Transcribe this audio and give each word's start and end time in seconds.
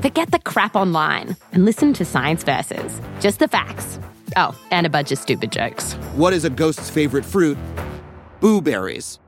Forget 0.00 0.30
the 0.30 0.38
crap 0.38 0.76
online 0.76 1.36
and 1.52 1.64
listen 1.64 1.92
to 1.94 2.04
Science 2.04 2.44
Versus. 2.44 3.00
Just 3.18 3.40
the 3.40 3.48
facts. 3.48 3.98
Oh, 4.36 4.56
and 4.70 4.86
a 4.86 4.90
bunch 4.90 5.10
of 5.10 5.18
stupid 5.18 5.50
jokes. 5.50 5.94
What 6.14 6.32
is 6.32 6.44
a 6.44 6.50
ghost's 6.50 6.88
favorite 6.88 7.24
fruit? 7.24 7.58
Blueberries. 8.38 9.18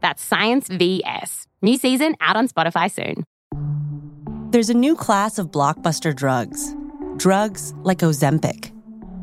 That's 0.00 0.22
Science 0.22 0.68
VS. 0.68 1.48
New 1.60 1.76
season 1.76 2.14
out 2.20 2.36
on 2.36 2.46
Spotify 2.46 2.88
soon. 2.88 3.24
There's 4.52 4.70
a 4.70 4.74
new 4.74 4.94
class 4.94 5.40
of 5.40 5.50
blockbuster 5.50 6.14
drugs. 6.14 6.76
Drugs 7.16 7.74
like 7.82 7.98
Ozempic. 7.98 8.70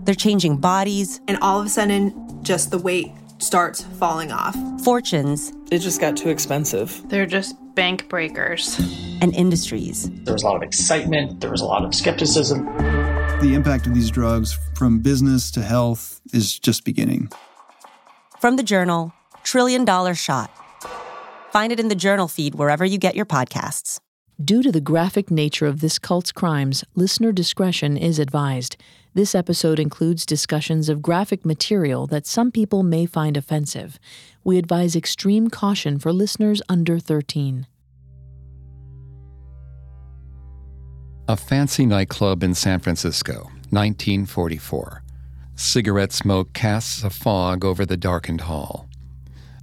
They're 0.04 0.16
changing 0.16 0.58
bodies. 0.58 1.22
And 1.30 1.38
all 1.42 1.62
of 1.62 1.66
a 1.66 1.70
sudden, 1.70 2.44
just 2.44 2.72
the 2.72 2.78
weight 2.78 3.14
starts 3.40 3.84
falling 4.00 4.32
off. 4.32 4.56
Fortunes. 4.84 5.52
It 5.72 5.80
just 5.80 6.00
got 6.00 6.16
too 6.16 6.30
expensive. 6.30 7.02
They're 7.10 7.26
just 7.26 7.56
bank 7.76 8.10
breakers. 8.10 8.78
And 9.22 9.34
industries. 9.34 10.10
There 10.24 10.34
was 10.34 10.44
a 10.44 10.46
lot 10.46 10.56
of 10.56 10.64
excitement, 10.64 11.42
there 11.42 11.52
was 11.52 11.62
a 11.62 11.66
lot 11.66 11.84
of 11.84 11.94
skepticism. 11.96 12.66
The 13.42 13.54
impact 13.54 13.88
of 13.88 13.94
these 13.94 14.12
drugs 14.12 14.58
from 14.76 15.00
business 15.00 15.52
to 15.52 15.62
health 15.62 16.22
is 16.34 16.60
just 16.60 16.84
beginning. 16.84 17.30
From 18.40 18.56
the 18.56 18.64
journal, 18.64 19.14
Trillion 19.44 19.86
Dollar 19.86 20.14
Shot. 20.14 20.52
Find 21.52 21.72
it 21.72 21.80
in 21.80 21.88
the 21.88 21.96
journal 21.96 22.28
feed 22.28 22.56
wherever 22.56 22.86
you 22.86 22.98
get 22.98 23.16
your 23.16 23.26
podcasts. 23.26 24.00
Due 24.44 24.64
to 24.64 24.72
the 24.72 24.80
graphic 24.80 25.30
nature 25.30 25.66
of 25.66 25.82
this 25.82 26.00
cult's 26.00 26.32
crimes, 26.32 26.86
listener 26.96 27.32
discretion 27.32 27.98
is 27.98 28.20
advised. 28.20 28.78
This 29.20 29.36
episode 29.36 29.82
includes 29.82 30.26
discussions 30.26 30.88
of 30.88 31.02
graphic 31.02 31.44
material 31.44 32.08
that 32.08 32.26
some 32.26 32.52
people 32.52 32.84
may 32.84 33.06
find 33.06 33.36
offensive. 33.36 34.00
We 34.46 34.58
advise 34.58 34.96
extreme 34.96 35.50
caution 35.50 36.00
for 36.00 36.14
listeners 36.14 36.62
under 36.70 37.00
13. 37.00 37.68
A 41.28 41.36
fancy 41.36 41.86
nightclub 41.86 42.44
in 42.44 42.56
San 42.56 42.80
Francisco, 42.80 43.50
1944. 43.72 45.04
Cigarette 45.54 46.14
smoke 46.14 46.54
casts 46.54 47.04
a 47.04 47.10
fog 47.10 47.66
over 47.66 47.86
the 47.86 47.98
darkened 47.98 48.40
hall. 48.48 48.88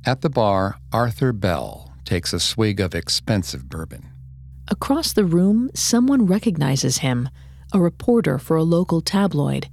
At 0.04 0.20
the 0.20 0.28
bar, 0.28 0.76
Arthur 0.92 1.32
Bell 1.32 1.94
takes 2.04 2.34
a 2.34 2.40
swig 2.40 2.78
of 2.78 2.94
expensive 2.94 3.70
bourbon. 3.70 4.10
Across 4.68 5.14
the 5.14 5.24
room, 5.24 5.70
someone 5.72 6.26
recognizes 6.26 6.98
him 6.98 7.30
a 7.76 7.80
reporter 7.80 8.38
for 8.38 8.56
a 8.56 8.62
local 8.62 9.02
tabloid. 9.02 9.68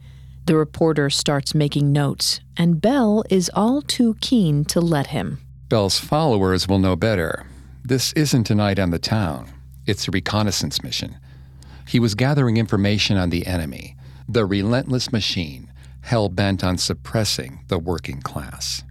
The 0.45 0.57
reporter 0.57 1.09
starts 1.09 1.55
making 1.55 1.93
notes, 1.93 2.41
and 2.57 2.81
Bell 2.81 3.23
is 3.29 3.49
all 3.53 3.81
too 3.81 4.15
keen 4.19 4.65
to 4.65 4.81
let 4.81 5.07
him. 5.07 5.39
Bell's 5.69 5.99
followers 5.99 6.67
will 6.67 6.79
know 6.79 6.97
better. 6.97 7.47
This 7.81 8.11
isn't 8.13 8.49
a 8.49 8.55
night 8.55 8.77
on 8.77 8.89
the 8.91 8.99
town, 8.99 9.49
it's 9.87 10.07
a 10.07 10.11
reconnaissance 10.11 10.83
mission. 10.83 11.17
He 11.87 11.99
was 11.99 12.13
gathering 12.13 12.57
information 12.57 13.15
on 13.15 13.29
the 13.29 13.47
enemy, 13.47 13.95
the 14.27 14.45
relentless 14.45 15.13
machine, 15.13 15.71
hell 16.01 16.27
bent 16.27 16.61
on 16.61 16.77
suppressing 16.77 17.63
the 17.69 17.79
working 17.79 18.21
class. 18.21 18.83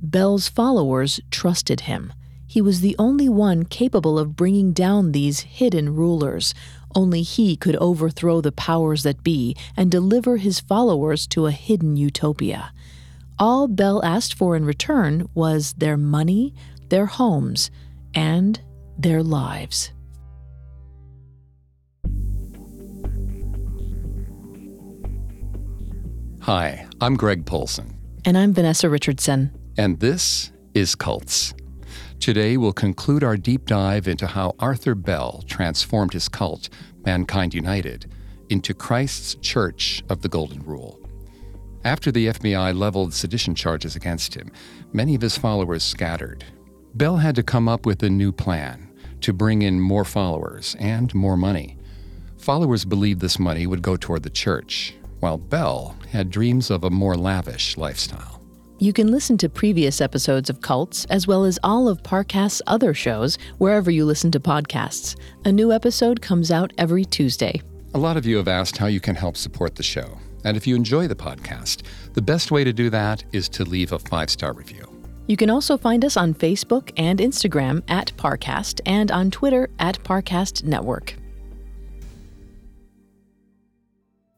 Bell's 0.00 0.48
followers 0.48 1.20
trusted 1.32 1.82
him. 1.82 2.12
He 2.46 2.60
was 2.60 2.80
the 2.80 2.94
only 2.98 3.30
one 3.30 3.64
capable 3.64 4.18
of 4.18 4.36
bringing 4.36 4.72
down 4.72 5.12
these 5.12 5.40
hidden 5.40 5.94
rulers. 5.94 6.52
Only 6.94 7.22
he 7.22 7.56
could 7.56 7.76
overthrow 7.76 8.40
the 8.40 8.52
powers 8.52 9.02
that 9.02 9.22
be 9.22 9.56
and 9.76 9.90
deliver 9.90 10.36
his 10.36 10.60
followers 10.60 11.26
to 11.28 11.46
a 11.46 11.50
hidden 11.50 11.96
utopia. 11.96 12.72
All 13.38 13.66
Bell 13.68 14.04
asked 14.04 14.34
for 14.34 14.54
in 14.56 14.64
return 14.64 15.28
was 15.34 15.72
their 15.74 15.96
money, 15.96 16.54
their 16.90 17.06
homes, 17.06 17.70
and 18.14 18.60
their 18.98 19.22
lives. 19.22 19.92
Hi, 26.42 26.86
I'm 27.00 27.16
Greg 27.16 27.46
Polcyn. 27.46 27.96
And 28.24 28.36
I'm 28.36 28.52
Vanessa 28.52 28.90
Richardson. 28.90 29.52
And 29.78 30.00
this 30.00 30.52
is 30.74 30.94
Cults. 30.94 31.54
Today, 32.22 32.56
we'll 32.56 32.72
conclude 32.72 33.24
our 33.24 33.36
deep 33.36 33.66
dive 33.66 34.06
into 34.06 34.28
how 34.28 34.54
Arthur 34.60 34.94
Bell 34.94 35.42
transformed 35.48 36.12
his 36.12 36.28
cult, 36.28 36.68
Mankind 37.04 37.52
United, 37.52 38.08
into 38.48 38.74
Christ's 38.74 39.34
Church 39.42 40.04
of 40.08 40.22
the 40.22 40.28
Golden 40.28 40.62
Rule. 40.62 41.00
After 41.82 42.12
the 42.12 42.28
FBI 42.28 42.78
leveled 42.78 43.12
sedition 43.12 43.56
charges 43.56 43.96
against 43.96 44.34
him, 44.34 44.52
many 44.92 45.16
of 45.16 45.20
his 45.20 45.36
followers 45.36 45.82
scattered. 45.82 46.44
Bell 46.94 47.16
had 47.16 47.34
to 47.34 47.42
come 47.42 47.68
up 47.68 47.86
with 47.86 48.04
a 48.04 48.08
new 48.08 48.30
plan 48.30 48.88
to 49.22 49.32
bring 49.32 49.62
in 49.62 49.80
more 49.80 50.04
followers 50.04 50.76
and 50.78 51.12
more 51.12 51.36
money. 51.36 51.76
Followers 52.38 52.84
believed 52.84 53.20
this 53.20 53.40
money 53.40 53.66
would 53.66 53.82
go 53.82 53.96
toward 53.96 54.22
the 54.22 54.30
church, 54.30 54.94
while 55.18 55.38
Bell 55.38 55.96
had 56.12 56.30
dreams 56.30 56.70
of 56.70 56.84
a 56.84 56.90
more 56.90 57.16
lavish 57.16 57.76
lifestyle. 57.76 58.41
You 58.82 58.92
can 58.92 59.12
listen 59.12 59.38
to 59.38 59.48
previous 59.48 60.00
episodes 60.00 60.50
of 60.50 60.60
Cults, 60.60 61.04
as 61.04 61.28
well 61.28 61.44
as 61.44 61.56
all 61.62 61.86
of 61.86 62.02
Parcast's 62.02 62.60
other 62.66 62.92
shows, 62.92 63.38
wherever 63.58 63.92
you 63.92 64.04
listen 64.04 64.32
to 64.32 64.40
podcasts. 64.40 65.14
A 65.44 65.52
new 65.52 65.70
episode 65.70 66.20
comes 66.20 66.50
out 66.50 66.72
every 66.78 67.04
Tuesday. 67.04 67.62
A 67.94 67.98
lot 67.98 68.16
of 68.16 68.26
you 68.26 68.36
have 68.38 68.48
asked 68.48 68.76
how 68.78 68.88
you 68.88 68.98
can 68.98 69.14
help 69.14 69.36
support 69.36 69.76
the 69.76 69.84
show. 69.84 70.18
And 70.44 70.56
if 70.56 70.66
you 70.66 70.74
enjoy 70.74 71.06
the 71.06 71.14
podcast, 71.14 71.82
the 72.14 72.22
best 72.22 72.50
way 72.50 72.64
to 72.64 72.72
do 72.72 72.90
that 72.90 73.22
is 73.30 73.48
to 73.50 73.64
leave 73.64 73.92
a 73.92 74.00
five 74.00 74.30
star 74.30 74.52
review. 74.52 74.84
You 75.28 75.36
can 75.36 75.48
also 75.48 75.78
find 75.78 76.04
us 76.04 76.16
on 76.16 76.34
Facebook 76.34 76.90
and 76.96 77.20
Instagram 77.20 77.84
at 77.86 78.10
Parcast 78.16 78.80
and 78.84 79.12
on 79.12 79.30
Twitter 79.30 79.70
at 79.78 80.02
Parcast 80.02 80.64
Network. 80.64 81.14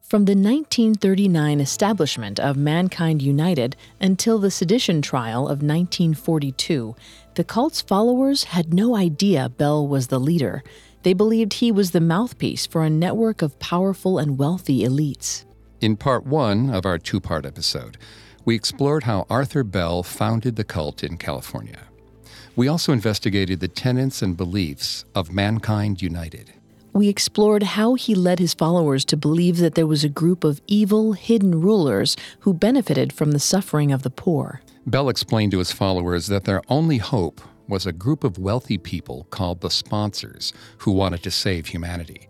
From 0.07 0.25
the 0.25 0.35
1939 0.35 1.59
establishment 1.59 2.39
of 2.39 2.55
Mankind 2.55 3.23
United 3.23 3.75
until 3.99 4.37
the 4.37 4.51
sedition 4.51 5.01
trial 5.01 5.45
of 5.45 5.63
1942, 5.63 6.95
the 7.33 7.43
cult's 7.43 7.81
followers 7.81 8.43
had 8.43 8.71
no 8.71 8.95
idea 8.95 9.49
Bell 9.49 9.87
was 9.87 10.07
the 10.07 10.19
leader. 10.19 10.63
They 11.01 11.13
believed 11.13 11.53
he 11.53 11.71
was 11.71 11.89
the 11.89 12.01
mouthpiece 12.01 12.67
for 12.67 12.83
a 12.83 12.89
network 12.89 13.41
of 13.41 13.57
powerful 13.57 14.19
and 14.19 14.37
wealthy 14.37 14.83
elites. 14.83 15.43
In 15.81 15.97
part 15.97 16.23
one 16.23 16.69
of 16.69 16.85
our 16.85 16.99
two 16.99 17.19
part 17.19 17.43
episode, 17.43 17.97
we 18.45 18.53
explored 18.53 19.05
how 19.05 19.25
Arthur 19.27 19.63
Bell 19.63 20.03
founded 20.03 20.55
the 20.55 20.63
cult 20.63 21.03
in 21.03 21.17
California. 21.17 21.81
We 22.55 22.67
also 22.67 22.93
investigated 22.93 23.59
the 23.59 23.67
tenets 23.67 24.21
and 24.21 24.37
beliefs 24.37 25.03
of 25.15 25.33
Mankind 25.33 26.03
United 26.03 26.53
we 26.95 27.09
explored 27.09 27.61
how 27.61 27.95
he 27.95 28.15
led 28.15 28.39
his 28.39 28.53
followers 28.53 29.03
to 29.03 29.17
believe 29.17 29.57
that 29.57 29.75
there 29.75 29.85
was 29.85 30.05
a 30.05 30.09
group 30.09 30.45
of 30.45 30.61
evil, 30.65 31.11
hidden 31.11 31.59
rulers 31.59 32.15
who 32.39 32.53
benefited 32.53 33.11
from 33.11 33.31
the 33.31 33.39
suffering 33.39 33.91
of 33.91 34.01
the 34.01 34.09
poor. 34.09 34.61
Bell 34.87 35.09
explained 35.09 35.51
to 35.51 35.59
his 35.59 35.73
followers 35.73 36.27
that 36.27 36.45
their 36.45 36.61
only 36.69 36.97
hope 36.97 37.41
was 37.67 37.85
a 37.85 37.91
group 37.91 38.23
of 38.23 38.37
wealthy 38.37 38.77
people 38.77 39.27
called 39.29 39.59
the 39.59 39.69
sponsors 39.69 40.53
who 40.77 40.91
wanted 40.91 41.21
to 41.21 41.31
save 41.31 41.67
humanity. 41.67 42.29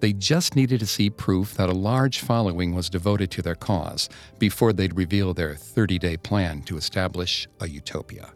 They 0.00 0.12
just 0.12 0.56
needed 0.56 0.80
to 0.80 0.86
see 0.86 1.08
proof 1.08 1.54
that 1.54 1.68
a 1.68 1.72
large 1.72 2.18
following 2.18 2.74
was 2.74 2.90
devoted 2.90 3.30
to 3.32 3.42
their 3.42 3.54
cause 3.54 4.08
before 4.40 4.72
they'd 4.72 4.96
reveal 4.96 5.32
their 5.32 5.54
30 5.54 6.00
day 6.00 6.16
plan 6.16 6.62
to 6.62 6.76
establish 6.76 7.46
a 7.60 7.68
utopia. 7.68 8.32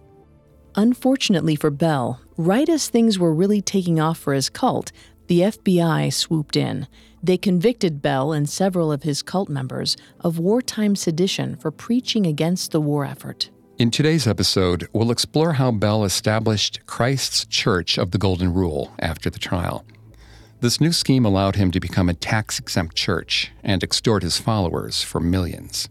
Unfortunately 0.77 1.57
for 1.57 1.71
Bell, 1.71 2.21
right 2.37 2.69
as 2.69 2.89
things 2.89 3.19
were 3.19 3.35
really 3.35 3.63
taking 3.63 3.99
off 3.99 4.19
for 4.19 4.35
his 4.35 4.51
cult, 4.51 4.93
the 5.27 5.41
FBI 5.41 6.13
swooped 6.13 6.57
in. 6.57 6.87
They 7.23 7.37
convicted 7.37 8.03
Bell 8.03 8.33
and 8.33 8.49
several 8.49 8.93
of 8.93 9.03
his 9.03 9.23
cult 9.23 9.49
members 9.49 9.97
of 10.21 10.39
wartime 10.39 10.97
sedition 10.97 11.57
for 11.57 11.71
preaching 11.71 12.27
against 12.27 12.71
the 12.71 12.81
war 12.81 13.05
effort. 13.05 13.51
In 13.79 13.91
today's 13.91 14.27
episode, 14.27 14.89
we'll 14.93 15.11
explore 15.11 15.55
how 15.55 15.71
Bell 15.71 16.05
established 16.05 16.87
Christ's 16.87 17.45
Church 17.45 17.99
of 17.99 18.11
the 18.11 18.19
Golden 18.19 18.55
Rule 18.55 18.95
after 18.99 19.29
the 19.29 19.39
trial. 19.39 19.85
This 20.61 20.81
new 20.81 20.93
scheme 20.93 21.27
allowed 21.27 21.57
him 21.57 21.71
to 21.73 21.81
become 21.81 22.09
a 22.09 22.15
tax 22.15 22.59
exempt 22.59 22.97
church 22.97 23.53
and 23.63 23.83
extort 23.83 24.23
his 24.23 24.39
followers 24.39 25.03
for 25.03 25.21
millions. 25.21 25.89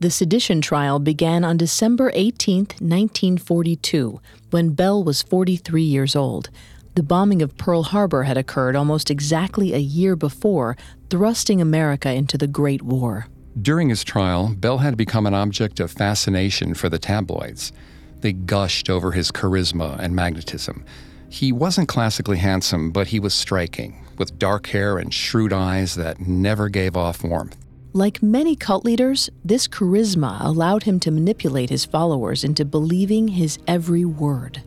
The 0.00 0.10
sedition 0.10 0.60
trial 0.60 0.98
began 0.98 1.44
on 1.44 1.56
December 1.56 2.10
18, 2.14 2.58
1942, 2.58 4.20
when 4.50 4.74
Bell 4.74 5.02
was 5.02 5.22
43 5.22 5.82
years 5.82 6.14
old. 6.14 6.50
The 6.94 7.02
bombing 7.02 7.42
of 7.42 7.56
Pearl 7.56 7.82
Harbor 7.82 8.22
had 8.22 8.36
occurred 8.36 8.76
almost 8.76 9.10
exactly 9.10 9.74
a 9.74 9.78
year 9.78 10.14
before, 10.14 10.76
thrusting 11.10 11.60
America 11.60 12.12
into 12.12 12.38
the 12.38 12.46
Great 12.46 12.82
War. 12.82 13.26
During 13.60 13.88
his 13.88 14.04
trial, 14.04 14.54
Bell 14.56 14.78
had 14.78 14.96
become 14.96 15.26
an 15.26 15.34
object 15.34 15.80
of 15.80 15.90
fascination 15.90 16.72
for 16.72 16.88
the 16.88 17.00
tabloids. 17.00 17.72
They 18.20 18.32
gushed 18.32 18.88
over 18.88 19.10
his 19.10 19.32
charisma 19.32 19.98
and 19.98 20.14
magnetism. 20.14 20.84
He 21.28 21.50
wasn't 21.50 21.88
classically 21.88 22.38
handsome, 22.38 22.92
but 22.92 23.08
he 23.08 23.18
was 23.18 23.34
striking, 23.34 24.06
with 24.16 24.38
dark 24.38 24.68
hair 24.68 24.98
and 24.98 25.12
shrewd 25.12 25.52
eyes 25.52 25.96
that 25.96 26.20
never 26.20 26.68
gave 26.68 26.96
off 26.96 27.24
warmth. 27.24 27.56
Like 27.92 28.22
many 28.22 28.54
cult 28.54 28.84
leaders, 28.84 29.30
this 29.44 29.66
charisma 29.66 30.38
allowed 30.40 30.84
him 30.84 31.00
to 31.00 31.10
manipulate 31.10 31.70
his 31.70 31.84
followers 31.84 32.44
into 32.44 32.64
believing 32.64 33.28
his 33.28 33.58
every 33.66 34.04
word. 34.04 34.62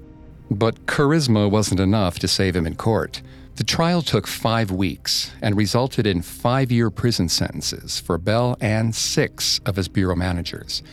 But 0.49 0.85
charisma 0.85 1.49
wasn't 1.49 1.79
enough 1.79 2.19
to 2.19 2.27
save 2.27 2.55
him 2.55 2.65
in 2.65 2.75
court. 2.75 3.21
The 3.57 3.63
trial 3.63 4.01
took 4.01 4.27
five 4.27 4.69
weeks 4.69 5.31
and 5.41 5.57
resulted 5.57 6.05
in 6.05 6.21
five 6.21 6.71
year 6.71 6.89
prison 6.89 7.27
sentences 7.27 7.99
for 7.99 8.17
Bell 8.17 8.55
and 8.61 8.93
six 8.93 9.59
of 9.65 9.75
his 9.75 9.87
bureau 9.87 10.15
managers. 10.15 10.83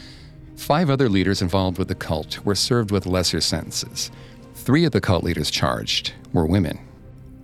Five 0.56 0.88
other 0.88 1.08
leaders 1.08 1.42
involved 1.42 1.78
with 1.78 1.88
the 1.88 1.94
cult 1.94 2.44
were 2.44 2.54
served 2.54 2.90
with 2.90 3.06
lesser 3.06 3.40
sentences. 3.40 4.10
Three 4.54 4.84
of 4.84 4.92
the 4.92 5.00
cult 5.00 5.24
leaders 5.24 5.50
charged 5.50 6.14
were 6.32 6.46
women. 6.46 6.78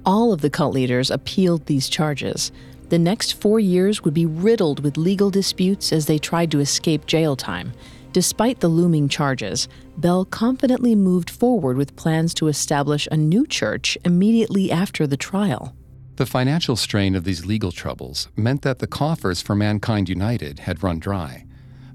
All 0.07 0.33
of 0.33 0.41
the 0.41 0.49
cult 0.49 0.73
leaders 0.73 1.11
appealed 1.11 1.67
these 1.67 1.89
charges. 1.89 2.51
The 2.89 2.99
next 2.99 3.35
four 3.35 3.61
years 3.61 4.03
would 4.03 4.15
be 4.15 4.27
riddled 4.27 4.83
with 4.83 4.97
legal 4.97 5.29
disputes 5.29 5.93
as 5.93 6.07
they 6.07 6.19
tried 6.19 6.51
to 6.53 6.61
escape 6.61 7.07
jail 7.07 7.37
time. 7.37 7.73
Despite 8.13 8.59
the 8.59 8.69
looming 8.69 9.09
charges, 9.09 9.69
Bell 9.97 10.25
confidently 10.25 10.97
moved 10.97 11.31
forward 11.31 11.77
with 11.77 11.95
plans 11.95 12.35
to 12.35 12.49
establish 12.49 13.07
a 13.11 13.17
new 13.17 13.47
church 13.47 13.97
immediately 14.05 14.73
after 14.73 15.07
the 15.07 15.17
trial. 15.17 15.77
The 16.17 16.27
financial 16.27 16.75
strain 16.75 17.15
of 17.15 17.23
these 17.23 17.47
legal 17.47 17.71
troubles 17.71 18.29
meant 18.37 18.63
that 18.63 18.81
the 18.81 18.89
coffers 18.89 19.41
for 19.41 19.55
Mankind 19.55 20.09
United 20.09 20.59
had 20.59 20.83
run 20.83 20.99
dry. 20.99 21.47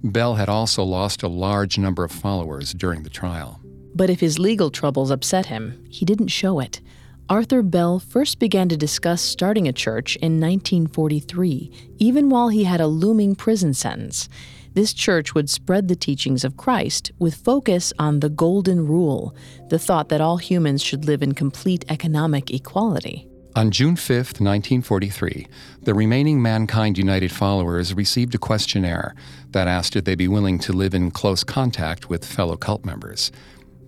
Bell 0.04 0.36
had 0.36 0.48
also 0.48 0.84
lost 0.84 1.22
a 1.22 1.28
large 1.28 1.78
number 1.78 2.04
of 2.06 2.12
followers 2.12 2.74
during 2.74 3.04
the 3.04 3.10
trial. 3.10 3.60
But 3.94 4.10
if 4.10 4.22
his 4.22 4.40
legal 4.40 4.72
troubles 4.72 5.12
upset 5.12 5.48
him, 5.48 5.86
he 5.90 6.06
didn't 6.06 6.28
show 6.30 6.60
it. 6.60 6.80
Arthur 7.28 7.62
Bell 7.62 8.00
first 8.00 8.40
began 8.40 8.70
to 8.70 8.78
discuss 8.78 9.22
starting 9.22 9.68
a 9.68 9.74
church 9.74 10.16
in 10.18 10.40
1943, 10.40 11.96
even 11.98 12.30
while 12.30 12.50
he 12.50 12.64
had 12.64 12.80
a 12.80 12.88
looming 12.88 13.36
prison 13.36 13.74
sentence. 13.74 14.30
This 14.76 14.94
church 14.94 15.34
would 15.34 15.50
spread 15.50 15.88
the 15.88 15.96
teachings 15.96 16.44
of 16.44 16.58
Christ 16.58 17.14
with 17.18 17.36
focus 17.36 17.94
on 17.98 18.20
the 18.20 18.28
Golden 18.28 18.86
Rule, 18.86 19.34
the 19.70 19.80
thought 19.80 20.10
that 20.10 20.20
all 20.20 20.36
humans 20.36 20.84
should 20.84 21.06
live 21.06 21.24
in 21.24 21.34
complete 21.34 21.86
economic 21.88 22.52
equality. 22.52 23.26
On 23.56 23.72
June 23.72 23.96
5, 23.96 24.18
1943, 24.42 25.48
the 25.84 25.94
remaining 25.94 26.42
Mankind 26.42 26.98
United 26.98 27.32
followers 27.32 27.94
received 27.94 28.36
a 28.36 28.38
questionnaire 28.38 29.16
that 29.52 29.70
asked 29.70 29.96
if 29.96 30.04
they'd 30.04 30.18
be 30.18 30.28
willing 30.28 30.60
to 30.60 30.74
live 30.74 30.94
in 30.94 31.10
close 31.10 31.46
contact 31.46 32.10
with 32.10 32.26
fellow 32.26 32.58
cult 32.58 32.84
members. 32.84 33.32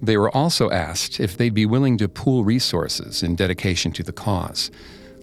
They 0.02 0.16
were 0.16 0.34
also 0.34 0.70
asked 0.72 1.20
if 1.20 1.36
they'd 1.36 1.54
be 1.54 1.66
willing 1.66 1.98
to 1.98 2.08
pool 2.08 2.46
resources 2.46 3.24
in 3.24 3.36
dedication 3.36 3.92
to 3.92 4.04
the 4.04 4.14
cause. 4.14 4.72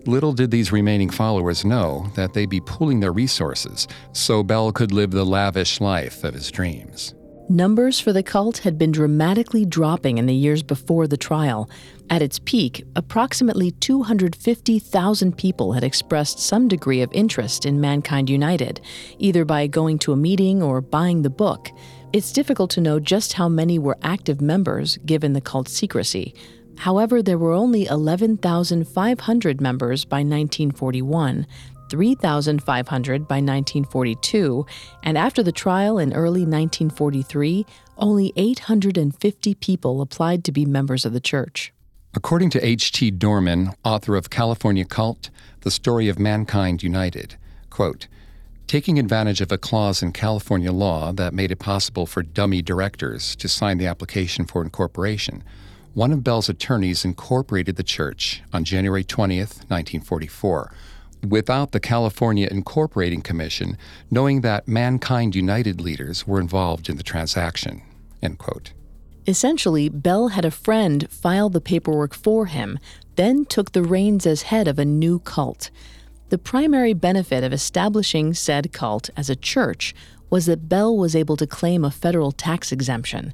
Little 0.06 0.34
did 0.34 0.50
these 0.50 0.70
remaining 0.70 1.08
followers 1.08 1.64
know 1.64 2.10
that 2.14 2.34
they'd 2.34 2.50
be 2.50 2.60
pooling 2.60 3.00
their 3.00 3.12
resources 3.12 3.88
so 4.12 4.42
Bell 4.42 4.70
could 4.70 4.92
live 4.92 5.10
the 5.10 5.24
lavish 5.24 5.80
life 5.80 6.24
of 6.24 6.34
his 6.34 6.50
dreams. 6.50 7.14
Numbers 7.48 8.00
for 8.00 8.12
the 8.12 8.22
cult 8.22 8.58
had 8.58 8.78
been 8.78 8.90
dramatically 8.90 9.66
dropping 9.66 10.16
in 10.16 10.24
the 10.24 10.34
years 10.34 10.62
before 10.62 11.06
the 11.06 11.18
trial. 11.18 11.68
At 12.08 12.22
its 12.22 12.38
peak, 12.38 12.84
approximately 12.96 13.70
250,000 13.70 15.36
people 15.36 15.72
had 15.72 15.84
expressed 15.84 16.38
some 16.38 16.68
degree 16.68 17.02
of 17.02 17.12
interest 17.12 17.66
in 17.66 17.82
Mankind 17.82 18.30
United, 18.30 18.80
either 19.18 19.44
by 19.44 19.66
going 19.66 19.98
to 20.00 20.12
a 20.12 20.16
meeting 20.16 20.62
or 20.62 20.80
buying 20.80 21.20
the 21.20 21.30
book. 21.30 21.70
It's 22.14 22.32
difficult 22.32 22.70
to 22.72 22.80
know 22.80 22.98
just 22.98 23.34
how 23.34 23.48
many 23.48 23.78
were 23.78 23.98
active 24.02 24.40
members 24.40 24.96
given 25.04 25.34
the 25.34 25.40
cult's 25.42 25.72
secrecy. 25.72 26.34
However, 26.78 27.22
there 27.22 27.38
were 27.38 27.52
only 27.52 27.86
11,500 27.86 29.60
members 29.60 30.04
by 30.04 30.18
1941, 30.18 31.46
3,500 31.88 33.28
by 33.28 33.36
1942, 33.36 34.66
and 35.02 35.16
after 35.16 35.42
the 35.42 35.52
trial 35.52 35.98
in 35.98 36.12
early 36.12 36.42
1943, 36.42 37.66
only 37.98 38.32
850 38.36 39.54
people 39.54 40.00
applied 40.00 40.44
to 40.44 40.52
be 40.52 40.66
members 40.66 41.04
of 41.04 41.12
the 41.12 41.20
church. 41.20 41.72
According 42.16 42.50
to 42.50 42.64
H.T. 42.64 43.12
Dohrman, 43.12 43.74
author 43.84 44.16
of 44.16 44.30
California 44.30 44.84
Cult 44.84 45.30
The 45.62 45.70
Story 45.70 46.08
of 46.08 46.18
Mankind 46.18 46.82
United, 46.82 47.36
quote, 47.70 48.06
Taking 48.66 48.98
advantage 48.98 49.40
of 49.40 49.52
a 49.52 49.58
clause 49.58 50.02
in 50.02 50.12
California 50.12 50.72
law 50.72 51.12
that 51.12 51.34
made 51.34 51.50
it 51.52 51.58
possible 51.58 52.06
for 52.06 52.22
dummy 52.22 52.62
directors 52.62 53.36
to 53.36 53.48
sign 53.48 53.78
the 53.78 53.86
application 53.86 54.46
for 54.46 54.62
incorporation, 54.62 55.44
one 55.94 56.12
of 56.12 56.24
Bell's 56.24 56.48
attorneys 56.48 57.04
incorporated 57.04 57.76
the 57.76 57.82
church 57.84 58.42
on 58.52 58.64
January 58.64 59.04
20th, 59.04 59.58
1944, 59.70 60.72
without 61.28 61.70
the 61.70 61.80
California 61.80 62.48
Incorporating 62.50 63.22
Commission 63.22 63.78
knowing 64.10 64.40
that 64.40 64.66
Mankind 64.66 65.36
United 65.36 65.80
leaders 65.80 66.26
were 66.26 66.40
involved 66.40 66.88
in 66.88 66.96
the 66.96 67.02
transaction. 67.04 67.82
End 68.20 68.38
quote. 68.38 68.72
Essentially, 69.26 69.88
Bell 69.88 70.28
had 70.28 70.44
a 70.44 70.50
friend 70.50 71.08
file 71.10 71.48
the 71.48 71.60
paperwork 71.60 72.12
for 72.12 72.46
him, 72.46 72.78
then 73.14 73.44
took 73.44 73.72
the 73.72 73.82
reins 73.82 74.26
as 74.26 74.42
head 74.42 74.68
of 74.68 74.78
a 74.78 74.84
new 74.84 75.20
cult. 75.20 75.70
The 76.28 76.38
primary 76.38 76.92
benefit 76.92 77.44
of 77.44 77.52
establishing 77.52 78.34
said 78.34 78.72
cult 78.72 79.10
as 79.16 79.30
a 79.30 79.36
church 79.36 79.94
was 80.28 80.46
that 80.46 80.68
Bell 80.68 80.94
was 80.96 81.14
able 81.14 81.36
to 81.36 81.46
claim 81.46 81.84
a 81.84 81.90
federal 81.90 82.32
tax 82.32 82.72
exemption. 82.72 83.32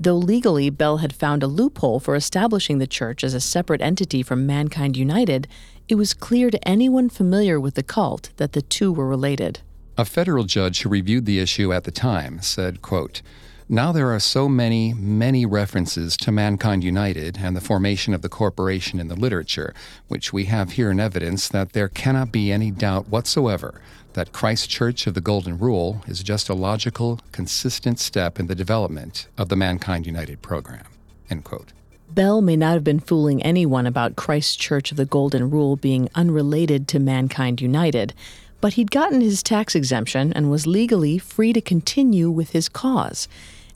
Though 0.00 0.16
legally 0.16 0.70
Bell 0.70 0.98
had 0.98 1.12
found 1.12 1.42
a 1.42 1.48
loophole 1.48 1.98
for 1.98 2.14
establishing 2.14 2.78
the 2.78 2.86
church 2.86 3.24
as 3.24 3.34
a 3.34 3.40
separate 3.40 3.80
entity 3.80 4.22
from 4.22 4.46
Mankind 4.46 4.96
United, 4.96 5.48
it 5.88 5.96
was 5.96 6.14
clear 6.14 6.50
to 6.50 6.68
anyone 6.68 7.08
familiar 7.08 7.58
with 7.58 7.74
the 7.74 7.82
cult 7.82 8.30
that 8.36 8.52
the 8.52 8.62
two 8.62 8.92
were 8.92 9.08
related. 9.08 9.60
A 9.96 10.04
federal 10.04 10.44
judge 10.44 10.82
who 10.82 10.88
reviewed 10.88 11.26
the 11.26 11.40
issue 11.40 11.72
at 11.72 11.82
the 11.82 11.90
time 11.90 12.40
said, 12.40 12.80
quote, 12.80 13.22
now 13.68 13.92
there 13.92 14.12
are 14.14 14.20
so 14.20 14.48
many, 14.48 14.94
many 14.94 15.44
references 15.44 16.16
to 16.18 16.32
Mankind 16.32 16.82
United 16.82 17.38
and 17.40 17.54
the 17.54 17.60
formation 17.60 18.14
of 18.14 18.22
the 18.22 18.28
corporation 18.28 18.98
in 18.98 19.08
the 19.08 19.14
literature, 19.14 19.74
which 20.08 20.32
we 20.32 20.46
have 20.46 20.72
here 20.72 20.90
in 20.90 20.98
evidence 20.98 21.48
that 21.48 21.72
there 21.72 21.88
cannot 21.88 22.32
be 22.32 22.50
any 22.50 22.70
doubt 22.70 23.08
whatsoever 23.08 23.80
that 24.14 24.32
Christ 24.32 24.70
Church 24.70 25.06
of 25.06 25.14
the 25.14 25.20
Golden 25.20 25.58
Rule 25.58 26.02
is 26.06 26.22
just 26.22 26.48
a 26.48 26.54
logical, 26.54 27.20
consistent 27.30 28.00
step 28.00 28.40
in 28.40 28.46
the 28.46 28.54
development 28.54 29.28
of 29.36 29.48
the 29.48 29.56
Mankind 29.56 30.06
United 30.06 30.40
program. 30.40 30.86
End 31.30 31.44
quote. 31.44 31.72
Bell 32.10 32.40
may 32.40 32.56
not 32.56 32.72
have 32.72 32.84
been 32.84 33.00
fooling 33.00 33.42
anyone 33.42 33.86
about 33.86 34.16
Christ 34.16 34.58
Church 34.58 34.90
of 34.90 34.96
the 34.96 35.04
Golden 35.04 35.50
Rule 35.50 35.76
being 35.76 36.08
unrelated 36.14 36.88
to 36.88 36.98
Mankind 36.98 37.60
United, 37.60 38.14
but 38.62 38.72
he'd 38.72 38.90
gotten 38.90 39.20
his 39.20 39.42
tax 39.42 39.74
exemption 39.74 40.32
and 40.32 40.50
was 40.50 40.66
legally 40.66 41.18
free 41.18 41.52
to 41.52 41.60
continue 41.60 42.30
with 42.30 42.50
his 42.50 42.68
cause. 42.68 43.28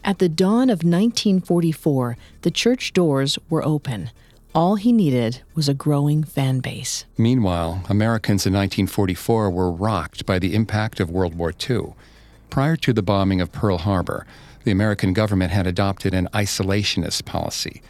At 0.04 0.18
the 0.18 0.28
dawn 0.28 0.68
of 0.68 0.82
1944, 0.82 2.16
the 2.40 2.50
church 2.50 2.92
doors 2.92 3.38
were 3.48 3.64
open. 3.64 4.10
All 4.52 4.74
he 4.74 4.92
needed 4.92 5.42
was 5.54 5.68
a 5.68 5.74
growing 5.74 6.24
fan 6.24 6.58
base. 6.58 7.04
Meanwhile, 7.16 7.84
Americans 7.88 8.44
in 8.44 8.52
1944 8.52 9.50
were 9.50 9.70
rocked 9.70 10.26
by 10.26 10.40
the 10.40 10.54
impact 10.54 10.98
of 10.98 11.08
World 11.08 11.36
War 11.36 11.52
II. 11.70 11.94
Prior 12.50 12.76
to 12.76 12.92
the 12.92 13.02
bombing 13.02 13.40
of 13.40 13.52
Pearl 13.52 13.78
Harbor, 13.78 14.26
the 14.64 14.72
American 14.72 15.12
government 15.12 15.52
had 15.52 15.68
adopted 15.68 16.14
an 16.14 16.28
isolationist 16.34 17.24
policy. 17.24 17.80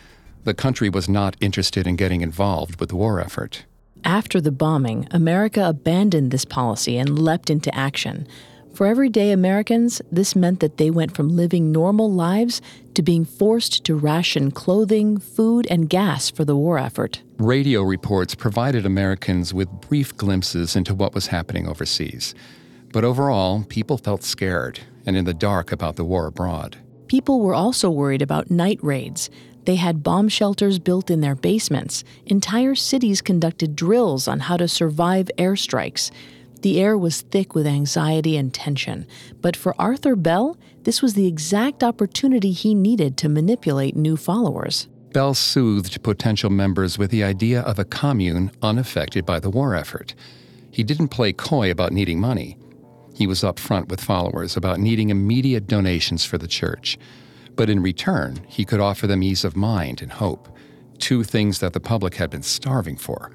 The 0.44 0.54
country 0.54 0.90
was 0.90 1.08
not 1.08 1.36
interested 1.40 1.86
in 1.86 1.96
getting 1.96 2.20
involved 2.20 2.78
with 2.78 2.90
the 2.90 2.96
war 2.96 3.20
effort. 3.20 3.64
After 4.04 4.40
the 4.40 4.52
bombing, 4.52 5.08
America 5.12 5.66
abandoned 5.66 6.30
this 6.30 6.44
policy 6.44 6.98
and 6.98 7.18
leapt 7.18 7.48
into 7.48 7.74
action. 7.74 8.26
For 8.74 8.86
everyday 8.86 9.32
Americans, 9.32 10.00
this 10.10 10.34
meant 10.34 10.60
that 10.60 10.78
they 10.78 10.90
went 10.90 11.14
from 11.14 11.36
living 11.36 11.72
normal 11.72 12.10
lives 12.10 12.62
to 12.94 13.02
being 13.02 13.26
forced 13.26 13.84
to 13.84 13.94
ration 13.94 14.50
clothing, 14.50 15.18
food, 15.18 15.66
and 15.68 15.90
gas 15.90 16.30
for 16.30 16.46
the 16.46 16.56
war 16.56 16.78
effort. 16.78 17.22
Radio 17.36 17.82
reports 17.82 18.34
provided 18.34 18.86
Americans 18.86 19.52
with 19.52 19.68
brief 19.88 20.16
glimpses 20.16 20.74
into 20.74 20.94
what 20.94 21.14
was 21.14 21.26
happening 21.26 21.68
overseas. 21.68 22.34
But 22.92 23.04
overall, 23.04 23.64
people 23.68 23.98
felt 23.98 24.22
scared 24.22 24.80
and 25.04 25.18
in 25.18 25.26
the 25.26 25.34
dark 25.34 25.70
about 25.70 25.96
the 25.96 26.04
war 26.04 26.26
abroad. 26.26 26.78
People 27.08 27.40
were 27.40 27.54
also 27.54 27.90
worried 27.90 28.22
about 28.22 28.50
night 28.50 28.78
raids. 28.82 29.28
They 29.66 29.76
had 29.76 30.02
bomb 30.02 30.28
shelters 30.28 30.78
built 30.78 31.10
in 31.10 31.20
their 31.20 31.34
basements. 31.34 32.04
Entire 32.24 32.74
cities 32.74 33.20
conducted 33.20 33.76
drills 33.76 34.26
on 34.26 34.40
how 34.40 34.56
to 34.56 34.66
survive 34.66 35.30
airstrikes. 35.36 36.10
The 36.62 36.80
air 36.80 36.96
was 36.96 37.22
thick 37.22 37.56
with 37.56 37.66
anxiety 37.66 38.36
and 38.36 38.54
tension. 38.54 39.06
But 39.40 39.56
for 39.56 39.74
Arthur 39.80 40.14
Bell, 40.14 40.56
this 40.84 41.02
was 41.02 41.14
the 41.14 41.26
exact 41.26 41.82
opportunity 41.82 42.52
he 42.52 42.72
needed 42.74 43.16
to 43.18 43.28
manipulate 43.28 43.96
new 43.96 44.16
followers. 44.16 44.88
Bell 45.12 45.34
soothed 45.34 46.02
potential 46.04 46.50
members 46.50 46.98
with 46.98 47.10
the 47.10 47.24
idea 47.24 47.62
of 47.62 47.78
a 47.78 47.84
commune 47.84 48.52
unaffected 48.62 49.26
by 49.26 49.40
the 49.40 49.50
war 49.50 49.74
effort. 49.74 50.14
He 50.70 50.84
didn't 50.84 51.08
play 51.08 51.32
coy 51.32 51.70
about 51.70 51.92
needing 51.92 52.20
money. 52.20 52.56
He 53.14 53.26
was 53.26 53.42
upfront 53.42 53.88
with 53.88 54.00
followers 54.00 54.56
about 54.56 54.78
needing 54.78 55.10
immediate 55.10 55.66
donations 55.66 56.24
for 56.24 56.38
the 56.38 56.48
church. 56.48 56.96
But 57.56 57.70
in 57.70 57.82
return, 57.82 58.40
he 58.48 58.64
could 58.64 58.80
offer 58.80 59.08
them 59.08 59.22
ease 59.22 59.44
of 59.44 59.56
mind 59.56 60.00
and 60.00 60.12
hope, 60.12 60.48
two 60.98 61.24
things 61.24 61.58
that 61.58 61.72
the 61.72 61.80
public 61.80 62.14
had 62.14 62.30
been 62.30 62.42
starving 62.42 62.96
for. 62.96 63.32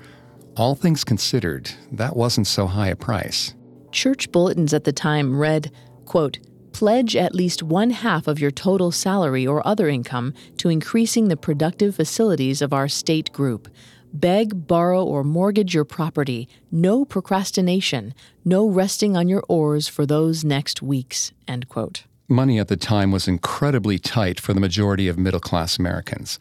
All 0.57 0.73
things 0.73 1.03
considered, 1.03 1.69
that 1.91 2.15
wasn't 2.15 2.47
so 2.47 2.65
high 2.65 2.87
a 2.87 2.95
price. 2.95 3.53
Church 3.91 4.31
bulletins 4.31 4.73
at 4.73 4.85
the 4.85 4.91
time 4.91 5.37
read, 5.37 5.71
quote, 6.05 6.39
pledge 6.71 7.15
at 7.15 7.35
least 7.35 7.61
one 7.61 7.91
half 7.91 8.27
of 8.27 8.39
your 8.39 8.49
total 8.49 8.91
salary 8.91 9.45
or 9.45 9.65
other 9.67 9.87
income 9.87 10.33
to 10.57 10.69
increasing 10.69 11.27
the 11.27 11.37
productive 11.37 11.95
facilities 11.95 12.63
of 12.63 12.73
our 12.73 12.87
state 12.87 13.31
group. 13.33 13.67
Beg, 14.11 14.65
borrow, 14.65 15.03
or 15.03 15.23
mortgage 15.23 15.75
your 15.75 15.85
property. 15.85 16.49
No 16.71 17.05
procrastination. 17.05 18.15
No 18.43 18.67
resting 18.67 19.15
on 19.15 19.27
your 19.27 19.43
oars 19.47 19.87
for 19.87 20.07
those 20.07 20.43
next 20.43 20.81
weeks. 20.81 21.33
End 21.47 21.69
quote. 21.69 22.05
Money 22.27 22.57
at 22.57 22.67
the 22.67 22.77
time 22.77 23.11
was 23.11 23.27
incredibly 23.27 23.99
tight 23.99 24.39
for 24.39 24.55
the 24.55 24.59
majority 24.59 25.07
of 25.07 25.19
middle 25.19 25.39
class 25.39 25.77
Americans. 25.77 26.39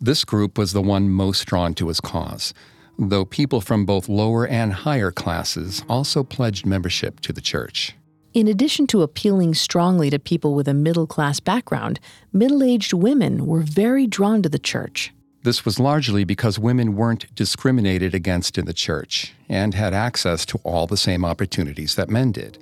This 0.00 0.24
group 0.24 0.56
was 0.56 0.72
the 0.72 0.82
one 0.82 1.08
most 1.08 1.46
drawn 1.46 1.74
to 1.74 1.88
his 1.88 2.00
cause, 2.00 2.54
though 2.98 3.24
people 3.24 3.60
from 3.60 3.84
both 3.84 4.08
lower 4.08 4.46
and 4.46 4.72
higher 4.72 5.10
classes 5.10 5.84
also 5.88 6.22
pledged 6.22 6.66
membership 6.66 7.20
to 7.20 7.32
the 7.32 7.40
church. 7.40 7.94
In 8.34 8.48
addition 8.48 8.86
to 8.88 9.02
appealing 9.02 9.54
strongly 9.54 10.10
to 10.10 10.18
people 10.18 10.54
with 10.54 10.68
a 10.68 10.74
middle 10.74 11.06
class 11.06 11.40
background, 11.40 11.98
middle 12.32 12.62
aged 12.62 12.92
women 12.92 13.46
were 13.46 13.62
very 13.62 14.06
drawn 14.06 14.42
to 14.42 14.48
the 14.48 14.58
church. 14.58 15.12
This 15.42 15.64
was 15.64 15.78
largely 15.78 16.24
because 16.24 16.58
women 16.58 16.96
weren't 16.96 17.34
discriminated 17.34 18.14
against 18.14 18.58
in 18.58 18.66
the 18.66 18.74
church 18.74 19.32
and 19.48 19.74
had 19.74 19.94
access 19.94 20.44
to 20.46 20.58
all 20.64 20.86
the 20.86 20.96
same 20.96 21.24
opportunities 21.24 21.94
that 21.94 22.10
men 22.10 22.32
did. 22.32 22.58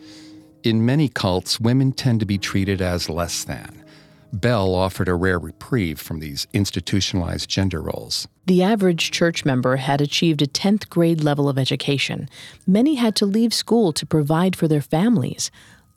In 0.63 0.87
many 0.87 1.09
cults, 1.09 1.59
women 1.59 1.93
tend 1.93 2.21
to 2.21 2.27
be 2.27 2.39
treated 2.39 2.81
as 2.81 3.09
less 3.09 3.43
than. 3.43 3.84
Bell 4.35 4.75
offered 4.75 5.09
a 5.09 5.15
rare 5.15 5.39
reprieve 5.39 6.01
from 6.01 6.19
these 6.19 6.49
institutionalized 6.53 7.49
gender 7.49 7.81
roles. 7.81 8.27
The 8.47 8.65
average 8.65 9.13
church 9.13 9.45
member 9.45 9.77
had 9.77 10.01
achieved 10.01 10.43
a 10.43 10.47
10th 10.47 10.89
grade 10.89 11.23
level 11.23 11.49
of 11.49 11.57
education. 11.57 12.29
Many 12.67 12.97
had 12.97 13.15
to 13.17 13.27
leave 13.27 13.55
school 13.55 13.93
to 13.93 14.05
provide 14.05 14.57
for 14.57 14.67
their 14.67 14.81
families. 14.81 15.53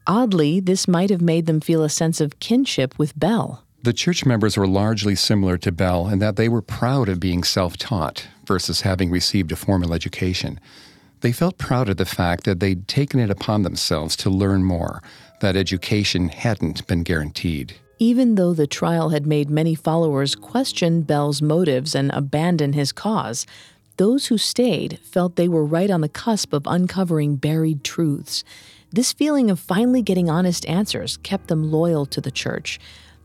Oddly, 0.06 0.60
this 0.60 0.88
might 0.88 1.10
have 1.10 1.22
made 1.22 1.48
them 1.48 1.60
feel 1.60 1.84
a 1.84 1.90
sense 1.90 2.22
of 2.22 2.40
kinship 2.40 2.98
with 3.00 3.18
Bell. 3.18 3.64
The 3.82 3.92
church 3.92 4.24
members 4.24 4.56
were 4.56 4.68
largely 4.68 5.16
similar 5.16 5.58
to 5.58 5.72
Bell 5.72 6.08
in 6.08 6.20
that 6.20 6.36
they 6.36 6.48
were 6.48 6.62
proud 6.62 7.10
of 7.10 7.20
being 7.20 7.44
self 7.44 7.76
taught 7.76 8.28
versus 8.46 8.82
having 8.82 9.10
received 9.10 9.52
a 9.52 9.56
formal 9.56 9.96
education. 9.96 10.60
They 11.22 11.32
felt 11.32 11.58
proud 11.58 11.90
of 11.90 11.98
the 11.98 12.06
fact 12.06 12.44
that 12.44 12.60
they'd 12.60 12.88
taken 12.88 13.20
it 13.20 13.32
upon 13.32 13.64
themselves 13.64 14.16
to 14.18 14.30
learn 14.30 14.64
more, 14.64 15.02
that 15.42 15.56
education 15.56 16.30
hadn't 16.30 16.86
been 16.86 17.02
guaranteed. 17.02 17.76
Even 18.00 18.36
though 18.36 18.54
the 18.54 18.68
trial 18.68 19.10
had 19.10 19.26
made 19.26 19.50
many 19.50 19.74
followers 19.74 20.36
question 20.36 21.02
Bell's 21.02 21.42
motives 21.42 21.96
and 21.96 22.12
abandon 22.14 22.74
his 22.74 22.92
cause, 22.92 23.48
those 23.98 24.28
who 24.28 24.38
stayed 24.38 25.00
felt 25.00 25.36
they 25.36 25.48
were 25.48 25.66
right 25.66 25.90
on 25.90 26.02
the 26.02 26.10
cusp 26.10 26.54
of 26.54 26.68
uncovering 26.68 27.38
buried 27.38 27.84
truths. 27.84 28.44
This 28.92 29.12
feeling 29.12 29.50
of 29.50 29.60
finally 29.60 30.04
getting 30.04 30.30
honest 30.30 30.64
answers 30.68 31.18
kept 31.18 31.48
them 31.48 31.72
loyal 31.72 32.06
to 32.06 32.22
the 32.22 32.30
church. 32.30 32.80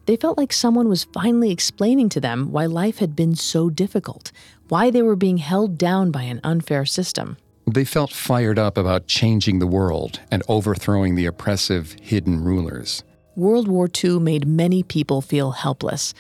They 0.07 0.17
felt 0.17 0.38
like 0.38 0.55
someone 0.55 0.88
was 0.88 1.05
finally 1.05 1.50
explaining 1.50 2.09
to 2.09 2.21
them 2.21 2.50
why 2.50 2.64
life 2.64 2.97
had 2.97 3.14
been 3.14 3.35
so 3.35 3.69
difficult, 3.69 4.33
why 4.69 4.91
they 4.91 5.02
were 5.02 5.17
being 5.17 5.37
held 5.37 5.76
down 5.76 6.11
by 6.11 6.23
an 6.23 6.41
unfair 6.43 6.87
system. 6.87 7.37
They 7.71 7.85
felt 7.85 8.11
fired 8.11 8.59
up 8.59 8.79
about 8.79 9.07
changing 9.07 9.59
the 9.59 9.67
world 9.67 10.21
and 10.31 10.43
overthrowing 10.49 11.14
the 11.14 11.26
oppressive, 11.26 11.95
hidden 12.00 12.43
rulers. 12.43 13.05
World 13.34 13.66
War 13.66 13.88
II 14.02 14.18
made 14.18 14.46
many 14.46 14.82
people 14.82 15.22
feel 15.22 15.52
helpless. 15.52 16.12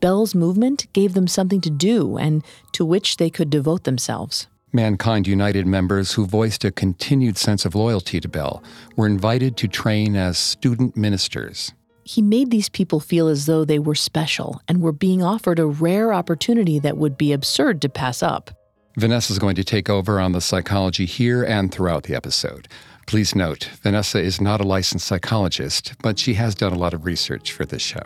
Bell's 0.00 0.34
movement 0.34 0.86
gave 0.92 1.14
them 1.14 1.26
something 1.26 1.60
to 1.62 1.70
do 1.70 2.18
and 2.18 2.44
to 2.72 2.84
which 2.84 3.16
they 3.16 3.30
could 3.30 3.50
devote 3.50 3.84
themselves. 3.84 4.46
Mankind 4.72 5.26
United 5.26 5.66
members 5.66 6.12
who 6.12 6.26
voiced 6.26 6.64
a 6.64 6.70
continued 6.70 7.38
sense 7.38 7.64
of 7.64 7.74
loyalty 7.74 8.20
to 8.20 8.28
Bell 8.28 8.62
were 8.96 9.06
invited 9.06 9.56
to 9.56 9.68
train 9.68 10.14
as 10.14 10.36
student 10.36 10.94
ministers. 10.94 11.72
He 12.04 12.20
made 12.20 12.50
these 12.50 12.68
people 12.68 13.00
feel 13.00 13.28
as 13.28 13.46
though 13.46 13.64
they 13.64 13.78
were 13.78 13.94
special 13.94 14.60
and 14.68 14.82
were 14.82 14.92
being 14.92 15.22
offered 15.22 15.58
a 15.58 15.66
rare 15.66 16.12
opportunity 16.12 16.78
that 16.80 16.98
would 16.98 17.16
be 17.16 17.32
absurd 17.32 17.80
to 17.82 17.88
pass 17.88 18.22
up. 18.22 18.50
Vanessa 18.98 19.32
is 19.32 19.38
going 19.38 19.54
to 19.56 19.64
take 19.64 19.88
over 19.88 20.20
on 20.20 20.32
the 20.32 20.40
psychology 20.40 21.06
here 21.06 21.44
and 21.44 21.72
throughout 21.72 22.02
the 22.02 22.14
episode. 22.14 22.68
Please 23.08 23.34
note, 23.34 23.70
Vanessa 23.82 24.18
is 24.18 24.38
not 24.38 24.60
a 24.60 24.64
licensed 24.64 25.06
psychologist, 25.06 25.94
but 26.02 26.18
she 26.18 26.34
has 26.34 26.54
done 26.54 26.74
a 26.74 26.78
lot 26.78 26.92
of 26.92 27.06
research 27.06 27.52
for 27.52 27.64
this 27.64 27.80
show. 27.80 28.02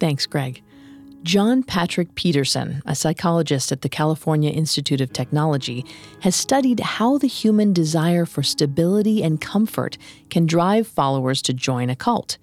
Thanks, 0.00 0.24
Greg. 0.24 0.62
John 1.22 1.62
Patrick 1.62 2.14
Peterson, 2.14 2.80
a 2.86 2.94
psychologist 2.94 3.70
at 3.70 3.82
the 3.82 3.90
California 3.90 4.50
Institute 4.50 5.02
of 5.02 5.12
Technology, 5.12 5.84
has 6.20 6.34
studied 6.34 6.80
how 6.80 7.18
the 7.18 7.26
human 7.26 7.74
desire 7.74 8.24
for 8.24 8.42
stability 8.42 9.22
and 9.22 9.42
comfort 9.42 9.98
can 10.30 10.46
drive 10.46 10.86
followers 10.86 11.42
to 11.42 11.52
join 11.52 11.90
a 11.90 11.94
cult. 11.94 12.38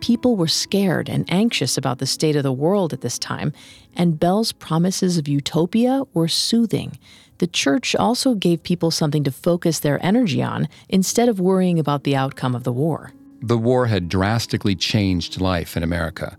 People 0.00 0.36
were 0.36 0.48
scared 0.48 1.08
and 1.08 1.24
anxious 1.32 1.78
about 1.78 1.98
the 1.98 2.06
state 2.06 2.36
of 2.36 2.42
the 2.42 2.52
world 2.52 2.92
at 2.92 3.00
this 3.00 3.18
time, 3.18 3.54
and 3.96 4.20
Bell's 4.20 4.52
promises 4.52 5.16
of 5.16 5.26
utopia 5.26 6.02
were 6.12 6.28
soothing. 6.28 6.98
The 7.38 7.46
church 7.46 7.94
also 7.94 8.34
gave 8.34 8.62
people 8.62 8.90
something 8.90 9.24
to 9.24 9.30
focus 9.30 9.78
their 9.78 10.04
energy 10.04 10.42
on 10.42 10.68
instead 10.88 11.28
of 11.28 11.40
worrying 11.40 11.78
about 11.78 12.04
the 12.04 12.16
outcome 12.16 12.54
of 12.54 12.64
the 12.64 12.72
war. 12.72 13.12
The 13.40 13.58
war 13.58 13.86
had 13.86 14.08
drastically 14.08 14.74
changed 14.74 15.40
life 15.40 15.76
in 15.76 15.82
America. 15.82 16.36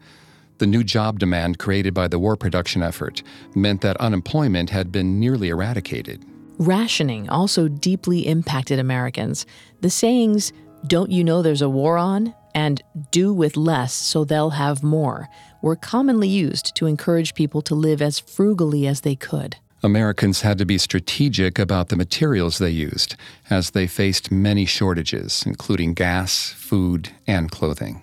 The 0.58 0.68
new 0.68 0.84
job 0.84 1.20
demand 1.20 1.58
created 1.58 1.94
by 1.94 2.10
the 2.10 2.20
war 2.20 2.36
production 2.36 2.84
effort 2.84 3.24
meant 3.56 3.80
that 3.82 3.96
unemployment 3.98 4.70
had 4.70 4.92
been 4.92 5.20
nearly 5.20 5.48
eradicated. 5.50 6.26
Rationing 6.58 7.30
also 7.30 7.70
deeply 7.70 8.28
impacted 8.28 8.80
Americans. 8.80 9.46
The 9.80 9.90
sayings, 9.90 10.52
Don't 10.86 11.12
you 11.12 11.24
know 11.24 11.42
there's 11.42 11.62
a 11.62 11.70
war 11.70 11.98
on? 11.98 12.36
and 12.56 12.82
do 13.12 13.34
with 13.34 13.56
less 13.56 13.94
so 13.94 14.26
they'll 14.26 14.50
have 14.50 14.84
more 14.84 15.30
were 15.62 15.76
commonly 15.76 16.28
used 16.28 16.76
to 16.76 16.88
encourage 16.88 17.36
people 17.36 17.62
to 17.62 17.76
live 17.76 18.02
as 18.02 18.20
frugally 18.20 18.88
as 18.88 19.02
they 19.02 19.16
could. 19.16 19.56
Americans 19.82 20.42
had 20.42 20.58
to 20.58 20.66
be 20.66 20.78
strategic 20.78 21.58
about 21.58 21.88
the 21.88 21.96
materials 21.96 22.58
they 22.58 22.70
used, 22.70 23.16
as 23.50 23.72
they 23.72 23.88
faced 23.88 24.32
many 24.32 24.66
shortages, 24.66 25.44
including 25.46 25.94
gas, 25.94 26.52
food, 26.52 27.10
and 27.26 27.50
clothing. 27.50 28.02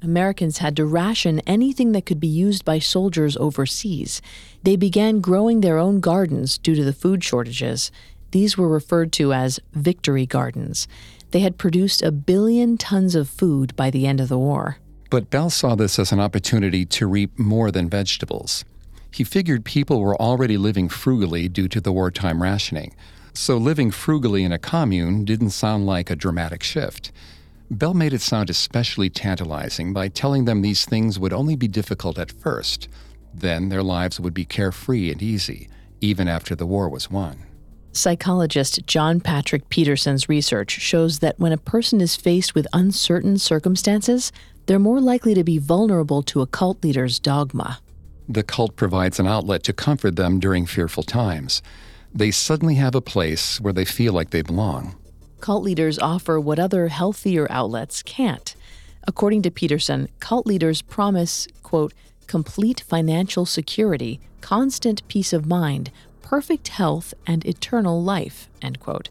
Americans 0.00 0.58
had 0.58 0.76
to 0.76 0.86
ration 0.86 1.40
anything 1.40 1.92
that 1.92 2.06
could 2.06 2.20
be 2.20 2.28
used 2.28 2.64
by 2.64 2.78
soldiers 2.78 3.36
overseas. 3.36 4.22
They 4.62 4.76
began 4.76 5.20
growing 5.20 5.60
their 5.60 5.76
own 5.76 6.00
gardens 6.00 6.56
due 6.56 6.76
to 6.76 6.84
the 6.84 6.92
food 6.92 7.22
shortages. 7.22 7.90
These 8.30 8.56
were 8.56 8.68
referred 8.68 9.12
to 9.14 9.32
as 9.32 9.60
victory 9.72 10.24
gardens. 10.24 10.86
They 11.32 11.40
had 11.40 11.58
produced 11.58 12.00
a 12.00 12.12
billion 12.12 12.78
tons 12.78 13.14
of 13.14 13.28
food 13.28 13.74
by 13.76 13.90
the 13.90 14.06
end 14.06 14.20
of 14.20 14.28
the 14.28 14.38
war. 14.38 14.78
But 15.10 15.30
Bell 15.30 15.50
saw 15.50 15.74
this 15.74 15.98
as 15.98 16.12
an 16.12 16.20
opportunity 16.20 16.84
to 16.86 17.06
reap 17.06 17.38
more 17.38 17.70
than 17.70 17.88
vegetables. 17.88 18.64
He 19.10 19.24
figured 19.24 19.64
people 19.64 20.00
were 20.00 20.20
already 20.20 20.56
living 20.56 20.88
frugally 20.88 21.48
due 21.48 21.68
to 21.68 21.80
the 21.80 21.92
wartime 21.92 22.42
rationing, 22.42 22.94
so 23.32 23.56
living 23.56 23.90
frugally 23.90 24.44
in 24.44 24.52
a 24.52 24.58
commune 24.58 25.24
didn't 25.24 25.50
sound 25.50 25.86
like 25.86 26.10
a 26.10 26.16
dramatic 26.16 26.62
shift. 26.62 27.12
Bell 27.70 27.94
made 27.94 28.12
it 28.12 28.22
sound 28.22 28.48
especially 28.48 29.10
tantalizing 29.10 29.92
by 29.92 30.08
telling 30.08 30.44
them 30.44 30.62
these 30.62 30.84
things 30.84 31.18
would 31.18 31.32
only 31.32 31.54
be 31.54 31.68
difficult 31.68 32.18
at 32.18 32.32
first. 32.32 32.88
Then 33.34 33.68
their 33.68 33.82
lives 33.82 34.18
would 34.18 34.34
be 34.34 34.44
carefree 34.44 35.10
and 35.10 35.22
easy, 35.22 35.68
even 36.00 36.28
after 36.28 36.54
the 36.54 36.66
war 36.66 36.88
was 36.88 37.10
won. 37.10 37.44
Psychologist 37.92 38.86
John 38.86 39.20
Patrick 39.20 39.68
Peterson's 39.70 40.28
research 40.28 40.70
shows 40.70 41.18
that 41.18 41.38
when 41.38 41.52
a 41.52 41.58
person 41.58 42.00
is 42.00 42.16
faced 42.16 42.54
with 42.54 42.66
uncertain 42.72 43.38
circumstances, 43.38 44.32
they're 44.66 44.78
more 44.78 45.00
likely 45.00 45.34
to 45.34 45.44
be 45.44 45.58
vulnerable 45.58 46.22
to 46.22 46.40
a 46.40 46.46
cult 46.46 46.82
leader's 46.84 47.18
dogma. 47.18 47.80
The 48.28 48.42
cult 48.42 48.76
provides 48.76 49.18
an 49.18 49.26
outlet 49.26 49.62
to 49.64 49.72
comfort 49.72 50.16
them 50.16 50.38
during 50.38 50.66
fearful 50.66 51.02
times. 51.02 51.62
They 52.14 52.30
suddenly 52.30 52.74
have 52.74 52.94
a 52.94 53.00
place 53.00 53.60
where 53.60 53.72
they 53.72 53.84
feel 53.84 54.12
like 54.12 54.30
they 54.30 54.42
belong. 54.42 54.96
Cult 55.40 55.62
leaders 55.62 55.98
offer 55.98 56.38
what 56.38 56.58
other 56.58 56.88
healthier 56.88 57.46
outlets 57.50 58.02
can't. 58.02 58.54
According 59.06 59.42
to 59.42 59.50
Peterson, 59.50 60.08
cult 60.20 60.46
leaders 60.46 60.82
promise, 60.82 61.48
quote, 61.62 61.94
complete 62.26 62.80
financial 62.80 63.46
security, 63.46 64.20
constant 64.42 65.06
peace 65.08 65.32
of 65.32 65.46
mind, 65.46 65.90
perfect 66.20 66.68
health, 66.68 67.14
and 67.26 67.46
eternal 67.46 68.02
life. 68.02 68.48
End 68.60 68.78
quote. 68.80 69.08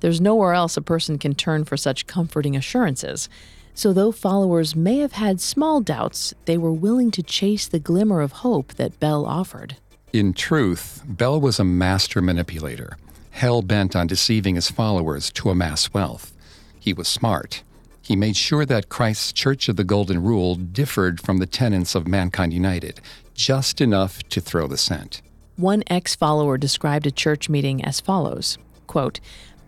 There's 0.00 0.20
nowhere 0.20 0.54
else 0.54 0.76
a 0.76 0.82
person 0.82 1.18
can 1.18 1.34
turn 1.34 1.64
for 1.64 1.76
such 1.76 2.06
comforting 2.06 2.56
assurances. 2.56 3.28
So, 3.74 3.92
though 3.92 4.12
followers 4.12 4.76
may 4.76 4.98
have 4.98 5.12
had 5.12 5.40
small 5.40 5.80
doubts, 5.80 6.32
they 6.44 6.56
were 6.56 6.72
willing 6.72 7.10
to 7.10 7.22
chase 7.22 7.66
the 7.66 7.80
glimmer 7.80 8.20
of 8.20 8.32
hope 8.32 8.74
that 8.74 9.00
Bell 9.00 9.26
offered. 9.26 9.76
In 10.12 10.32
truth, 10.32 11.02
Bell 11.06 11.40
was 11.40 11.58
a 11.58 11.64
master 11.64 12.22
manipulator, 12.22 12.96
hell 13.32 13.62
bent 13.62 13.96
on 13.96 14.06
deceiving 14.06 14.54
his 14.54 14.70
followers 14.70 15.30
to 15.32 15.50
amass 15.50 15.92
wealth. 15.92 16.32
He 16.78 16.92
was 16.92 17.08
smart. 17.08 17.64
He 18.00 18.14
made 18.14 18.36
sure 18.36 18.64
that 18.66 18.90
Christ's 18.90 19.32
Church 19.32 19.68
of 19.68 19.76
the 19.76 19.82
Golden 19.82 20.22
Rule 20.22 20.54
differed 20.54 21.20
from 21.20 21.38
the 21.38 21.46
tenets 21.46 21.96
of 21.96 22.06
Mankind 22.06 22.52
United, 22.52 23.00
just 23.34 23.80
enough 23.80 24.22
to 24.28 24.40
throw 24.40 24.68
the 24.68 24.76
scent. 24.76 25.20
One 25.56 25.82
ex 25.88 26.14
follower 26.14 26.58
described 26.58 27.06
a 27.06 27.10
church 27.10 27.48
meeting 27.48 27.84
as 27.84 28.00
follows 28.00 28.58
quote, 28.86 29.18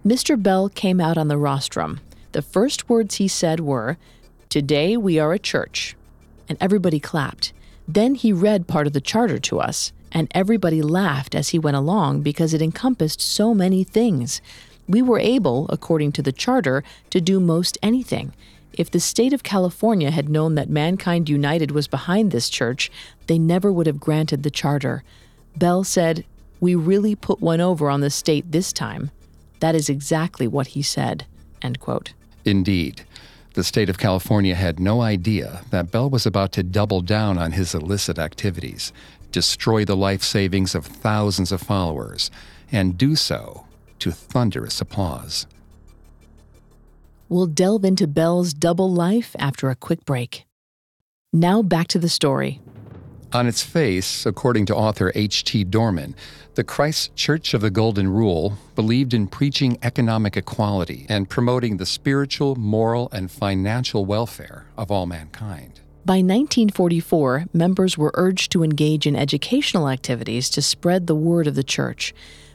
Mr. 0.04 0.40
Bell 0.40 0.68
came 0.68 1.00
out 1.00 1.18
on 1.18 1.28
the 1.28 1.38
rostrum. 1.38 2.00
The 2.36 2.42
first 2.42 2.90
words 2.90 3.14
he 3.14 3.28
said 3.28 3.60
were, 3.60 3.96
Today 4.50 4.94
we 4.94 5.18
are 5.18 5.32
a 5.32 5.38
church. 5.38 5.96
And 6.50 6.58
everybody 6.60 7.00
clapped. 7.00 7.54
Then 7.88 8.14
he 8.14 8.30
read 8.30 8.66
part 8.66 8.86
of 8.86 8.92
the 8.92 9.00
charter 9.00 9.38
to 9.38 9.58
us 9.58 9.90
and 10.12 10.30
everybody 10.32 10.82
laughed 10.82 11.34
as 11.34 11.48
he 11.48 11.58
went 11.58 11.78
along 11.78 12.20
because 12.20 12.52
it 12.52 12.60
encompassed 12.60 13.22
so 13.22 13.54
many 13.54 13.84
things. 13.84 14.42
We 14.86 15.00
were 15.00 15.18
able, 15.18 15.64
according 15.70 16.12
to 16.12 16.22
the 16.22 16.30
charter, 16.30 16.84
to 17.08 17.22
do 17.22 17.40
most 17.40 17.78
anything. 17.82 18.34
If 18.74 18.90
the 18.90 19.00
state 19.00 19.32
of 19.32 19.42
California 19.42 20.10
had 20.10 20.28
known 20.28 20.56
that 20.56 20.68
Mankind 20.68 21.30
United 21.30 21.70
was 21.70 21.88
behind 21.88 22.32
this 22.32 22.50
church, 22.50 22.90
they 23.28 23.38
never 23.38 23.72
would 23.72 23.86
have 23.86 23.98
granted 23.98 24.42
the 24.42 24.50
charter. 24.50 25.02
Bell 25.56 25.84
said, 25.84 26.26
We 26.60 26.74
really 26.74 27.14
put 27.14 27.40
one 27.40 27.62
over 27.62 27.88
on 27.88 28.02
the 28.02 28.10
state 28.10 28.52
this 28.52 28.74
time. 28.74 29.10
That 29.60 29.74
is 29.74 29.88
exactly 29.88 30.46
what 30.46 30.66
he 30.66 30.82
said. 30.82 31.24
End 31.62 31.80
quote. 31.80 32.12
Indeed. 32.46 33.04
The 33.54 33.64
state 33.64 33.88
of 33.88 33.98
California 33.98 34.54
had 34.54 34.78
no 34.78 35.00
idea 35.00 35.62
that 35.70 35.90
Bell 35.90 36.08
was 36.08 36.26
about 36.26 36.52
to 36.52 36.62
double 36.62 37.00
down 37.00 37.38
on 37.38 37.52
his 37.52 37.74
illicit 37.74 38.18
activities 38.18 38.92
destroy 39.36 39.84
the 39.84 39.94
life 39.94 40.22
savings 40.22 40.74
of 40.74 40.86
thousands 40.86 41.52
of 41.52 41.60
followers, 41.60 42.30
and 42.72 42.96
do 42.96 43.14
so 43.14 43.66
to 43.98 44.10
thunderous 44.10 44.80
applause. 44.80 45.46
We'll 47.28 47.46
delve 47.46 47.84
into 47.84 48.06
Bell's 48.06 48.54
double 48.54 48.90
life 48.90 49.36
after 49.38 49.68
a 49.68 49.74
quick 49.74 50.06
break. 50.06 50.46
Now 51.34 51.60
back 51.60 51.88
to 51.88 51.98
the 51.98 52.08
story. 52.08 52.60
On 53.33 53.47
its 53.47 53.62
face, 53.62 54.25
according 54.25 54.66
to 54.66 54.76
author 54.76 55.11
H.T. 55.14 55.64
Dohrman, 55.66 56.14
the 56.54 56.64
Christ 56.64 57.14
Church 57.16 57.54
of 57.54 57.61
the 57.61 57.71
Golden 57.71 58.09
Rule 58.09 58.56
believed 58.75 59.12
in 59.12 59.26
preaching 59.26 59.78
economic 59.83 60.37
equality 60.37 61.06
and 61.09 61.28
promoting 61.28 61.76
the 61.76 61.87
spiritual, 61.87 62.54
moral, 62.54 63.09
and 63.12 63.30
financial 63.30 64.04
welfare 64.04 64.66
of 64.76 64.90
all 64.90 65.06
mankind. 65.06 65.80
By 66.04 66.18
1944, 66.18 67.47
members 67.52 67.99
were 67.99 68.12
urged 68.14 68.52
to 68.52 68.62
engage 68.62 69.09
in 69.09 69.16
educational 69.16 69.88
activities 69.88 70.49
to 70.50 70.62
spread 70.62 71.06
the 71.09 71.16
word 71.16 71.49
of 71.49 71.56
the 71.56 71.64
church. 71.64 72.14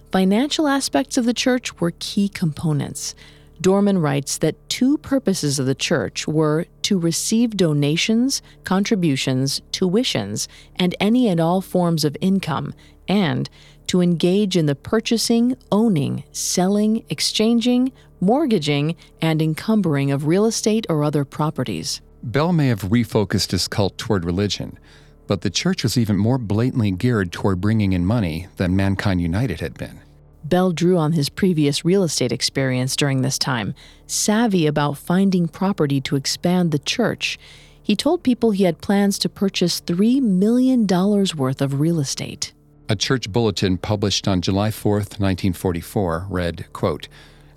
Financial 0.10 0.68
aspects 0.68 1.18
of 1.18 1.26
the 1.26 1.34
church 1.34 1.80
were 1.80 1.92
key 2.00 2.30
components. 2.30 3.14
Dohrman 3.62 4.02
writes 4.02 4.40
that 4.40 4.70
two 4.70 4.98
purposes 4.98 5.60
of 5.60 5.68
the 5.68 5.76
church 5.76 6.28
were 6.28 6.66
to 6.82 6.98
receive 6.98 7.56
donations, 7.56 8.42
contributions, 8.64 9.62
tuitions, 9.72 10.48
and 10.78 10.96
any 11.00 11.28
and 11.28 11.40
all 11.40 11.62
forms 11.62 12.04
of 12.04 12.18
income, 12.22 12.74
and 13.08 13.50
to 13.86 14.02
engage 14.02 14.58
in 14.58 14.66
the 14.66 14.74
purchasing, 14.74 15.56
owning, 15.72 16.24
selling, 16.32 17.06
exchanging, 17.10 17.92
mortgaging, 18.20 18.96
and 19.22 19.44
encumbering 19.44 20.12
of 20.12 20.26
real 20.26 20.46
estate 20.46 20.88
or 20.90 21.04
other 21.04 21.24
properties. 21.24 22.02
Bell 22.24 22.54
may 22.54 22.68
have 22.68 22.84
refocused 22.84 23.52
his 23.52 23.68
cult 23.68 23.96
toward 23.98 24.26
religion, 24.26 24.80
but 25.28 25.42
the 25.42 25.50
church 25.52 25.84
was 25.84 25.98
even 25.98 26.18
more 26.18 26.40
blatantly 26.40 26.90
geared 26.90 27.32
toward 27.32 27.62
bringing 27.62 27.94
in 27.94 28.06
money 28.06 28.48
than 28.58 28.76
Mankind 28.76 29.22
United 29.22 29.60
had 29.60 29.76
been. 29.76 30.00
Bell 30.44 30.72
drew 30.72 30.98
on 30.98 31.14
his 31.14 31.30
previous 31.30 31.86
real 31.86 32.04
estate 32.04 32.32
experience 32.32 32.96
during 32.96 33.22
this 33.22 33.38
time, 33.38 33.76
savvy 34.08 34.68
about 34.68 34.98
finding 34.98 35.48
property 35.48 36.02
to 36.02 36.16
expand 36.16 36.72
the 36.72 36.80
church. 36.80 37.38
He 37.82 37.96
told 37.96 38.24
people 38.24 38.52
he 38.52 38.64
had 38.64 38.82
plans 38.82 39.18
to 39.20 39.30
purchase 39.30 39.82
$3 39.82 40.22
million 40.22 40.86
worth 40.88 41.62
of 41.62 41.80
real 41.80 42.00
estate. 42.00 42.54
A 42.90 42.96
church 42.96 43.32
bulletin 43.32 43.78
published 43.78 44.28
on 44.28 44.42
July 44.42 44.72
4, 44.72 44.94
1944, 44.96 46.28
read, 46.30 46.66
quote, 46.74 47.08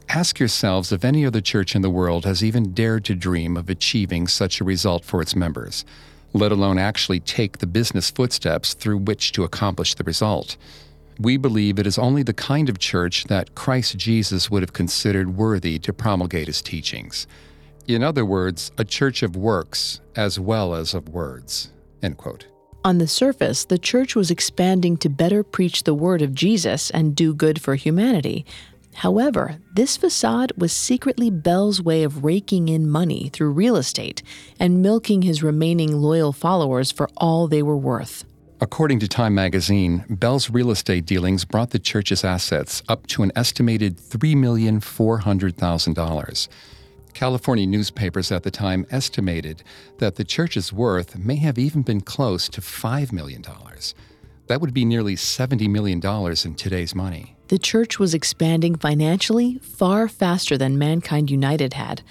Ask 0.09 0.39
yourselves 0.39 0.93
if 0.93 1.05
any 1.05 1.25
other 1.25 1.41
church 1.41 1.75
in 1.75 1.83
the 1.83 1.91
world 1.91 2.25
has 2.25 2.45
even 2.45 2.73
dared 2.73 3.05
to 3.07 3.15
dream 3.15 3.57
of 3.57 3.71
achieving 3.71 4.29
such 4.29 4.61
a 4.61 4.65
result 4.65 5.05
for 5.05 5.21
its 5.23 5.35
members, 5.35 5.85
let 6.33 6.53
alone 6.53 6.79
actually 6.79 7.21
take 7.21 7.59
the 7.59 7.67
business 7.67 8.11
footsteps 8.11 8.75
through 8.75 8.99
which 8.99 9.33
to 9.33 9.45
accomplish 9.45 9.95
the 9.95 10.05
result. 10.05 10.57
We 11.19 11.37
believe 11.37 11.79
it 11.79 11.87
is 11.87 11.99
only 11.99 12.23
the 12.23 12.33
kind 12.33 12.69
of 12.69 12.79
church 12.79 13.25
that 13.25 13.55
Christ 13.55 13.97
Jesus 13.97 14.51
would 14.51 14.63
have 14.63 14.73
considered 14.73 15.37
worthy 15.37 15.79
to 15.79 15.93
promulgate 15.93 16.49
his 16.49 16.61
teachings. 16.61 17.27
In 17.87 18.03
other 18.03 18.25
words, 18.25 18.73
a 18.79 18.85
church 18.85 19.23
of 19.23 19.37
works 19.37 20.01
as 20.17 20.41
well 20.41 20.75
as 20.75 20.95
of 20.95 21.09
words. 21.09 21.71
On 22.85 22.99
the 22.99 23.09
surface, 23.09 23.65
the 23.65 23.79
church 23.79 24.15
was 24.15 24.31
expanding 24.31 24.97
to 24.99 25.09
better 25.09 25.43
preach 25.43 25.85
the 25.85 25.95
word 25.95 26.21
of 26.21 26.35
Jesus 26.35 26.91
and 26.91 27.17
do 27.17 27.33
good 27.33 27.61
for 27.61 27.77
humanity. 27.77 28.45
However, 28.95 29.59
this 29.75 29.97
facade 29.97 30.53
was 30.57 30.73
secretly 30.73 31.31
Bell's 31.31 31.81
way 31.81 32.03
of 32.03 32.25
raking 32.25 32.69
in 32.69 32.89
money 32.89 33.31
through 33.33 33.53
real 33.53 33.77
estate 33.77 34.23
and 34.61 34.83
milking 34.83 35.23
his 35.23 35.43
remaining 35.43 35.97
loyal 35.97 36.33
followers 36.33 36.93
for 36.93 37.09
all 37.17 37.49
they 37.49 37.63
were 37.63 37.77
worth. 37.77 38.25
According 38.61 39.01
to 39.01 39.09
Time 39.09 39.35
magazine, 39.35 40.05
Bell's 40.09 40.49
real 40.49 40.71
estate 40.71 41.07
dealings 41.07 41.45
brought 41.45 41.71
the 41.71 41.81
church's 41.81 42.23
assets 42.23 42.85
up 42.89 43.09
to 43.09 43.25
an 43.25 43.33
estimated 43.35 43.97
$3,400,000. 43.97 46.49
California 47.15 47.67
newspapers 47.67 48.31
at 48.31 48.45
the 48.45 48.51
time 48.51 48.87
estimated 48.91 49.63
that 49.99 50.17
the 50.17 50.25
church's 50.25 50.73
worth 50.73 51.19
may 51.19 51.37
have 51.37 51.59
even 51.59 51.83
been 51.83 52.01
close 52.01 52.49
to 52.49 52.61
$5 52.61 53.13
million. 53.13 53.45
That 54.47 54.61
would 54.61 54.75
be 54.75 54.85
nearly 54.85 55.17
$70 55.17 55.69
million 55.69 56.01
in 56.45 56.55
today's 56.55 56.95
money. 56.95 57.35
The 57.49 57.59
church 57.59 57.99
was 57.99 58.15
expanding 58.15 58.77
financially 58.77 59.59
far 59.59 60.07
faster 60.09 60.57
than 60.57 60.79
Mankind 60.79 61.31
United 61.31 61.75
had. 61.75 62.03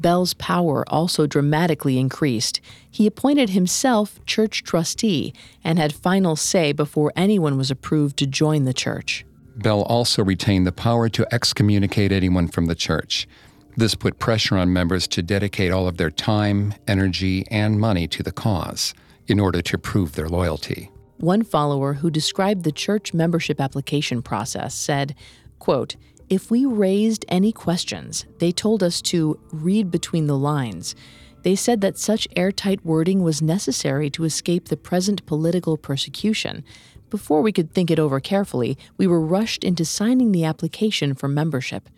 Bell's 0.00 0.34
power 0.34 0.84
also 0.88 1.26
dramatically 1.26 1.98
increased. 1.98 2.60
He 2.90 3.06
appointed 3.06 3.50
himself 3.50 4.24
church 4.26 4.62
trustee 4.62 5.34
and 5.62 5.78
had 5.78 5.94
final 5.94 6.36
say 6.36 6.72
before 6.72 7.12
anyone 7.14 7.56
was 7.56 7.70
approved 7.70 8.16
to 8.18 8.26
join 8.26 8.64
the 8.64 8.72
church. 8.72 9.24
Bell 9.56 9.82
also 9.82 10.24
retained 10.24 10.66
the 10.66 10.72
power 10.72 11.08
to 11.10 11.26
excommunicate 11.32 12.12
anyone 12.12 12.48
from 12.48 12.66
the 12.66 12.74
church. 12.74 13.28
This 13.76 13.94
put 13.94 14.18
pressure 14.18 14.56
on 14.56 14.72
members 14.72 15.06
to 15.08 15.22
dedicate 15.22 15.70
all 15.70 15.86
of 15.86 15.96
their 15.96 16.10
time, 16.10 16.74
energy, 16.88 17.46
and 17.50 17.78
money 17.78 18.06
to 18.08 18.22
the 18.22 18.32
cause 18.32 18.94
in 19.26 19.38
order 19.38 19.62
to 19.62 19.78
prove 19.78 20.14
their 20.14 20.28
loyalty. 20.28 20.90
One 21.18 21.42
follower 21.42 21.92
who 21.94 22.10
described 22.10 22.64
the 22.64 22.72
church 22.72 23.12
membership 23.12 23.60
application 23.60 24.22
process 24.22 24.74
said, 24.74 25.14
quote, 25.58 25.96
if 26.30 26.48
we 26.48 26.64
raised 26.64 27.24
any 27.28 27.50
questions, 27.50 28.24
they 28.38 28.52
told 28.52 28.84
us 28.84 29.02
to 29.02 29.38
read 29.50 29.90
between 29.90 30.28
the 30.28 30.38
lines. 30.38 30.94
They 31.42 31.56
said 31.56 31.80
that 31.80 31.98
such 31.98 32.28
airtight 32.36 32.84
wording 32.84 33.22
was 33.22 33.42
necessary 33.42 34.08
to 34.10 34.24
escape 34.24 34.68
the 34.68 34.76
present 34.76 35.26
political 35.26 35.76
persecution. 35.76 36.64
Before 37.10 37.42
we 37.42 37.50
could 37.50 37.72
think 37.72 37.90
it 37.90 37.98
over 37.98 38.20
carefully, 38.20 38.78
we 38.96 39.08
were 39.08 39.20
rushed 39.20 39.64
into 39.64 39.84
signing 39.84 40.30
the 40.30 40.44
application 40.44 41.14
for 41.14 41.26
membership. 41.26 41.88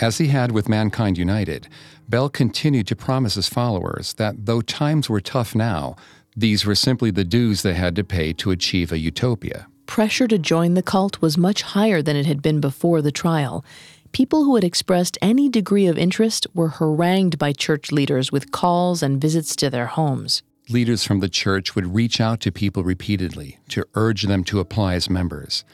As 0.00 0.18
he 0.18 0.28
had 0.28 0.50
with 0.50 0.68
Mankind 0.68 1.16
United, 1.16 1.68
Bell 2.08 2.28
continued 2.28 2.88
to 2.88 2.96
promise 2.96 3.34
his 3.34 3.48
followers 3.48 4.14
that 4.14 4.46
though 4.46 4.62
times 4.62 5.08
were 5.08 5.20
tough 5.20 5.54
now, 5.54 5.94
these 6.34 6.64
were 6.64 6.74
simply 6.74 7.12
the 7.12 7.24
dues 7.24 7.62
they 7.62 7.74
had 7.74 7.94
to 7.96 8.04
pay 8.04 8.32
to 8.32 8.50
achieve 8.50 8.90
a 8.90 8.98
utopia. 8.98 9.68
Pressure 9.86 10.28
to 10.28 10.38
join 10.38 10.74
the 10.74 10.82
cult 10.82 11.20
was 11.20 11.36
much 11.36 11.62
higher 11.62 12.02
than 12.02 12.16
it 12.16 12.26
had 12.26 12.40
been 12.40 12.60
before 12.60 13.02
the 13.02 13.12
trial. 13.12 13.64
People 14.12 14.44
who 14.44 14.54
had 14.54 14.64
expressed 14.64 15.18
any 15.20 15.48
degree 15.48 15.86
of 15.86 15.98
interest 15.98 16.46
were 16.54 16.68
harangued 16.68 17.38
by 17.38 17.52
church 17.52 17.90
leaders 17.90 18.30
with 18.30 18.52
calls 18.52 19.02
and 19.02 19.20
visits 19.20 19.56
to 19.56 19.70
their 19.70 19.86
homes. 19.86 20.42
Leaders 20.68 21.04
from 21.04 21.20
the 21.20 21.28
church 21.28 21.74
would 21.74 21.94
reach 21.94 22.20
out 22.20 22.40
to 22.40 22.52
people 22.52 22.84
repeatedly 22.84 23.58
to 23.68 23.84
urge 23.94 24.22
them 24.22 24.44
to 24.44 24.60
apply 24.60 24.94
as 24.94 25.10
members. 25.10 25.64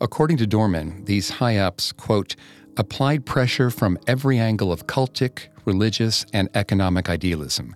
According 0.00 0.36
to 0.38 0.46
Dohrman, 0.46 1.06
these 1.06 1.30
high 1.30 1.56
ups, 1.56 1.92
quote, 1.92 2.36
applied 2.76 3.24
pressure 3.24 3.70
from 3.70 3.98
every 4.06 4.38
angle 4.38 4.72
of 4.72 4.86
cultic, 4.86 5.46
religious, 5.64 6.26
and 6.32 6.48
economic 6.54 7.08
idealism 7.08 7.74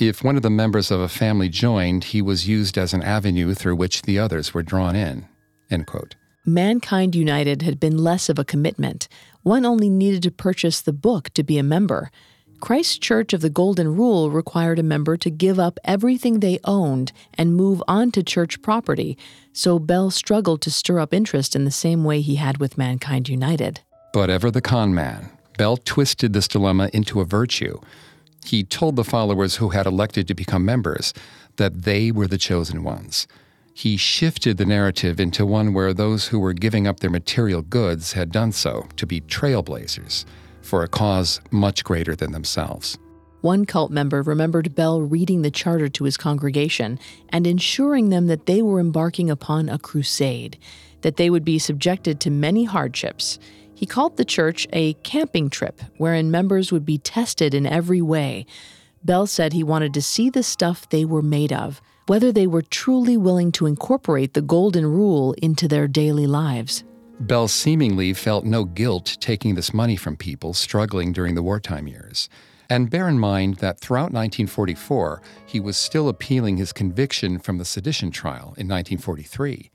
If 0.00 0.24
one 0.24 0.36
of 0.36 0.42
the 0.42 0.48
members 0.48 0.90
of 0.90 0.98
a 0.98 1.08
family 1.08 1.50
joined, 1.50 2.04
he 2.04 2.22
was 2.22 2.48
used 2.48 2.78
as 2.78 2.94
an 2.94 3.02
avenue 3.02 3.52
through 3.52 3.76
which 3.76 4.00
the 4.00 4.18
others 4.18 4.54
were 4.54 4.62
drawn 4.62 4.96
in. 4.96 5.28
End 5.70 5.86
quote. 5.86 6.14
Mankind 6.46 7.14
United 7.14 7.60
had 7.60 7.78
been 7.78 7.98
less 7.98 8.30
of 8.30 8.38
a 8.38 8.44
commitment. 8.44 9.08
One 9.42 9.66
only 9.66 9.90
needed 9.90 10.22
to 10.22 10.30
purchase 10.30 10.80
the 10.80 10.94
book 10.94 11.28
to 11.34 11.42
be 11.42 11.58
a 11.58 11.62
member. 11.62 12.10
Christ 12.60 13.02
Church 13.02 13.34
of 13.34 13.42
the 13.42 13.50
Golden 13.50 13.94
Rule 13.94 14.30
required 14.30 14.78
a 14.78 14.82
member 14.82 15.18
to 15.18 15.28
give 15.28 15.58
up 15.58 15.78
everything 15.84 16.40
they 16.40 16.60
owned 16.64 17.12
and 17.34 17.54
move 17.54 17.82
onto 17.86 18.22
church 18.22 18.62
property, 18.62 19.18
so 19.52 19.78
Bell 19.78 20.10
struggled 20.10 20.62
to 20.62 20.70
stir 20.70 20.98
up 20.98 21.12
interest 21.12 21.54
in 21.54 21.66
the 21.66 21.70
same 21.70 22.04
way 22.04 22.22
he 22.22 22.36
had 22.36 22.56
with 22.56 22.78
Mankind 22.78 23.28
United. 23.28 23.80
But 24.14 24.30
ever 24.30 24.50
the 24.50 24.62
con 24.62 24.94
man, 24.94 25.30
Bell 25.58 25.76
twisted 25.76 26.32
this 26.32 26.48
dilemma 26.48 26.88
into 26.94 27.20
a 27.20 27.26
virtue. 27.26 27.78
He 28.44 28.64
told 28.64 28.96
the 28.96 29.04
followers 29.04 29.56
who 29.56 29.70
had 29.70 29.86
elected 29.86 30.26
to 30.28 30.34
become 30.34 30.64
members 30.64 31.12
that 31.56 31.82
they 31.82 32.10
were 32.10 32.26
the 32.26 32.38
chosen 32.38 32.82
ones. 32.82 33.26
He 33.74 33.96
shifted 33.96 34.56
the 34.56 34.66
narrative 34.66 35.20
into 35.20 35.46
one 35.46 35.72
where 35.72 35.94
those 35.94 36.28
who 36.28 36.38
were 36.38 36.52
giving 36.52 36.86
up 36.86 37.00
their 37.00 37.10
material 37.10 37.62
goods 37.62 38.12
had 38.12 38.32
done 38.32 38.52
so 38.52 38.86
to 38.96 39.06
be 39.06 39.20
trailblazers 39.22 40.24
for 40.62 40.82
a 40.82 40.88
cause 40.88 41.40
much 41.50 41.84
greater 41.84 42.14
than 42.14 42.32
themselves. 42.32 42.98
One 43.40 43.64
cult 43.64 43.90
member 43.90 44.20
remembered 44.20 44.74
Bell 44.74 45.00
reading 45.00 45.40
the 45.40 45.50
charter 45.50 45.88
to 45.88 46.04
his 46.04 46.18
congregation 46.18 46.98
and 47.30 47.46
ensuring 47.46 48.10
them 48.10 48.26
that 48.26 48.44
they 48.44 48.60
were 48.60 48.80
embarking 48.80 49.30
upon 49.30 49.70
a 49.70 49.78
crusade, 49.78 50.58
that 51.00 51.16
they 51.16 51.30
would 51.30 51.44
be 51.44 51.58
subjected 51.58 52.20
to 52.20 52.30
many 52.30 52.64
hardships. 52.64 53.38
He 53.80 53.86
called 53.86 54.18
the 54.18 54.26
church 54.26 54.68
a 54.74 54.92
camping 54.92 55.48
trip 55.48 55.80
wherein 55.96 56.30
members 56.30 56.70
would 56.70 56.84
be 56.84 56.98
tested 56.98 57.54
in 57.54 57.64
every 57.64 58.02
way. 58.02 58.44
Bell 59.02 59.26
said 59.26 59.54
he 59.54 59.64
wanted 59.64 59.94
to 59.94 60.02
see 60.02 60.28
the 60.28 60.42
stuff 60.42 60.86
they 60.90 61.06
were 61.06 61.22
made 61.22 61.50
of, 61.50 61.80
whether 62.06 62.30
they 62.30 62.46
were 62.46 62.60
truly 62.60 63.16
willing 63.16 63.50
to 63.52 63.64
incorporate 63.64 64.34
the 64.34 64.42
Golden 64.42 64.84
Rule 64.84 65.32
into 65.40 65.66
their 65.66 65.88
daily 65.88 66.26
lives. 66.26 66.84
Bell 67.20 67.48
seemingly 67.48 68.12
felt 68.12 68.44
no 68.44 68.64
guilt 68.64 69.16
taking 69.18 69.54
this 69.54 69.72
money 69.72 69.96
from 69.96 70.14
people 70.14 70.52
struggling 70.52 71.14
during 71.14 71.34
the 71.34 71.42
wartime 71.42 71.88
years. 71.88 72.28
And 72.68 72.90
bear 72.90 73.08
in 73.08 73.18
mind 73.18 73.56
that 73.56 73.80
throughout 73.80 74.12
1944, 74.12 75.22
he 75.46 75.58
was 75.58 75.78
still 75.78 76.10
appealing 76.10 76.58
his 76.58 76.74
conviction 76.74 77.38
from 77.38 77.56
the 77.56 77.64
sedition 77.64 78.10
trial 78.10 78.52
in 78.58 78.68
1943. 78.68 79.70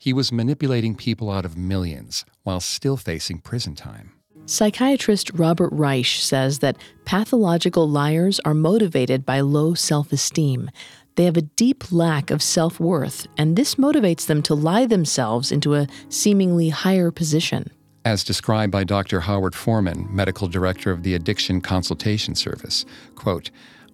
He 0.00 0.14
was 0.14 0.32
manipulating 0.32 0.94
people 0.94 1.30
out 1.30 1.44
of 1.44 1.58
millions 1.58 2.24
while 2.42 2.60
still 2.60 2.96
facing 2.96 3.40
prison 3.40 3.74
time. 3.74 4.12
Psychiatrist 4.46 5.30
Robert 5.34 5.68
Reich 5.74 6.06
says 6.06 6.60
that 6.60 6.78
pathological 7.04 7.86
liars 7.86 8.40
are 8.46 8.54
motivated 8.54 9.26
by 9.26 9.40
low 9.40 9.74
self 9.74 10.10
esteem. 10.10 10.70
They 11.16 11.26
have 11.26 11.36
a 11.36 11.42
deep 11.42 11.92
lack 11.92 12.30
of 12.30 12.42
self 12.42 12.80
worth, 12.80 13.26
and 13.36 13.56
this 13.56 13.74
motivates 13.74 14.24
them 14.24 14.40
to 14.44 14.54
lie 14.54 14.86
themselves 14.86 15.52
into 15.52 15.74
a 15.74 15.86
seemingly 16.08 16.70
higher 16.70 17.10
position. 17.10 17.70
As 18.02 18.24
described 18.24 18.72
by 18.72 18.84
Dr. 18.84 19.20
Howard 19.20 19.54
Foreman, 19.54 20.08
medical 20.10 20.48
director 20.48 20.90
of 20.90 21.02
the 21.02 21.14
Addiction 21.14 21.60
Consultation 21.60 22.34
Service, 22.34 22.86
quote, 23.16 23.50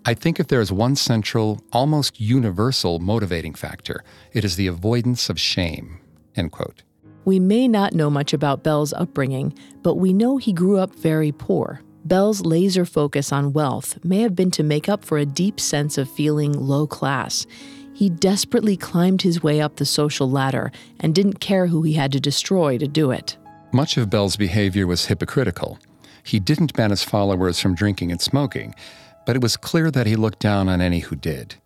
I 0.09 0.15
think 0.15 0.39
if 0.39 0.47
there 0.47 0.61
is 0.61 0.71
one 0.71 0.95
central, 0.95 1.61
almost 1.73 2.21
universal 2.21 3.01
motivating 3.01 3.55
factor, 3.55 4.05
it 4.33 4.45
is 4.45 4.55
the 4.55 4.69
avoidance 4.69 5.29
of 5.29 5.41
shame. 5.41 5.99
End 6.37 6.53
quote. 6.53 6.85
We 7.25 7.41
may 7.41 7.67
not 7.67 7.93
know 7.93 8.09
much 8.09 8.33
about 8.33 8.63
Bell's 8.63 8.93
upbringing, 8.93 9.53
but 9.83 9.95
we 9.97 10.13
know 10.13 10.37
he 10.37 10.53
grew 10.53 10.79
up 10.79 10.95
very 10.95 11.33
poor. 11.33 11.81
Bell's 12.05 12.43
laser 12.43 12.85
focus 12.85 13.33
on 13.33 13.53
wealth 13.53 13.99
may 14.05 14.21
have 14.21 14.37
been 14.37 14.53
to 14.53 14.63
make 14.63 14.89
up 14.89 15.05
for 15.05 15.19
a 15.19 15.27
deep 15.27 15.59
sense 15.59 15.99
of 15.99 16.09
feeling 16.09 16.53
low 16.53 16.87
class. 16.87 17.45
He 17.93 18.09
desperately 18.09 18.77
climbed 18.77 19.23
his 19.23 19.43
way 19.43 19.61
up 19.61 19.75
the 19.75 19.85
social 19.85 20.31
ladder 20.31 20.71
and 21.01 21.17
didn't 21.17 21.41
care 21.41 21.67
who 21.67 21.83
he 21.83 21.95
had 21.95 22.13
to 22.13 22.21
destroy 22.21 22.79
to 22.79 22.87
do 22.87 23.11
it. 23.11 23.37
Much 23.73 23.97
of 23.97 24.09
Bell's 24.09 24.37
behavior 24.37 24.87
was 24.87 25.07
hypocritical. 25.07 25.81
He 26.23 26.39
didn't 26.39 26.75
ban 26.75 26.91
his 26.91 27.03
followers 27.03 27.59
from 27.59 27.75
drinking 27.75 28.13
and 28.13 28.21
smoking, 28.21 28.73
but 29.27 29.37
it 29.37 29.43
was 29.43 29.59
clear 29.59 29.91
that 29.91 30.07
he 30.07 30.17
looked 30.17 30.39
down 30.39 30.69
on 30.69 30.81
any 30.81 31.01
who 31.01 31.17
did. 31.17 31.57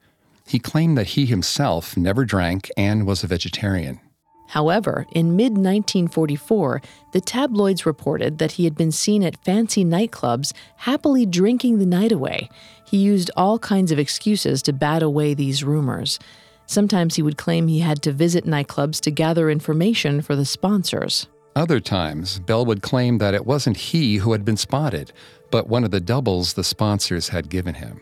He 0.46 0.58
claimed 0.58 0.98
that 0.98 1.08
he 1.08 1.26
himself 1.26 1.96
never 1.96 2.24
drank 2.24 2.70
and 2.76 3.06
was 3.06 3.22
a 3.22 3.28
vegetarian. 3.28 4.00
However, 4.48 5.06
in 5.12 5.36
mid 5.36 5.52
1944, 5.52 6.82
the 7.12 7.20
tabloids 7.20 7.86
reported 7.86 8.38
that 8.38 8.52
he 8.52 8.64
had 8.64 8.74
been 8.74 8.90
seen 8.90 9.22
at 9.22 9.44
fancy 9.44 9.84
nightclubs 9.84 10.52
happily 10.78 11.24
drinking 11.24 11.78
the 11.78 11.86
night 11.86 12.10
away. 12.10 12.48
He 12.84 12.96
used 12.96 13.30
all 13.36 13.60
kinds 13.60 13.92
of 13.92 14.00
excuses 14.00 14.60
to 14.62 14.72
bat 14.72 15.04
away 15.04 15.34
these 15.34 15.62
rumors. 15.62 16.18
Sometimes 16.66 17.14
he 17.14 17.22
would 17.22 17.38
claim 17.38 17.68
he 17.68 17.78
had 17.78 18.02
to 18.02 18.12
visit 18.12 18.44
nightclubs 18.44 19.00
to 19.02 19.12
gather 19.12 19.50
information 19.50 20.20
for 20.20 20.34
the 20.34 20.44
sponsors. 20.44 21.28
Other 21.56 21.80
times, 21.80 22.38
Bell 22.38 22.64
would 22.64 22.82
claim 22.82 23.18
that 23.18 23.34
it 23.34 23.44
wasn't 23.44 23.76
he 23.76 24.16
who 24.16 24.32
had 24.32 24.44
been 24.44 24.56
spotted, 24.56 25.12
but 25.50 25.68
one 25.68 25.84
of 25.84 25.90
the 25.90 26.00
doubles 26.00 26.52
the 26.52 26.64
sponsors 26.64 27.30
had 27.30 27.50
given 27.50 27.74
him. 27.74 28.00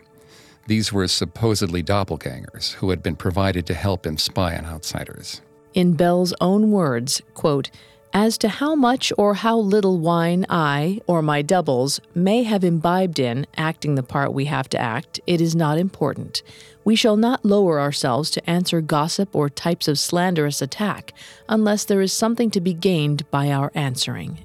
These 0.67 0.93
were 0.93 1.07
supposedly 1.07 1.81
doppelgangers 1.81 2.73
who 2.73 2.91
had 2.91 3.01
been 3.01 3.15
provided 3.15 3.65
to 3.65 3.73
help 3.73 4.05
him 4.05 4.17
spy 4.17 4.55
on 4.55 4.65
outsiders. 4.65 5.41
In 5.73 5.93
Bell's 5.93 6.33
own 6.39 6.71
words, 6.71 7.21
quote, 7.33 7.71
as 8.13 8.37
to 8.39 8.49
how 8.49 8.75
much 8.75 9.13
or 9.17 9.35
how 9.35 9.57
little 9.57 9.99
wine 9.99 10.45
I, 10.49 10.99
or 11.05 11.21
my 11.21 11.41
doubles, 11.41 11.99
may 12.15 12.43
have 12.43 12.63
imbibed 12.63 13.19
in 13.19 13.45
acting 13.55 13.95
the 13.95 14.03
part 14.03 14.33
we 14.33 14.45
have 14.45 14.67
to 14.69 14.79
act, 14.79 15.19
it 15.27 15.41
is 15.41 15.55
not 15.55 15.77
important. 15.77 16.41
We 16.89 16.95
shall 16.95 17.17
not 17.17 17.45
lower 17.45 17.79
ourselves 17.79 18.31
to 18.31 18.49
answer 18.49 18.81
gossip 18.81 19.35
or 19.35 19.47
types 19.47 19.87
of 19.87 19.99
slanderous 19.99 20.59
attack 20.59 21.13
unless 21.47 21.85
there 21.85 22.01
is 22.01 22.11
something 22.11 22.49
to 22.49 22.59
be 22.59 22.73
gained 22.73 23.29
by 23.29 23.51
our 23.51 23.71
answering. 23.75 24.39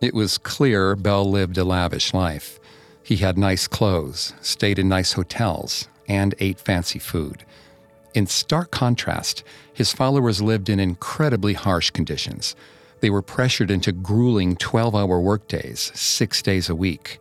It 0.00 0.14
was 0.14 0.38
clear 0.38 0.96
Bell 0.96 1.30
lived 1.30 1.58
a 1.58 1.64
lavish 1.64 2.14
life. 2.14 2.58
He 3.02 3.16
had 3.16 3.36
nice 3.36 3.68
clothes, 3.68 4.32
stayed 4.40 4.78
in 4.78 4.88
nice 4.88 5.12
hotels, 5.12 5.88
and 6.08 6.34
ate 6.38 6.58
fancy 6.58 6.98
food. 6.98 7.44
In 8.14 8.26
stark 8.26 8.70
contrast, 8.70 9.44
his 9.74 9.92
followers 9.92 10.40
lived 10.40 10.70
in 10.70 10.80
incredibly 10.80 11.52
harsh 11.52 11.90
conditions. 11.90 12.56
They 13.00 13.10
were 13.10 13.20
pressured 13.20 13.70
into 13.70 13.92
grueling 13.92 14.56
12 14.56 14.94
hour 14.94 15.20
workdays, 15.20 15.92
six 15.94 16.40
days 16.40 16.70
a 16.70 16.74
week. 16.74 17.20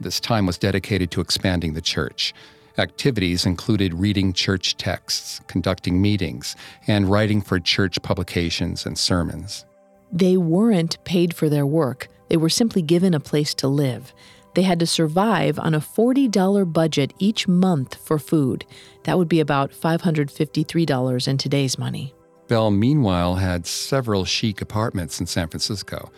This 0.00 0.20
time 0.20 0.46
was 0.46 0.56
dedicated 0.56 1.10
to 1.10 1.20
expanding 1.20 1.74
the 1.74 1.82
church. 1.82 2.32
Activities 2.78 3.44
included 3.44 3.92
reading 3.92 4.32
church 4.32 4.76
texts, 4.76 5.40
conducting 5.48 6.00
meetings, 6.00 6.54
and 6.86 7.10
writing 7.10 7.42
for 7.42 7.58
church 7.58 8.00
publications 8.02 8.86
and 8.86 8.96
sermons. 8.96 9.66
They 10.12 10.36
weren't 10.36 11.02
paid 11.04 11.34
for 11.34 11.48
their 11.48 11.66
work, 11.66 12.06
they 12.28 12.36
were 12.36 12.48
simply 12.48 12.82
given 12.82 13.14
a 13.14 13.20
place 13.20 13.52
to 13.54 13.66
live. 13.68 14.14
They 14.54 14.62
had 14.62 14.78
to 14.80 14.86
survive 14.86 15.58
on 15.58 15.74
a 15.74 15.80
$40 15.80 16.72
budget 16.72 17.12
each 17.18 17.48
month 17.48 17.96
for 17.96 18.18
food. 18.18 18.64
That 19.04 19.18
would 19.18 19.28
be 19.28 19.40
about 19.40 19.72
$553 19.72 21.28
in 21.28 21.38
today's 21.38 21.78
money. 21.78 22.14
Bell, 22.46 22.70
meanwhile, 22.70 23.36
had 23.36 23.66
several 23.66 24.24
chic 24.24 24.60
apartments 24.60 25.20
in 25.20 25.26
San 25.26 25.48
Francisco. 25.48 26.10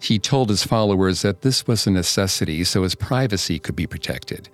He 0.00 0.18
told 0.18 0.48
his 0.48 0.64
followers 0.64 1.22
that 1.22 1.42
this 1.42 1.66
was 1.66 1.86
a 1.86 1.90
necessity 1.90 2.64
so 2.64 2.82
his 2.82 2.94
privacy 2.94 3.58
could 3.58 3.76
be 3.76 3.86
protected. 3.86 4.48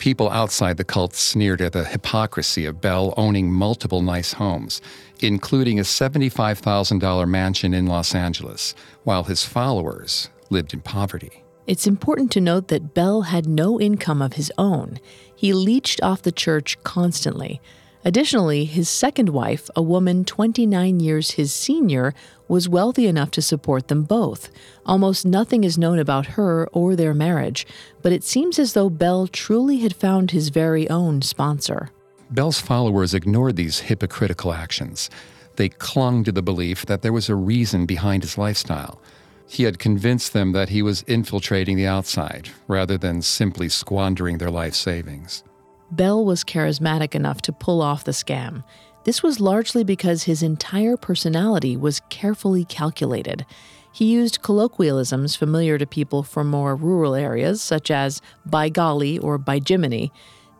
People 0.00 0.30
outside 0.30 0.78
the 0.78 0.84
cult 0.84 1.14
sneered 1.14 1.60
at 1.60 1.74
the 1.74 1.84
hypocrisy 1.84 2.64
of 2.64 2.80
Bell 2.80 3.12
owning 3.18 3.52
multiple 3.52 4.00
nice 4.00 4.32
homes, 4.32 4.80
including 5.20 5.78
a 5.78 5.82
$75,000 5.82 7.28
mansion 7.28 7.74
in 7.74 7.86
Los 7.86 8.14
Angeles, 8.14 8.74
while 9.04 9.24
his 9.24 9.44
followers 9.44 10.30
lived 10.48 10.72
in 10.72 10.80
poverty. 10.80 11.44
It's 11.66 11.86
important 11.86 12.32
to 12.32 12.40
note 12.40 12.68
that 12.68 12.94
Bell 12.94 13.22
had 13.22 13.46
no 13.46 13.78
income 13.78 14.22
of 14.22 14.32
his 14.32 14.50
own. 14.56 14.98
He 15.36 15.52
leached 15.52 16.02
off 16.02 16.22
the 16.22 16.32
church 16.32 16.82
constantly. 16.82 17.60
Additionally, 18.02 18.64
his 18.64 18.88
second 18.88 19.28
wife, 19.28 19.68
a 19.76 19.82
woman 19.82 20.24
29 20.24 21.00
years 21.00 21.32
his 21.32 21.52
senior, 21.52 22.14
was 22.48 22.68
wealthy 22.68 23.06
enough 23.06 23.30
to 23.32 23.42
support 23.42 23.88
them 23.88 24.04
both. 24.04 24.50
Almost 24.86 25.26
nothing 25.26 25.64
is 25.64 25.76
known 25.76 25.98
about 25.98 26.26
her 26.26 26.66
or 26.72 26.96
their 26.96 27.12
marriage, 27.12 27.66
but 28.00 28.12
it 28.12 28.24
seems 28.24 28.58
as 28.58 28.72
though 28.72 28.88
Bell 28.88 29.26
truly 29.26 29.78
had 29.78 29.94
found 29.94 30.30
his 30.30 30.48
very 30.48 30.88
own 30.88 31.20
sponsor. 31.20 31.90
Bell's 32.30 32.60
followers 32.60 33.12
ignored 33.12 33.56
these 33.56 33.80
hypocritical 33.80 34.52
actions. 34.52 35.10
They 35.56 35.68
clung 35.68 36.24
to 36.24 36.32
the 36.32 36.42
belief 36.42 36.86
that 36.86 37.02
there 37.02 37.12
was 37.12 37.28
a 37.28 37.34
reason 37.34 37.84
behind 37.84 38.22
his 38.22 38.38
lifestyle. 38.38 39.02
He 39.46 39.64
had 39.64 39.78
convinced 39.78 40.32
them 40.32 40.52
that 40.52 40.70
he 40.70 40.80
was 40.80 41.02
infiltrating 41.02 41.76
the 41.76 41.86
outside 41.86 42.48
rather 42.66 42.96
than 42.96 43.20
simply 43.20 43.68
squandering 43.68 44.38
their 44.38 44.50
life 44.50 44.74
savings. 44.74 45.44
Bell 45.90 46.24
was 46.24 46.44
charismatic 46.44 47.14
enough 47.14 47.42
to 47.42 47.52
pull 47.52 47.82
off 47.82 48.04
the 48.04 48.12
scam. 48.12 48.62
This 49.04 49.22
was 49.22 49.40
largely 49.40 49.82
because 49.82 50.24
his 50.24 50.42
entire 50.42 50.96
personality 50.96 51.76
was 51.76 52.02
carefully 52.10 52.64
calculated. 52.64 53.44
He 53.92 54.04
used 54.04 54.42
colloquialisms 54.42 55.34
familiar 55.34 55.78
to 55.78 55.86
people 55.86 56.22
from 56.22 56.48
more 56.48 56.76
rural 56.76 57.14
areas, 57.14 57.60
such 57.60 57.90
as 57.90 58.20
by 58.46 58.68
golly 58.68 59.18
or 59.18 59.36
by 59.36 59.60
Jiminy. 59.66 60.12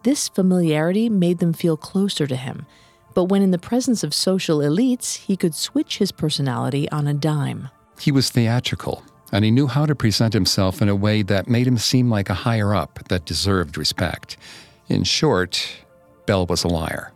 This 0.02 0.28
familiarity 0.28 1.08
made 1.08 1.38
them 1.38 1.52
feel 1.52 1.76
closer 1.76 2.26
to 2.26 2.36
him. 2.36 2.66
But 3.14 3.24
when 3.24 3.42
in 3.42 3.50
the 3.50 3.58
presence 3.58 4.02
of 4.02 4.14
social 4.14 4.58
elites, 4.58 5.16
he 5.16 5.36
could 5.36 5.54
switch 5.54 5.98
his 5.98 6.10
personality 6.10 6.88
on 6.90 7.06
a 7.06 7.14
dime. 7.14 7.68
He 8.00 8.10
was 8.10 8.30
theatrical, 8.30 9.02
and 9.30 9.44
he 9.44 9.50
knew 9.50 9.66
how 9.66 9.86
to 9.86 9.94
present 9.94 10.32
himself 10.32 10.80
in 10.80 10.88
a 10.88 10.96
way 10.96 11.22
that 11.22 11.48
made 11.48 11.66
him 11.66 11.78
seem 11.78 12.08
like 12.08 12.30
a 12.30 12.34
higher 12.34 12.74
up 12.74 13.00
that 13.08 13.26
deserved 13.26 13.76
respect. 13.76 14.36
In 14.90 15.04
short, 15.04 15.84
Bell 16.26 16.46
was 16.46 16.64
a 16.64 16.68
liar. 16.68 17.12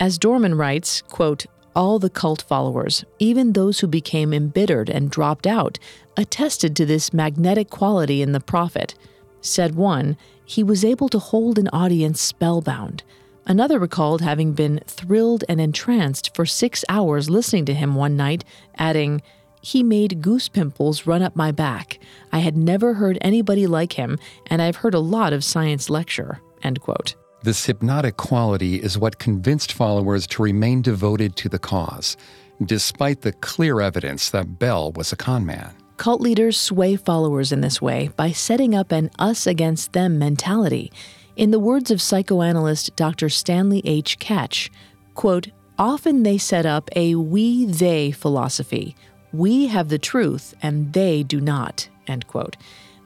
As 0.00 0.18
Dohrman 0.18 0.58
writes, 0.58 1.02
quote, 1.02 1.44
all 1.76 1.98
the 1.98 2.08
cult 2.08 2.42
followers, 2.42 3.04
even 3.18 3.52
those 3.52 3.80
who 3.80 3.86
became 3.86 4.32
embittered 4.32 4.88
and 4.88 5.10
dropped 5.10 5.46
out, 5.46 5.78
attested 6.16 6.74
to 6.76 6.86
this 6.86 7.12
magnetic 7.12 7.68
quality 7.68 8.22
in 8.22 8.32
the 8.32 8.40
prophet. 8.40 8.94
Said 9.42 9.74
one, 9.74 10.16
he 10.44 10.62
was 10.62 10.86
able 10.86 11.10
to 11.10 11.18
hold 11.18 11.58
an 11.58 11.68
audience 11.68 12.20
spellbound. 12.20 13.02
Another 13.46 13.78
recalled 13.78 14.22
having 14.22 14.54
been 14.54 14.80
thrilled 14.86 15.44
and 15.50 15.60
entranced 15.60 16.34
for 16.34 16.46
six 16.46 16.82
hours 16.88 17.28
listening 17.28 17.66
to 17.66 17.74
him 17.74 17.94
one 17.94 18.16
night, 18.16 18.42
adding, 18.78 19.20
He 19.60 19.82
made 19.82 20.22
goose 20.22 20.48
pimples 20.48 21.06
run 21.06 21.20
up 21.20 21.36
my 21.36 21.52
back. 21.52 21.98
I 22.32 22.38
had 22.38 22.56
never 22.56 22.94
heard 22.94 23.18
anybody 23.20 23.66
like 23.66 23.94
him, 23.94 24.18
and 24.46 24.62
I've 24.62 24.76
heard 24.76 24.94
a 24.94 25.00
lot 25.00 25.34
of 25.34 25.44
science 25.44 25.90
lecture. 25.90 26.40
End 26.62 26.80
quote. 26.80 27.14
This 27.42 27.66
hypnotic 27.66 28.16
quality 28.16 28.76
is 28.76 28.96
what 28.96 29.18
convinced 29.18 29.72
followers 29.72 30.26
to 30.28 30.42
remain 30.42 30.80
devoted 30.80 31.34
to 31.36 31.48
the 31.48 31.58
cause, 31.58 32.16
despite 32.64 33.22
the 33.22 33.32
clear 33.32 33.80
evidence 33.80 34.30
that 34.30 34.58
Bell 34.60 34.92
was 34.92 35.12
a 35.12 35.16
conman. 35.16 35.74
Cult 35.96 36.20
leaders 36.20 36.58
sway 36.58 36.96
followers 36.96 37.52
in 37.52 37.60
this 37.60 37.82
way 37.82 38.10
by 38.16 38.30
setting 38.30 38.74
up 38.74 38.92
an 38.92 39.10
us 39.18 39.46
against 39.46 39.92
them 39.92 40.18
mentality. 40.18 40.92
In 41.36 41.50
the 41.50 41.58
words 41.58 41.90
of 41.90 42.00
psychoanalyst 42.00 42.94
Dr. 42.96 43.28
Stanley 43.28 43.82
H. 43.84 44.18
Ketch, 44.18 44.70
quote, 45.14 45.48
often 45.78 46.22
they 46.22 46.38
set 46.38 46.66
up 46.66 46.90
a 46.94 47.14
we 47.16 47.66
they 47.66 48.12
philosophy. 48.12 48.94
We 49.32 49.66
have 49.68 49.88
the 49.88 49.98
truth 49.98 50.54
and 50.62 50.92
they 50.92 51.22
do 51.22 51.40
not, 51.40 51.88
end 52.06 52.26
quote. 52.26 52.56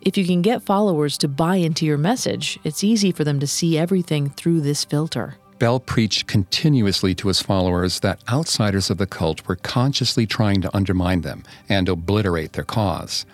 If 0.03 0.17
you 0.17 0.25
can 0.25 0.43
get 0.43 0.63
followers 0.63 1.19
to 1.19 1.29
buy 1.29 1.57
into 1.57 1.85
your 1.85 1.99
message, 1.99 2.59
it's 2.65 2.85
easy 2.85 3.13
for 3.13 3.25
them 3.25 3.41
to 3.41 3.47
see 3.47 3.77
everything 3.77 4.31
through 4.31 4.61
this 4.61 4.85
filter. 4.85 5.37
Bell 5.59 5.81
preached 5.81 6.27
continuously 6.27 7.15
to 7.15 7.29
his 7.29 7.41
followers 7.41 8.01
that 8.01 8.23
outsiders 8.29 8.91
of 8.91 8.99
the 8.99 9.07
cult 9.07 9.49
were 9.49 9.57
consciously 9.57 10.27
trying 10.27 10.61
to 10.61 10.77
undermine 10.77 11.23
them 11.23 11.43
and 11.69 11.89
obliterate 11.89 12.53
their 12.53 12.65
cause. 12.65 13.25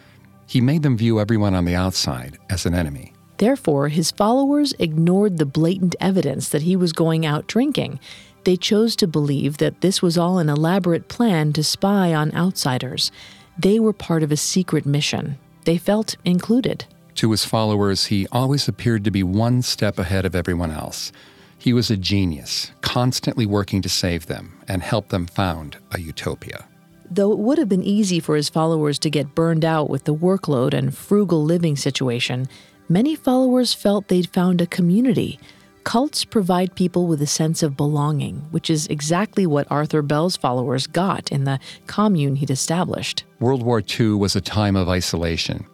He 0.46 0.60
made 0.60 0.82
them 0.82 0.96
view 0.96 1.18
everyone 1.18 1.54
on 1.54 1.64
the 1.64 1.74
outside 1.74 2.38
as 2.48 2.64
an 2.64 2.74
enemy. 2.74 3.12
Therefore, 3.38 3.88
his 3.88 4.12
followers 4.12 4.72
ignored 4.78 5.38
the 5.38 5.46
blatant 5.46 5.96
evidence 5.98 6.48
that 6.50 6.62
he 6.62 6.76
was 6.76 6.92
going 6.92 7.26
out 7.26 7.48
drinking. 7.48 7.98
They 8.44 8.56
chose 8.56 8.94
to 8.96 9.06
believe 9.08 9.58
that 9.58 9.80
this 9.80 10.00
was 10.00 10.16
all 10.16 10.38
an 10.38 10.48
elaborate 10.48 11.08
plan 11.08 11.52
to 11.54 11.64
spy 11.64 12.14
on 12.14 12.34
outsiders. 12.34 13.10
They 13.58 13.80
were 13.80 13.92
part 13.92 14.22
of 14.22 14.30
a 14.30 14.36
secret 14.36 14.86
mission, 14.86 15.38
they 15.64 15.78
felt 15.78 16.16
included. 16.24 16.84
To 17.16 17.30
his 17.30 17.44
followers, 17.44 18.06
he 18.06 18.26
always 18.32 18.68
appeared 18.68 19.04
to 19.04 19.10
be 19.10 19.22
one 19.22 19.62
step 19.62 19.98
ahead 19.98 20.24
of 20.24 20.34
everyone 20.34 20.70
else. 20.70 21.12
He 21.58 21.72
was 21.72 21.90
a 21.90 21.96
genius, 21.96 22.72
constantly 22.80 23.46
working 23.46 23.82
to 23.82 23.88
save 23.88 24.26
them 24.26 24.58
and 24.66 24.82
help 24.82 25.08
them 25.08 25.26
found 25.26 25.76
a 25.92 26.00
utopia. 26.00 26.66
Though 27.10 27.32
it 27.32 27.38
would 27.38 27.58
have 27.58 27.68
been 27.68 27.84
easy 27.84 28.20
for 28.20 28.36
his 28.36 28.48
followers 28.48 28.98
to 29.00 29.10
get 29.10 29.34
burned 29.34 29.64
out 29.64 29.90
with 29.90 30.04
the 30.04 30.14
workload 30.14 30.72
and 30.72 30.96
frugal 30.96 31.44
living 31.44 31.76
situation, 31.76 32.48
many 32.88 33.14
followers 33.14 33.74
felt 33.74 34.08
they'd 34.08 34.30
found 34.30 34.60
a 34.60 34.66
community. 34.66 35.38
Cults 35.84 36.24
provide 36.24 36.74
people 36.76 37.06
with 37.06 37.20
a 37.22 37.26
sense 37.26 37.62
of 37.62 37.76
belonging, 37.76 38.36
which 38.50 38.70
is 38.70 38.86
exactly 38.86 39.46
what 39.46 39.66
Arthur 39.70 40.00
Bell's 40.00 40.36
followers 40.36 40.86
got 40.86 41.32
in 41.32 41.44
the 41.44 41.58
commune 41.86 42.36
he'd 42.36 42.50
established. 42.50 43.24
World 43.40 43.62
War 43.62 43.82
II 43.82 44.12
was 44.12 44.36
a 44.36 44.40
time 44.40 44.76
of 44.76 44.88
isolation. 44.88 45.66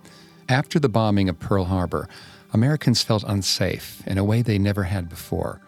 After 0.49 0.79
the 0.79 0.89
bombing 0.89 1.29
of 1.29 1.39
Pearl 1.39 1.65
Harbor, 1.65 2.09
Americans 2.55 3.03
felt 3.03 3.23
unsafe 3.27 4.03
in 4.07 4.17
a 4.17 4.25
way 4.25 4.41
they 4.41 4.59
never 4.59 4.85
had 4.85 5.11
before. 5.11 5.61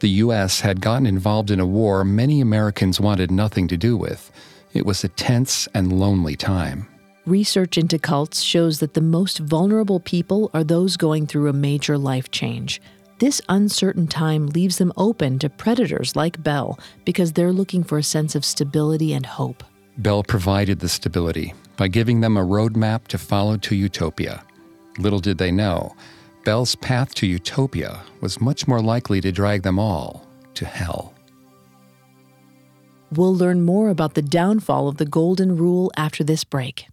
The 0.00 0.08
U.S. 0.08 0.60
had 0.60 0.80
gotten 0.80 1.06
involved 1.06 1.50
in 1.50 1.60
a 1.60 1.66
war 1.66 2.02
many 2.02 2.40
Americans 2.40 2.98
wanted 2.98 3.30
nothing 3.30 3.68
to 3.68 3.76
do 3.76 3.96
with. 3.96 4.32
It 4.72 4.86
was 4.86 5.04
a 5.04 5.08
tense 5.08 5.68
and 5.74 5.92
lonely 5.92 6.34
time. 6.34 6.88
Research 7.26 7.78
into 7.78 7.98
cults 7.98 8.40
shows 8.42 8.80
that 8.80 8.94
the 8.94 9.00
most 9.00 9.38
vulnerable 9.38 10.00
people 10.00 10.50
are 10.54 10.64
those 10.64 10.96
going 10.96 11.26
through 11.26 11.48
a 11.48 11.52
major 11.52 11.96
life 11.98 12.30
change. 12.32 12.80
This 13.22 13.40
uncertain 13.48 14.08
time 14.08 14.48
leaves 14.48 14.78
them 14.78 14.92
open 14.96 15.38
to 15.38 15.48
predators 15.48 16.16
like 16.16 16.42
Bell 16.42 16.76
because 17.04 17.32
they're 17.32 17.52
looking 17.52 17.84
for 17.84 17.98
a 17.98 18.02
sense 18.02 18.34
of 18.34 18.44
stability 18.44 19.12
and 19.12 19.24
hope. 19.24 19.62
Bell 19.96 20.24
provided 20.24 20.80
the 20.80 20.88
stability 20.88 21.54
by 21.76 21.86
giving 21.86 22.20
them 22.20 22.36
a 22.36 22.44
roadmap 22.44 23.06
to 23.06 23.18
follow 23.18 23.56
to 23.58 23.76
utopia. 23.76 24.42
Little 24.98 25.20
did 25.20 25.38
they 25.38 25.52
know, 25.52 25.94
Bell's 26.44 26.74
path 26.74 27.14
to 27.14 27.28
utopia 27.28 28.02
was 28.20 28.40
much 28.40 28.66
more 28.66 28.82
likely 28.82 29.20
to 29.20 29.30
drag 29.30 29.62
them 29.62 29.78
all 29.78 30.26
to 30.54 30.66
hell. 30.66 31.14
We'll 33.12 33.36
learn 33.36 33.62
more 33.62 33.90
about 33.90 34.14
the 34.14 34.22
downfall 34.22 34.88
of 34.88 34.96
the 34.96 35.06
Golden 35.06 35.56
Rule 35.56 35.92
after 35.96 36.24
this 36.24 36.42
break. 36.42 36.88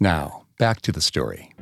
Now, 0.00 0.46
back 0.58 0.80
to 0.80 0.90
the 0.90 1.02
story. 1.02 1.52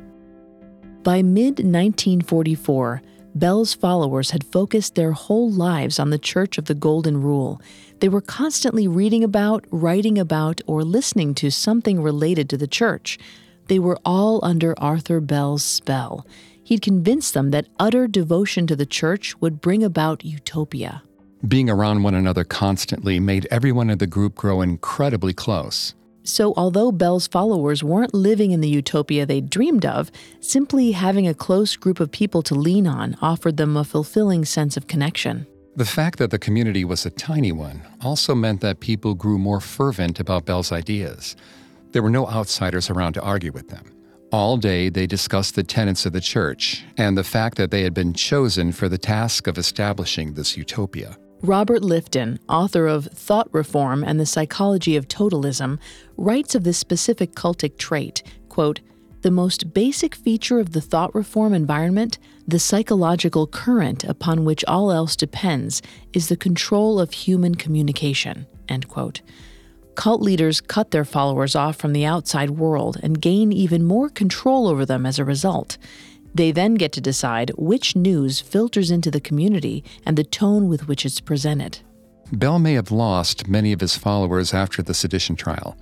By 1.03 1.21
mid 1.21 1.59
1944, 1.59 3.01
Bell's 3.39 3.73
followers 3.73 4.31
had 4.31 4.43
focused 4.43 4.95
their 4.95 5.13
whole 5.13 5.49
lives 5.49 5.97
on 5.97 6.09
the 6.09 6.17
Church 6.17 6.57
of 6.57 6.65
the 6.65 6.75
Golden 6.75 7.21
Rule. 7.21 7.61
They 8.01 8.09
were 8.09 8.19
constantly 8.19 8.85
reading 8.85 9.23
about, 9.23 9.63
writing 9.71 10.17
about, 10.17 10.59
or 10.67 10.83
listening 10.83 11.33
to 11.35 11.49
something 11.49 12.01
related 12.01 12.49
to 12.49 12.57
the 12.57 12.67
church. 12.67 13.17
They 13.67 13.79
were 13.79 13.97
all 14.03 14.43
under 14.43 14.77
Arthur 14.77 15.21
Bell's 15.21 15.63
spell. 15.63 16.27
He'd 16.61 16.81
convinced 16.81 17.33
them 17.33 17.51
that 17.51 17.69
utter 17.79 18.07
devotion 18.07 18.67
to 18.67 18.75
the 18.75 18.85
church 18.85 19.39
would 19.39 19.61
bring 19.61 19.85
about 19.85 20.25
utopia. 20.25 21.01
Being 21.47 21.69
around 21.69 22.03
one 22.03 22.15
another 22.15 22.43
constantly 22.43 23.21
made 23.21 23.47
everyone 23.49 23.89
in 23.89 23.99
the 23.99 24.07
group 24.07 24.35
grow 24.35 24.61
incredibly 24.61 25.33
close. 25.33 25.95
So, 26.29 26.53
although 26.55 26.91
Bell's 26.91 27.27
followers 27.27 27.83
weren't 27.83 28.13
living 28.13 28.51
in 28.51 28.61
the 28.61 28.69
utopia 28.69 29.25
they 29.25 29.41
dreamed 29.41 29.85
of, 29.85 30.11
simply 30.39 30.91
having 30.91 31.27
a 31.27 31.33
close 31.33 31.75
group 31.75 31.99
of 31.99 32.11
people 32.11 32.41
to 32.43 32.55
lean 32.55 32.85
on 32.87 33.17
offered 33.21 33.57
them 33.57 33.75
a 33.75 33.83
fulfilling 33.83 34.45
sense 34.45 34.77
of 34.77 34.87
connection. 34.87 35.47
The 35.75 35.85
fact 35.85 36.19
that 36.19 36.29
the 36.29 36.39
community 36.39 36.85
was 36.85 37.05
a 37.05 37.09
tiny 37.09 37.51
one 37.51 37.81
also 38.01 38.35
meant 38.35 38.61
that 38.61 38.79
people 38.79 39.15
grew 39.15 39.39
more 39.39 39.61
fervent 39.61 40.19
about 40.19 40.45
Bell's 40.45 40.71
ideas. 40.71 41.35
There 41.91 42.03
were 42.03 42.09
no 42.09 42.27
outsiders 42.27 42.89
around 42.89 43.13
to 43.13 43.21
argue 43.21 43.51
with 43.51 43.69
them. 43.69 43.91
All 44.31 44.57
day, 44.57 44.89
they 44.89 45.07
discussed 45.07 45.55
the 45.55 45.63
tenets 45.63 46.05
of 46.05 46.13
the 46.13 46.21
church 46.21 46.85
and 46.97 47.17
the 47.17 47.23
fact 47.23 47.57
that 47.57 47.71
they 47.71 47.81
had 47.81 47.95
been 47.95 48.13
chosen 48.13 48.71
for 48.71 48.87
the 48.87 48.97
task 48.97 49.47
of 49.47 49.57
establishing 49.57 50.33
this 50.33 50.55
utopia. 50.55 51.17
Robert 51.41 51.81
Lifton, 51.81 52.37
author 52.49 52.85
of 52.85 53.05
Thought 53.05 53.47
Reform 53.53 54.03
and 54.03 54.19
the 54.19 54.25
Psychology 54.25 54.97
of 54.97 55.07
Totalism, 55.07 55.79
writes 56.17 56.53
of 56.53 56.65
this 56.65 56.77
specific 56.77 57.33
cultic 57.33 57.77
trait, 57.77 58.21
quote, 58.49 58.81
the 59.21 59.31
most 59.31 59.73
basic 59.73 60.15
feature 60.15 60.59
of 60.59 60.71
the 60.71 60.81
thought 60.81 61.13
reform 61.15 61.53
environment, 61.53 62.19
the 62.47 62.59
psychological 62.59 63.47
current 63.47 64.03
upon 64.03 64.43
which 64.45 64.65
all 64.65 64.91
else 64.91 65.15
depends, 65.15 65.81
is 66.13 66.27
the 66.27 66.37
control 66.37 66.99
of 66.99 67.11
human 67.11 67.55
communication. 67.55 68.45
End 68.67 68.87
quote. 68.87 69.21
Cult 69.95 70.21
leaders 70.21 70.61
cut 70.61 70.91
their 70.91 71.05
followers 71.05 71.55
off 71.55 71.75
from 71.75 71.93
the 71.93 72.05
outside 72.05 72.51
world 72.51 72.97
and 73.03 73.21
gain 73.21 73.51
even 73.51 73.83
more 73.83 74.09
control 74.09 74.67
over 74.67 74.85
them 74.85 75.05
as 75.05 75.19
a 75.19 75.25
result. 75.25 75.77
They 76.33 76.51
then 76.51 76.75
get 76.75 76.91
to 76.93 77.01
decide 77.01 77.51
which 77.57 77.95
news 77.95 78.39
filters 78.39 78.91
into 78.91 79.11
the 79.11 79.19
community 79.19 79.83
and 80.05 80.17
the 80.17 80.23
tone 80.23 80.67
with 80.67 80.87
which 80.87 81.05
it's 81.05 81.19
presented. 81.19 81.79
Bell 82.31 82.59
may 82.59 82.73
have 82.73 82.91
lost 82.91 83.47
many 83.47 83.73
of 83.73 83.81
his 83.81 83.97
followers 83.97 84.53
after 84.53 84.83
the 84.83 84.93
sedition 84.93 85.35
trial, 85.35 85.75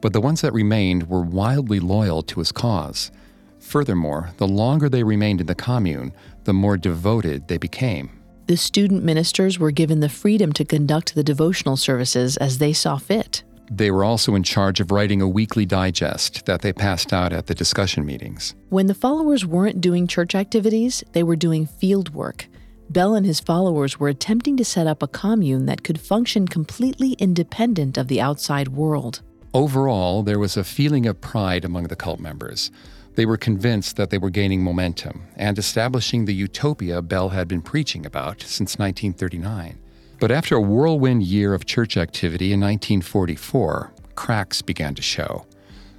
but 0.00 0.12
the 0.12 0.20
ones 0.20 0.40
that 0.40 0.52
remained 0.52 1.08
were 1.08 1.22
wildly 1.22 1.78
loyal 1.78 2.22
to 2.22 2.40
his 2.40 2.50
cause. 2.50 3.12
Furthermore, 3.60 4.30
the 4.38 4.48
longer 4.48 4.88
they 4.88 5.04
remained 5.04 5.40
in 5.40 5.46
the 5.46 5.54
commune, 5.54 6.12
the 6.44 6.52
more 6.52 6.76
devoted 6.76 7.46
they 7.46 7.58
became. 7.58 8.10
The 8.48 8.56
student 8.56 9.04
ministers 9.04 9.60
were 9.60 9.70
given 9.70 10.00
the 10.00 10.08
freedom 10.08 10.52
to 10.54 10.64
conduct 10.64 11.14
the 11.14 11.22
devotional 11.22 11.76
services 11.76 12.36
as 12.36 12.58
they 12.58 12.72
saw 12.72 12.98
fit. 12.98 13.44
They 13.74 13.90
were 13.90 14.04
also 14.04 14.34
in 14.34 14.42
charge 14.42 14.80
of 14.80 14.90
writing 14.90 15.22
a 15.22 15.28
weekly 15.28 15.64
digest 15.64 16.44
that 16.44 16.60
they 16.60 16.74
passed 16.74 17.10
out 17.10 17.32
at 17.32 17.46
the 17.46 17.54
discussion 17.54 18.04
meetings. 18.04 18.54
When 18.68 18.86
the 18.86 18.94
followers 18.94 19.46
weren't 19.46 19.80
doing 19.80 20.06
church 20.06 20.34
activities, 20.34 21.02
they 21.12 21.22
were 21.22 21.36
doing 21.36 21.64
field 21.64 22.12
work. 22.12 22.48
Bell 22.90 23.14
and 23.14 23.24
his 23.24 23.40
followers 23.40 23.98
were 23.98 24.08
attempting 24.08 24.58
to 24.58 24.64
set 24.64 24.86
up 24.86 25.02
a 25.02 25.08
commune 25.08 25.64
that 25.64 25.84
could 25.84 25.98
function 25.98 26.46
completely 26.46 27.12
independent 27.12 27.96
of 27.96 28.08
the 28.08 28.20
outside 28.20 28.68
world. 28.68 29.22
Overall, 29.54 30.22
there 30.22 30.38
was 30.38 30.58
a 30.58 30.64
feeling 30.64 31.06
of 31.06 31.22
pride 31.22 31.64
among 31.64 31.84
the 31.84 31.96
cult 31.96 32.20
members. 32.20 32.70
They 33.14 33.24
were 33.24 33.38
convinced 33.38 33.96
that 33.96 34.10
they 34.10 34.18
were 34.18 34.28
gaining 34.28 34.62
momentum 34.62 35.28
and 35.34 35.58
establishing 35.58 36.26
the 36.26 36.34
utopia 36.34 37.00
Bell 37.00 37.30
had 37.30 37.48
been 37.48 37.62
preaching 37.62 38.04
about 38.04 38.42
since 38.42 38.78
1939. 38.78 39.78
But 40.22 40.30
after 40.30 40.54
a 40.54 40.60
whirlwind 40.60 41.24
year 41.24 41.52
of 41.52 41.66
church 41.66 41.96
activity 41.96 42.52
in 42.52 42.60
1944, 42.60 43.92
cracks 44.14 44.62
began 44.62 44.94
to 44.94 45.02
show. 45.02 45.46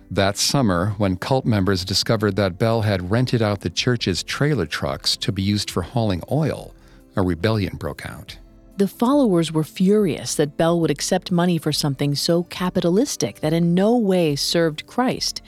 That 0.10 0.38
summer, 0.38 0.92
when 0.98 1.18
cult 1.18 1.44
members 1.44 1.84
discovered 1.84 2.38
that 2.38 2.58
Bell 2.58 2.84
had 2.84 3.12
rented 3.12 3.42
out 3.42 3.60
the 3.60 3.70
church's 3.70 4.24
trailer 4.24 4.66
trucks 4.66 5.18
to 5.18 5.34
be 5.34 5.42
used 5.42 5.70
for 5.70 5.82
hauling 5.82 6.24
oil, 6.32 6.74
a 7.18 7.22
rebellion 7.22 7.76
broke 7.76 8.06
out. 8.06 8.38
The 8.78 8.88
followers 8.88 9.52
were 9.52 9.66
furious 9.66 10.36
that 10.36 10.56
Bell 10.56 10.80
would 10.80 10.90
accept 10.90 11.30
money 11.30 11.58
for 11.58 11.74
something 11.74 12.16
so 12.16 12.44
capitalistic 12.44 13.42
that 13.42 13.52
in 13.52 13.74
no 13.74 13.98
way 13.98 14.38
served 14.38 14.88
Christ. 14.88 15.42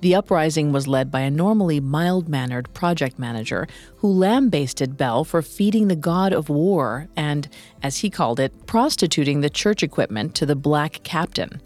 The 0.00 0.14
uprising 0.14 0.72
was 0.72 0.88
led 0.88 1.10
by 1.10 1.20
a 1.20 1.30
normally 1.30 1.78
mild 1.78 2.26
mannered 2.26 2.72
project 2.72 3.18
manager 3.18 3.68
who 3.96 4.08
lambasted 4.08 4.96
Bell 4.96 5.24
for 5.24 5.42
feeding 5.42 5.88
the 5.88 5.96
god 5.96 6.32
of 6.32 6.48
war 6.48 7.08
and, 7.16 7.48
as 7.82 7.98
he 7.98 8.08
called 8.08 8.40
it, 8.40 8.66
prostituting 8.66 9.40
the 9.42 9.50
church 9.50 9.82
equipment 9.82 10.34
to 10.36 10.46
the 10.46 10.56
black 10.56 11.02
captain. 11.02 11.60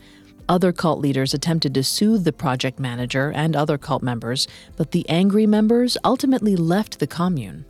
Other 0.49 0.73
cult 0.73 0.99
leaders 0.99 1.33
attempted 1.33 1.75
to 1.75 1.85
soothe 1.85 2.25
the 2.25 2.33
project 2.33 2.81
manager 2.81 3.31
and 3.33 3.55
other 3.55 3.79
cult 3.79 4.03
members, 4.03 4.49
but 4.77 4.90
the 4.90 5.09
angry 5.09 5.47
members 5.47 5.97
ultimately 6.05 6.57
left 6.57 6.99
the 6.99 7.07
commune. 7.07 7.64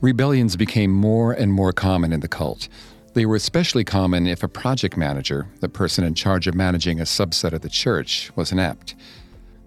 Rebellions 0.00 0.56
became 0.56 0.92
more 0.92 1.32
and 1.32 1.52
more 1.52 1.72
common 1.72 2.12
in 2.12 2.20
the 2.20 2.28
cult. 2.28 2.68
They 3.14 3.26
were 3.26 3.36
especially 3.36 3.84
common 3.84 4.26
if 4.26 4.42
a 4.42 4.48
project 4.48 4.96
manager, 4.96 5.48
the 5.60 5.68
person 5.68 6.04
in 6.04 6.14
charge 6.14 6.46
of 6.46 6.54
managing 6.54 7.00
a 7.00 7.04
subset 7.04 7.52
of 7.52 7.62
the 7.62 7.68
church, 7.68 8.30
was 8.36 8.52
inept. 8.52 8.94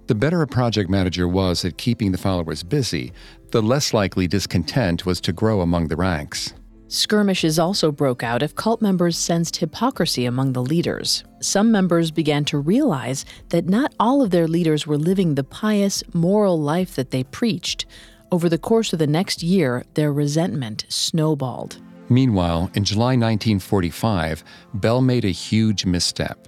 The 0.08 0.16
better 0.16 0.42
a 0.42 0.48
project 0.48 0.90
manager 0.90 1.28
was 1.28 1.66
at 1.66 1.78
keeping 1.78 2.14
the 2.14 2.18
followers 2.18 2.64
busy, 2.64 3.12
the 3.52 3.62
less 3.62 3.94
likely 3.94 4.26
discontent 4.26 5.06
was 5.06 5.20
to 5.22 5.34
grow 5.34 5.60
among 5.60 5.90
the 5.90 5.98
ranks. 5.98 6.54
Skirmishes 6.88 7.60
also 7.60 7.92
broke 7.92 8.24
out 8.24 8.42
if 8.42 8.56
cult 8.56 8.82
members 8.82 9.18
sensed 9.18 9.58
hypocrisy 9.58 10.24
among 10.24 10.54
the 10.54 10.62
leaders. 10.62 11.26
Some 11.42 11.74
members 11.74 12.12
began 12.12 12.46
to 12.46 12.58
realize 12.58 13.26
that 13.50 13.68
not 13.68 13.94
all 14.00 14.22
of 14.22 14.30
their 14.32 14.48
leaders 14.48 14.88
were 14.88 14.98
living 14.98 15.36
the 15.36 15.44
pious, 15.44 16.02
moral 16.14 16.58
life 16.58 16.96
that 16.96 17.12
they 17.12 17.26
preached. 17.26 17.86
Over 18.32 18.48
the 18.48 18.58
course 18.58 18.94
of 18.94 19.00
the 19.00 19.08
next 19.08 19.44
year, 19.44 19.84
their 19.96 20.14
resentment 20.14 20.86
snowballed. 20.88 21.82
Meanwhile, 22.08 22.72
in 22.74 22.86
July 22.86 23.18
1945, 23.18 24.46
Bell 24.76 25.02
made 25.02 25.26
a 25.26 25.30
huge 25.30 25.86
misstep. 25.86 26.48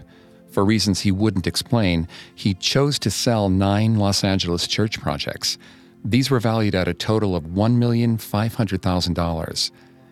For 0.49 0.65
reasons 0.65 1.01
he 1.01 1.11
wouldn't 1.11 1.45
explain, 1.47 2.07
he 2.33 2.53
chose 2.53 2.97
to 2.99 3.11
sell 3.11 3.49
nine 3.49 3.95
Los 3.95 4.23
Angeles 4.23 4.67
church 4.67 4.97
projects. 4.99 5.57
These 6.03 6.31
were 6.31 6.39
valued 6.39 6.75
at 6.75 6.87
a 6.87 6.93
total 6.93 7.35
of 7.35 7.45
$1,500,000. 7.45 9.71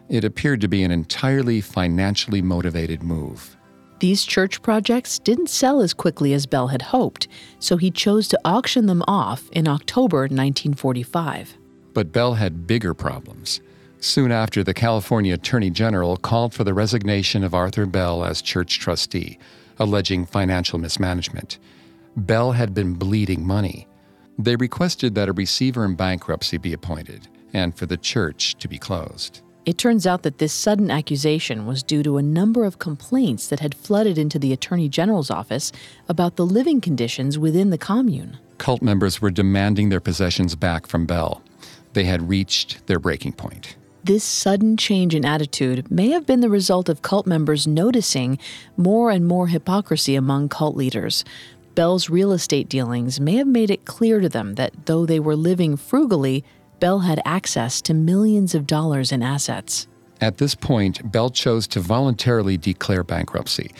It 0.10 0.24
appeared 0.24 0.62
to 0.62 0.68
be 0.68 0.84
an 0.84 0.92
entirely 0.92 1.62
financially 1.62 2.42
motivated 2.42 3.04
move. 3.04 3.56
These 4.00 4.26
church 4.26 4.62
projects 4.62 5.18
didn't 5.18 5.50
sell 5.50 5.82
as 5.82 5.94
quickly 5.94 6.34
as 6.34 6.46
Bell 6.46 6.68
had 6.68 6.84
hoped, 6.84 7.28
so 7.60 7.78
he 7.78 7.90
chose 7.90 8.28
to 8.28 8.40
auction 8.46 8.86
them 8.86 9.02
off 9.08 9.50
in 9.52 9.68
October 9.68 10.20
1945. 10.20 11.58
But 11.94 12.12
Bell 12.12 12.36
had 12.36 12.68
bigger 12.68 12.94
problems. 12.94 13.60
Soon 14.00 14.32
after, 14.32 14.64
the 14.64 14.76
California 14.76 15.34
Attorney 15.34 15.72
General 15.72 16.16
called 16.16 16.54
for 16.54 16.64
the 16.64 16.76
resignation 16.76 17.44
of 17.44 17.56
Arthur 17.56 17.88
Bell 17.88 18.24
as 18.24 18.44
church 18.44 18.80
trustee, 18.80 19.40
alleging 19.80 20.26
financial 20.26 20.80
mismanagement. 20.80 21.60
Bell 22.16 22.52
had 22.52 22.74
been 22.74 22.94
bleeding 22.94 23.46
money. 23.46 23.88
They 24.40 24.56
requested 24.56 25.16
that 25.16 25.30
a 25.30 25.34
receiver 25.34 25.86
in 25.86 25.96
bankruptcy 25.96 26.58
be 26.58 26.74
appointed 26.74 27.28
and 27.54 27.76
for 27.76 27.86
the 27.86 27.98
church 27.98 28.56
to 28.56 28.68
be 28.68 28.78
closed. 28.78 29.42
It 29.66 29.78
turns 29.78 30.08
out 30.08 30.24
that 30.24 30.38
this 30.38 30.54
sudden 30.54 30.90
accusation 30.90 31.66
was 31.66 31.84
due 31.84 32.02
to 32.04 32.18
a 32.18 32.22
number 32.22 32.64
of 32.64 32.80
complaints 32.80 33.48
that 33.50 33.60
had 33.60 33.76
flooded 33.76 34.18
into 34.18 34.40
the 34.40 34.54
Attorney 34.54 34.88
General's 34.88 35.30
office 35.30 35.74
about 36.08 36.38
the 36.38 36.46
living 36.46 36.80
conditions 36.80 37.38
within 37.38 37.70
the 37.70 37.78
commune. 37.78 38.38
Cult 38.60 38.82
members 38.82 39.22
were 39.22 39.30
demanding 39.30 39.90
their 39.90 40.00
possessions 40.00 40.56
back 40.56 40.88
from 40.88 41.06
Bell. 41.06 41.42
They 41.94 42.06
had 42.06 42.30
reached 42.30 42.88
their 42.88 43.00
breaking 43.00 43.34
point. 43.34 43.76
This 44.08 44.24
sudden 44.24 44.78
change 44.78 45.14
in 45.14 45.26
attitude 45.26 45.92
may 45.92 46.12
have 46.12 46.26
been 46.26 46.40
the 46.40 46.50
result 46.50 46.88
of 46.88 47.02
cult 47.02 47.28
members 47.28 47.68
noticing 47.68 48.40
more 48.78 49.12
and 49.12 49.28
more 49.28 49.48
hypocrisy 49.48 50.16
among 50.16 50.48
cult 50.48 50.78
leaders. 50.78 51.26
Bell's 51.76 52.10
real 52.10 52.32
estate 52.32 52.70
dealings 52.70 53.20
may 53.20 53.36
have 53.36 53.48
made 53.48 53.70
it 53.70 53.84
clear 53.84 54.22
to 54.22 54.30
them 54.30 54.56
that 54.56 54.86
though 54.86 55.06
they 55.06 55.20
were 55.20 55.36
living 55.36 55.76
frugally, 55.76 56.46
Bell 56.80 57.00
had 57.00 57.22
access 57.26 57.82
to 57.82 57.94
millions 57.94 58.56
of 58.56 58.66
dollars 58.66 59.12
in 59.12 59.22
assets. 59.22 59.88
At 60.22 60.38
this 60.38 60.56
point, 60.56 61.12
Bell 61.12 61.30
chose 61.30 61.68
to 61.68 61.82
voluntarily 61.82 62.56
declare 62.56 63.04
bankruptcy. 63.04 63.74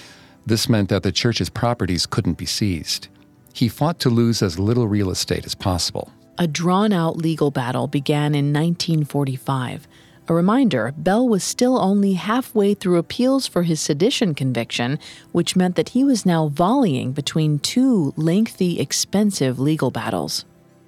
This 0.46 0.68
meant 0.68 0.90
that 0.90 1.04
the 1.04 1.14
church's 1.14 1.50
properties 1.50 2.06
couldn't 2.06 2.38
be 2.38 2.46
seized. 2.46 3.08
He 3.54 3.70
fought 3.70 4.02
to 4.02 4.10
lose 4.10 4.42
as 4.42 4.60
little 4.60 4.90
real 4.90 5.10
estate 5.10 5.46
as 5.46 5.56
possible. 5.56 6.12
A 6.38 6.48
drawn 6.48 6.92
out 6.92 7.16
legal 7.16 7.50
battle 7.50 7.88
began 7.88 8.36
in 8.36 8.52
1945. 8.52 9.88
A 10.30 10.34
reminder 10.34 10.94
Bell 10.98 11.26
was 11.28 11.42
still 11.42 11.80
only 11.80 12.14
halfway 12.14 12.74
through 12.74 12.98
appeals 12.98 13.48
for 13.48 13.64
his 13.64 13.80
sedition 13.80 14.36
conviction, 14.36 15.00
which 15.32 15.56
meant 15.56 15.78
that 15.78 15.90
he 15.90 16.04
was 16.04 16.26
now 16.26 16.50
volleying 16.50 17.14
between 17.14 17.60
two 17.60 18.14
lengthy, 18.18 18.78
expensive 18.78 19.58
legal 19.58 19.90
battles. 19.90 20.44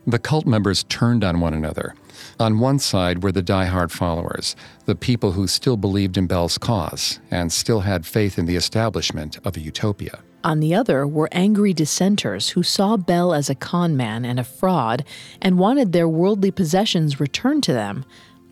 The 0.06 0.20
cult 0.20 0.46
members 0.46 0.84
turned 0.84 1.24
on 1.24 1.40
one 1.40 1.54
another. 1.54 1.96
On 2.38 2.60
one 2.60 2.80
side 2.80 3.24
were 3.24 3.32
the 3.32 3.42
die-hard 3.42 3.94
followers, 3.94 4.58
the 4.86 4.96
people 4.96 5.32
who 5.34 5.48
still 5.48 5.78
believed 5.78 6.18
in 6.18 6.28
Bell's 6.28 6.58
cause 6.58 7.20
and 7.32 7.52
still 7.52 7.82
had 7.82 8.06
faith 8.06 8.38
in 8.38 8.46
the 8.46 8.58
establishment 8.58 9.38
of 9.46 9.56
a 9.56 9.62
utopia. 9.62 10.20
On 10.44 10.62
the 10.62 10.74
other 10.74 11.06
were 11.06 11.30
angry 11.32 11.74
dissenters 11.74 12.50
who 12.50 12.64
saw 12.64 12.98
Bell 12.98 13.34
as 13.34 13.50
a 13.50 13.56
con 13.56 13.98
man 13.98 14.24
and 14.24 14.40
a 14.40 14.44
fraud 14.44 15.04
and 15.42 15.60
wanted 15.60 15.92
their 15.92 16.08
worldly 16.08 16.50
possessions 16.50 17.20
returned 17.20 17.64
to 17.64 17.74
them. 17.74 18.06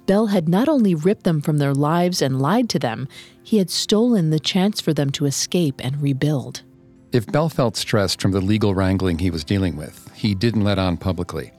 Bell 0.08 0.28
had 0.28 0.48
not 0.48 0.70
only 0.70 0.96
ripped 0.96 1.26
them 1.26 1.42
from 1.42 1.58
their 1.58 1.74
lives 1.74 2.22
and 2.22 2.42
lied 2.42 2.70
to 2.70 2.80
them, 2.80 3.10
he 3.44 3.58
had 3.58 3.70
stolen 3.70 4.30
the 4.30 4.40
chance 4.40 4.80
for 4.80 4.94
them 4.94 5.12
to 5.12 5.26
escape 5.26 5.82
and 5.84 6.02
rebuild. 6.02 6.64
If 7.12 7.28
Bell 7.28 7.50
felt 7.50 7.76
stressed 7.76 8.22
from 8.22 8.32
the 8.32 8.42
legal 8.42 8.74
wrangling 8.74 9.20
he 9.20 9.30
was 9.30 9.44
dealing 9.44 9.76
with, 9.76 10.10
he 10.16 10.34
didn't 10.34 10.64
let 10.64 10.80
on 10.80 10.96
publicly. 10.96 11.52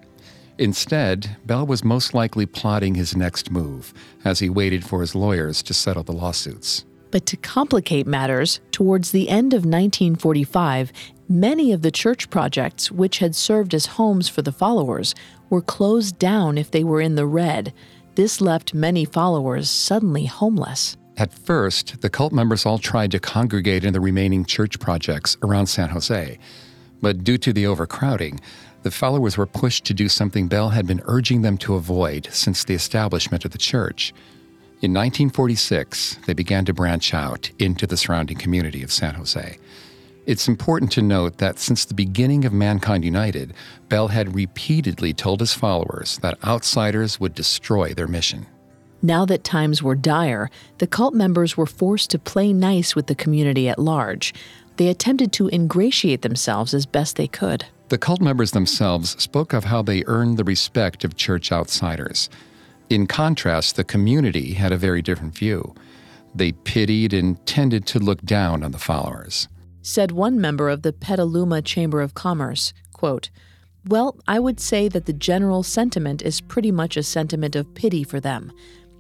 Instead, 0.57 1.37
Bell 1.45 1.67
was 1.67 1.85
most 1.85 2.15
likely 2.15 2.47
plotting 2.47 2.95
his 2.95 3.15
next 3.15 3.51
move 3.51 3.93
as 4.25 4.39
he 4.39 4.49
waited 4.49 4.83
for 4.83 5.03
his 5.03 5.15
lawyers 5.15 5.63
to 5.63 5.75
settle 5.75 6.03
the 6.03 6.13
lawsuits. 6.13 6.85
But 7.11 7.27
to 7.27 7.37
complicate 7.37 8.07
matters, 8.07 8.61
towards 8.73 9.13
the 9.13 9.29
end 9.29 9.53
of 9.53 9.65
1945, 9.65 10.93
many 11.29 11.73
of 11.73 11.83
the 11.83 11.91
church 11.91 12.29
projects, 12.31 12.91
which 12.91 13.19
had 13.19 13.37
served 13.37 13.73
as 13.75 13.87
homes 13.87 14.29
for 14.29 14.43
the 14.43 14.53
followers, 14.53 15.15
were 15.49 15.63
closed 15.63 16.19
down 16.19 16.59
if 16.59 16.71
they 16.71 16.85
were 16.85 17.01
in 17.01 17.15
the 17.15 17.27
red, 17.27 17.73
this 18.19 18.41
left 18.41 18.75
many 18.75 19.05
followers 19.05 19.71
suddenly 19.71 20.27
homeless. 20.27 20.97
At 21.17 21.33
first, 21.33 22.01
the 22.01 22.11
cult 22.11 22.33
members 22.33 22.67
all 22.67 22.79
tried 22.79 23.13
to 23.13 23.21
congregate 23.21 23.85
in 23.85 23.93
the 23.93 24.01
remaining 24.01 24.45
church 24.45 24.81
projects 24.81 25.37
around 25.41 25.69
San 25.69 25.91
Jose. 25.91 26.37
But 27.01 27.23
due 27.23 27.39
to 27.39 27.53
the 27.53 27.69
overcrowding, 27.69 28.41
the 28.83 28.91
followers 28.91 29.37
were 29.37 29.47
pushed 29.47 29.85
to 29.85 29.95
do 29.95 30.09
something 30.09 30.49
Bell 30.49 30.71
had 30.71 30.85
been 30.85 31.01
urging 31.05 31.43
them 31.43 31.57
to 31.59 31.77
avoid 31.77 32.27
since 32.33 32.65
the 32.65 32.75
establishment 32.75 33.45
of 33.45 33.53
the 33.53 33.57
church. 33.57 34.13
In 34.83 34.93
1946, 34.93 36.19
they 36.27 36.35
began 36.35 36.65
to 36.65 36.75
branch 36.75 37.15
out 37.15 37.53
into 37.61 37.87
the 37.87 37.97
surrounding 37.97 38.37
community 38.37 38.83
of 38.83 38.91
San 38.91 39.15
Jose. 39.15 39.59
It's 40.29 40.47
important 40.47 40.93
to 40.93 41.01
note 41.01 41.39
that 41.39 41.59
since 41.59 41.87
the 41.87 41.95
beginning 41.95 42.45
of 42.45 42.53
Mankind 42.53 43.03
United, 43.03 43.55
Bell 43.89 44.09
had 44.09 44.35
repeatedly 44.35 45.15
told 45.15 45.41
his 45.41 45.55
followers 45.55 46.19
that 46.19 46.37
outsiders 46.45 47.19
would 47.19 47.35
destroy 47.35 47.95
their 47.95 48.07
mission. 48.07 48.47
Now 49.01 49.25
that 49.25 49.43
times 49.43 49.83
were 49.83 49.95
dire, 49.95 50.51
the 50.77 50.87
cult 50.87 51.15
members 51.15 51.57
were 51.57 51.65
forced 51.65 52.11
to 52.11 52.19
play 52.19 52.53
nice 52.53 52.95
with 52.95 53.07
the 53.07 53.15
community 53.15 53.71
at 53.71 53.79
large. 53.79 54.35
They 54.77 54.89
attempted 54.89 55.33
to 55.33 55.49
ingratiate 55.49 56.21
themselves 56.21 56.75
as 56.75 56.85
best 56.85 57.17
they 57.17 57.29
could. 57.29 57.65
The 57.89 57.97
cult 57.97 58.21
members 58.21 58.51
themselves 58.51 59.17
spoke 59.19 59.55
of 59.55 59.65
how 59.65 59.81
they 59.81 60.05
earned 60.05 60.37
the 60.37 60.45
respect 60.45 61.05
of 61.05 61.17
church 61.17 61.51
outsiders. 61.51 62.29
In 62.91 63.07
contrast, 63.07 63.77
the 63.77 63.83
community 63.85 64.53
had 64.53 64.73
a 64.73 64.77
very 64.77 65.01
different 65.01 65.35
view. 65.35 65.75
They 66.35 66.53
pitied 66.53 67.15
and 67.15 67.43
tended 67.47 67.87
to 67.87 67.99
look 67.99 68.21
down 68.21 68.63
on 68.63 68.73
the 68.73 68.79
followers 68.79 69.49
said 69.83 70.13
one 70.13 70.41
member 70.41 70.69
of 70.69 70.83
the 70.83 70.93
Petaluma 70.93 71.63
Chamber 71.63 72.01
of 72.01 72.15
Commerce, 72.15 72.73
quote, 72.93 73.31
Well, 73.87 74.19
I 74.27 74.39
would 74.39 74.61
say 74.61 74.89
that 74.89 75.07
the 75.07 75.13
general 75.13 75.63
sentiment 75.63 76.23
is 76.23 76.41
pretty 76.41 76.71
much 76.71 76.97
a 76.97 77.03
sentiment 77.03 77.57
of 77.57 77.75
pity 77.75 78.05
for 78.05 78.21
them. 78.21 78.53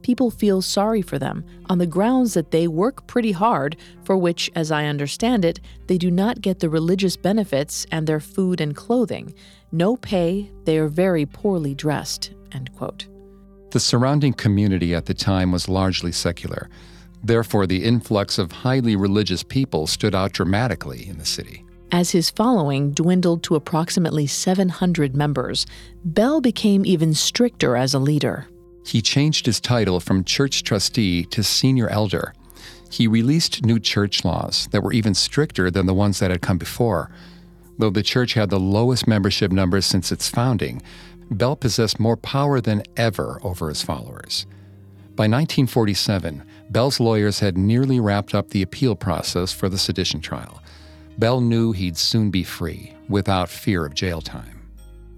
People 0.03 0.31
feel 0.31 0.62
sorry 0.62 1.03
for 1.03 1.18
them 1.18 1.45
on 1.68 1.79
the 1.79 1.87
grounds 1.87 2.35
that 2.35 2.51
they 2.51 2.68
work 2.68 3.07
pretty 3.07 3.33
hard, 3.33 3.76
for 4.05 4.16
which, 4.16 4.51
as 4.55 4.70
I 4.70 4.87
understand 4.87 5.45
it, 5.45 5.61
they 5.87 5.99
do 5.99 6.11
not 6.11 6.41
get 6.41 6.61
the 6.61 6.70
religious 6.70 7.16
benefits 7.16 7.87
and 7.91 8.07
their 8.07 8.20
food 8.20 8.61
and 8.61 8.74
clothing. 8.74 9.35
No 9.72 9.97
pay, 9.97 10.51
they 10.64 10.79
are 10.79 10.89
very 10.89 11.26
poorly 11.26 11.74
dressed. 11.74 12.33
End 12.53 12.72
quote. 12.74 13.07
The 13.70 13.81
surrounding 13.81 14.33
community 14.33 14.95
at 14.95 15.07
the 15.07 15.14
time 15.14 15.53
was 15.53 15.68
largely 15.68 16.12
secular. 16.12 16.70
Therefore, 17.23 17.66
the 17.66 17.85
influx 17.85 18.39
of 18.39 18.53
highly 18.53 18.97
religious 18.97 19.43
people 19.43 19.87
stood 19.87 20.14
out 20.14 20.33
dramatically 20.33 21.09
in 21.09 21.19
the 21.19 21.25
city. 21.25 21.64
As 21.91 22.11
his 22.11 22.31
following 22.31 22.93
dwindled 22.93 23.43
to 23.45 23.55
approximately 23.55 24.27
700 24.27 25.16
members, 25.16 25.66
Bell 26.05 26.41
became 26.41 26.85
even 26.85 27.14
stricter 27.14 27.77
as 27.77 27.95
a 27.95 27.99
leader. 27.99 28.47
He 28.87 29.01
changed 29.03 29.47
his 29.47 29.61
title 29.61 29.99
from 30.01 30.25
church 30.25 30.62
trustee 30.62 31.25
to 31.27 31.43
senior 31.43 31.89
elder. 31.89 32.35
He 32.91 33.07
released 33.07 33.64
new 33.64 33.79
church 33.79 34.25
laws 34.25 34.69
that 34.71 34.83
were 34.83 34.93
even 34.93 35.14
stricter 35.14 35.71
than 35.71 35.87
the 35.87 35.95
ones 35.95 36.19
that 36.19 36.31
had 36.31 36.43
come 36.43 36.59
before. 36.59 37.11
Though 37.79 37.91
the 37.91 38.03
church 38.03 38.35
had 38.35 38.51
the 38.51 38.61
lowest 38.61 39.07
membership 39.07 39.53
numbers 39.53 39.87
since 39.87 40.11
its 40.12 40.29
founding, 40.29 40.83
Bell 41.31 41.57
possessed 41.57 42.01
more 42.01 42.16
power 42.16 42.61
than 42.61 42.83
ever 42.97 43.41
over 43.43 43.69
his 43.69 43.83
followers. 43.83 44.47
By 45.14 45.25
1947, 45.25 46.43
Bell's 46.71 47.01
lawyers 47.01 47.39
had 47.39 47.57
nearly 47.57 47.99
wrapped 47.99 48.35
up 48.35 48.51
the 48.51 48.62
appeal 48.62 48.95
process 48.95 49.53
for 49.53 49.69
the 49.69 49.79
sedition 49.79 50.21
trial. 50.21 50.62
Bell 51.16 51.41
knew 51.41 51.73
he'd 51.73 51.97
soon 51.97 52.31
be 52.31 52.45
free, 52.45 52.95
without 53.09 53.49
fear 53.49 53.87
of 53.87 53.95
jail 53.95 54.21
time. 54.21 54.59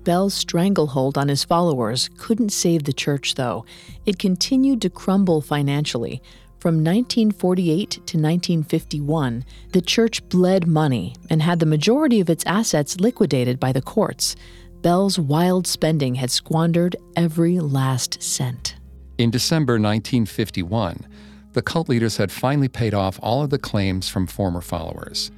Bell's 0.05 0.33
stranglehold 0.33 1.19
on 1.19 1.29
his 1.29 1.45
followers 1.45 2.09
couldn't 2.17 2.51
save 2.51 2.85
the 2.85 2.93
church, 2.93 3.35
though. 3.35 3.67
It 4.07 4.19
continued 4.19 4.81
to 4.83 4.91
crumble 4.91 5.41
financially. 5.41 6.23
From 6.59 6.77
1948 6.77 7.91
to 7.91 7.99
1951, 7.99 9.45
the 9.73 9.81
church 9.81 10.27
bled 10.29 10.67
money 10.67 11.15
and 11.29 11.43
had 11.43 11.59
the 11.59 11.67
majority 11.67 12.21
of 12.21 12.31
its 12.31 12.45
assets 12.47 13.01
liquidated 13.01 13.59
by 13.59 13.73
the 13.73 13.83
courts. 13.83 14.37
Bell's 14.83 15.19
wild 15.19 15.67
spending 15.67 16.15
had 16.15 16.31
squandered 16.31 16.97
every 17.17 17.61
last 17.61 18.23
cent. 18.23 18.77
In 19.19 19.31
December 19.31 19.75
1951, 19.75 21.07
the 21.53 21.63
cult 21.63 21.89
leaders 21.89 22.17
had 22.17 22.31
finally 22.31 22.69
paid 22.69 22.95
off 22.95 23.19
all 23.23 23.43
of 23.43 23.51
the 23.51 23.59
claims 23.59 24.09
from 24.09 24.27
former 24.27 24.61
followers. 24.61 25.31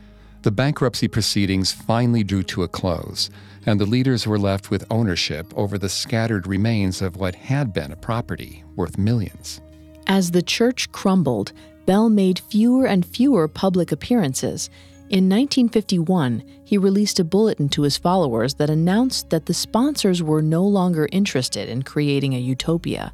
The 0.42 0.50
bankruptcy 0.50 1.08
proceedings 1.08 1.72
finally 1.72 2.24
drew 2.24 2.42
to 2.44 2.64
a 2.64 2.68
close, 2.68 3.30
and 3.64 3.80
the 3.80 3.86
leaders 3.86 4.26
were 4.26 4.38
left 4.38 4.70
with 4.70 4.84
ownership 4.90 5.52
over 5.56 5.78
the 5.78 5.88
scattered 5.88 6.46
remains 6.46 7.00
of 7.00 7.16
what 7.16 7.36
had 7.36 7.72
been 7.72 7.92
a 7.92 7.96
property 7.96 8.64
worth 8.74 8.98
millions. 8.98 9.60
As 10.08 10.32
the 10.32 10.42
church 10.42 10.90
crumbled, 10.90 11.52
Bell 11.86 12.08
made 12.08 12.40
fewer 12.40 12.86
and 12.86 13.06
fewer 13.06 13.48
public 13.48 13.92
appearances. 13.92 14.68
In 15.10 15.28
1951, 15.28 16.42
he 16.64 16.78
released 16.78 17.20
a 17.20 17.24
bulletin 17.24 17.68
to 17.70 17.82
his 17.82 17.96
followers 17.96 18.54
that 18.54 18.70
announced 18.70 19.30
that 19.30 19.46
the 19.46 19.54
sponsors 19.54 20.22
were 20.22 20.42
no 20.42 20.64
longer 20.64 21.08
interested 21.12 21.68
in 21.68 21.82
creating 21.82 22.34
a 22.34 22.38
utopia. 22.38 23.12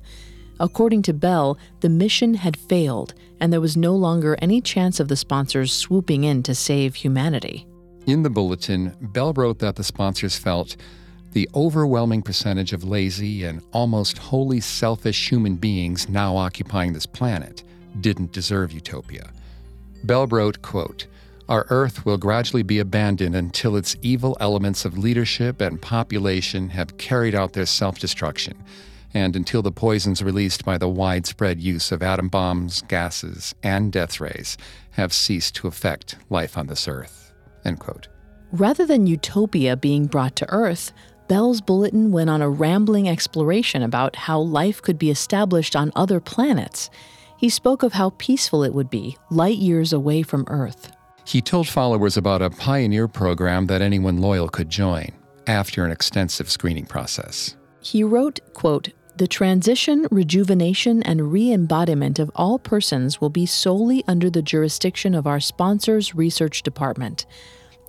According 0.60 1.02
to 1.02 1.12
Bell, 1.12 1.56
the 1.80 1.88
mission 1.88 2.34
had 2.34 2.56
failed, 2.56 3.14
and 3.40 3.52
there 3.52 3.60
was 3.60 3.76
no 3.76 3.94
longer 3.94 4.36
any 4.40 4.60
chance 4.60 4.98
of 4.98 5.08
the 5.08 5.16
sponsors 5.16 5.72
swooping 5.72 6.24
in 6.24 6.42
to 6.42 6.54
save 6.54 6.96
humanity. 6.96 7.66
In 8.06 8.22
the 8.22 8.30
bulletin, 8.30 8.96
Bell 9.00 9.32
wrote 9.32 9.60
that 9.60 9.76
the 9.76 9.84
sponsors 9.84 10.36
felt 10.36 10.76
the 11.32 11.48
overwhelming 11.54 12.22
percentage 12.22 12.72
of 12.72 12.82
lazy 12.82 13.44
and 13.44 13.62
almost 13.72 14.18
wholly 14.18 14.60
selfish 14.60 15.30
human 15.30 15.56
beings 15.56 16.08
now 16.08 16.36
occupying 16.36 16.92
this 16.92 17.06
planet 17.06 17.62
didn't 18.00 18.32
deserve 18.32 18.72
utopia. 18.72 19.30
Bell 20.04 20.26
wrote, 20.26 20.62
quote, 20.62 21.06
our 21.48 21.66
Earth 21.70 22.04
will 22.04 22.18
gradually 22.18 22.62
be 22.62 22.78
abandoned 22.78 23.34
until 23.34 23.76
its 23.76 23.96
evil 24.02 24.36
elements 24.40 24.84
of 24.84 24.98
leadership 24.98 25.60
and 25.60 25.80
population 25.80 26.68
have 26.70 26.98
carried 26.98 27.34
out 27.34 27.52
their 27.52 27.66
self 27.66 27.98
destruction 27.98 28.56
and 29.14 29.34
until 29.36 29.62
the 29.62 29.72
poisons 29.72 30.22
released 30.22 30.64
by 30.64 30.78
the 30.78 30.88
widespread 30.88 31.60
use 31.60 31.92
of 31.92 32.02
atom 32.02 32.28
bombs, 32.28 32.82
gases, 32.88 33.54
and 33.62 33.92
death 33.92 34.20
rays 34.20 34.56
have 34.92 35.12
ceased 35.12 35.54
to 35.56 35.66
affect 35.66 36.16
life 36.30 36.58
on 36.58 36.66
this 36.66 36.88
earth. 36.88 37.32
Rather 38.52 38.86
than 38.86 39.06
utopia 39.06 39.76
being 39.76 40.06
brought 40.06 40.34
to 40.36 40.48
Earth, 40.50 40.92
Bell's 41.28 41.60
bulletin 41.60 42.10
went 42.10 42.30
on 42.30 42.40
a 42.40 42.48
rambling 42.48 43.06
exploration 43.08 43.82
about 43.82 44.16
how 44.16 44.40
life 44.40 44.80
could 44.80 44.98
be 44.98 45.10
established 45.10 45.76
on 45.76 45.92
other 45.94 46.20
planets. 46.20 46.88
He 47.36 47.50
spoke 47.50 47.82
of 47.82 47.92
how 47.92 48.10
peaceful 48.16 48.64
it 48.64 48.72
would 48.72 48.88
be, 48.88 49.18
light 49.30 49.58
years 49.58 49.92
away 49.92 50.22
from 50.22 50.46
Earth. 50.48 50.92
He 51.26 51.42
told 51.42 51.68
followers 51.68 52.16
about 52.16 52.40
a 52.40 52.48
pioneer 52.48 53.06
program 53.06 53.66
that 53.66 53.82
anyone 53.82 54.22
loyal 54.22 54.48
could 54.48 54.70
join 54.70 55.12
after 55.46 55.84
an 55.84 55.90
extensive 55.90 56.50
screening 56.50 56.86
process. 56.86 57.54
He 57.80 58.02
wrote, 58.02 58.40
quote, 58.54 58.88
the 59.18 59.26
transition, 59.26 60.06
rejuvenation, 60.12 61.02
and 61.02 61.32
re 61.32 61.52
embodiment 61.52 62.20
of 62.20 62.30
all 62.36 62.58
persons 62.58 63.20
will 63.20 63.30
be 63.30 63.46
solely 63.46 64.04
under 64.06 64.30
the 64.30 64.42
jurisdiction 64.42 65.14
of 65.14 65.26
our 65.26 65.40
sponsor's 65.40 66.14
research 66.14 66.62
department. 66.62 67.26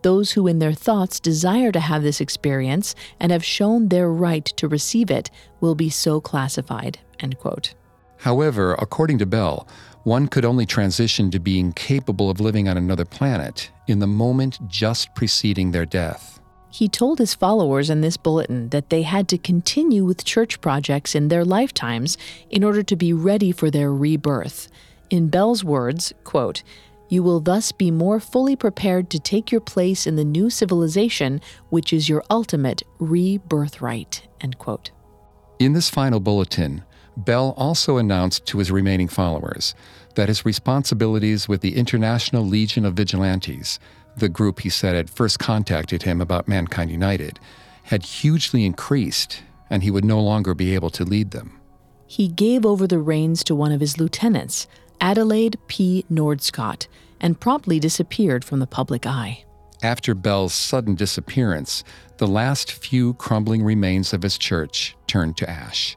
Those 0.02 0.32
who, 0.32 0.48
in 0.48 0.60
their 0.60 0.74
thoughts, 0.74 1.20
desire 1.20 1.72
to 1.72 1.80
have 1.80 2.02
this 2.02 2.20
experience 2.20 2.96
and 3.20 3.32
have 3.32 3.44
shown 3.44 3.90
their 3.90 4.10
right 4.10 4.46
to 4.46 4.68
receive 4.68 5.12
it 5.12 5.30
will 5.62 5.76
be 5.76 5.90
so 5.90 6.20
classified. 6.20 6.98
End 7.20 7.38
quote. 7.38 7.76
However, 8.18 8.74
according 8.76 9.20
to 9.20 9.26
Bell, 9.26 9.68
one 10.04 10.28
could 10.28 10.46
only 10.46 10.66
transition 10.66 11.30
to 11.32 11.40
being 11.40 11.74
capable 11.74 12.30
of 12.30 12.40
living 12.40 12.68
on 12.68 12.78
another 12.78 13.06
planet 13.06 13.70
in 13.88 14.00
the 14.00 14.08
moment 14.08 14.58
just 14.68 15.14
preceding 15.14 15.72
their 15.72 15.86
death. 15.86 16.39
He 16.72 16.88
told 16.88 17.20
his 17.20 17.34
followers 17.34 17.90
in 17.90 18.02
this 18.02 18.18
bulletin 18.18 18.70
that 18.70 18.90
they 18.90 19.02
had 19.02 19.28
to 19.30 19.38
continue 19.38 20.06
with 20.06 20.24
church 20.24 20.62
projects 20.62 21.16
in 21.16 21.28
their 21.28 21.44
lifetimes 21.44 22.18
in 22.50 22.64
order 22.64 22.84
to 22.84 22.96
be 22.96 23.12
ready 23.12 23.52
for 23.52 23.72
their 23.72 23.92
rebirth. 23.92 24.68
In 25.10 25.30
Bell's 25.30 25.64
words, 25.64 26.14
quote, 26.24 26.62
you 27.10 27.24
will 27.24 27.40
thus 27.40 27.72
be 27.72 27.90
more 27.90 28.20
fully 28.20 28.56
prepared 28.56 29.10
to 29.10 29.20
take 29.20 29.52
your 29.52 29.62
place 29.62 30.06
in 30.06 30.16
the 30.16 30.24
new 30.24 30.52
civilization, 30.52 31.42
which 31.70 31.92
is 31.92 32.08
your 32.08 32.24
ultimate 32.30 32.84
rebirthright. 33.00 34.22
End 34.40 34.60
quote. 34.60 34.92
In 35.58 35.74
this 35.74 35.90
final 35.90 36.20
bulletin, 36.20 36.84
Bell 37.18 37.54
also 37.58 37.98
announced 37.98 38.46
to 38.46 38.60
his 38.60 38.72
remaining 38.72 39.08
followers 39.08 39.74
that 40.16 40.30
his 40.30 40.46
responsibilities 40.46 41.50
with 41.50 41.62
the 41.62 41.76
International 41.76 42.46
Legion 42.46 42.86
of 42.86 42.94
Vigilantes 42.94 43.80
the 44.20 44.30
group 44.30 44.62
he 44.62 44.70
said 44.70 44.96
had 44.96 45.10
first 45.10 45.40
contacted 45.40 46.04
him 46.04 46.22
about 46.22 46.48
Mankind 46.48 46.92
United, 46.92 47.40
had 47.84 48.04
hugely 48.04 48.66
increased 48.66 49.42
and 49.70 49.84
he 49.84 49.92
would 49.92 50.06
no 50.06 50.20
longer 50.20 50.54
be 50.54 50.74
able 50.74 50.90
to 50.92 51.06
lead 51.06 51.32
them. 51.32 51.60
He 52.08 52.28
gave 52.28 52.66
over 52.66 52.88
the 52.88 53.00
reins 53.00 53.44
to 53.46 53.56
one 53.56 53.72
of 53.72 53.82
his 53.82 54.00
lieutenants, 54.00 54.68
Adelaide 55.00 55.58
P. 55.68 56.06
Nordscott, 56.12 56.88
and 57.22 57.40
promptly 57.40 57.80
disappeared 57.80 58.44
from 58.44 58.60
the 58.60 58.68
public 58.68 59.06
eye. 59.06 59.46
After 59.84 60.14
Bell's 60.16 60.54
sudden 60.54 60.96
disappearance, 60.96 61.84
the 62.18 62.28
last 62.28 62.72
few 62.72 63.14
crumbling 63.14 63.64
remains 63.64 64.12
of 64.12 64.24
his 64.24 64.38
church 64.38 64.98
turned 65.08 65.38
to 65.38 65.50
ash. 65.50 65.96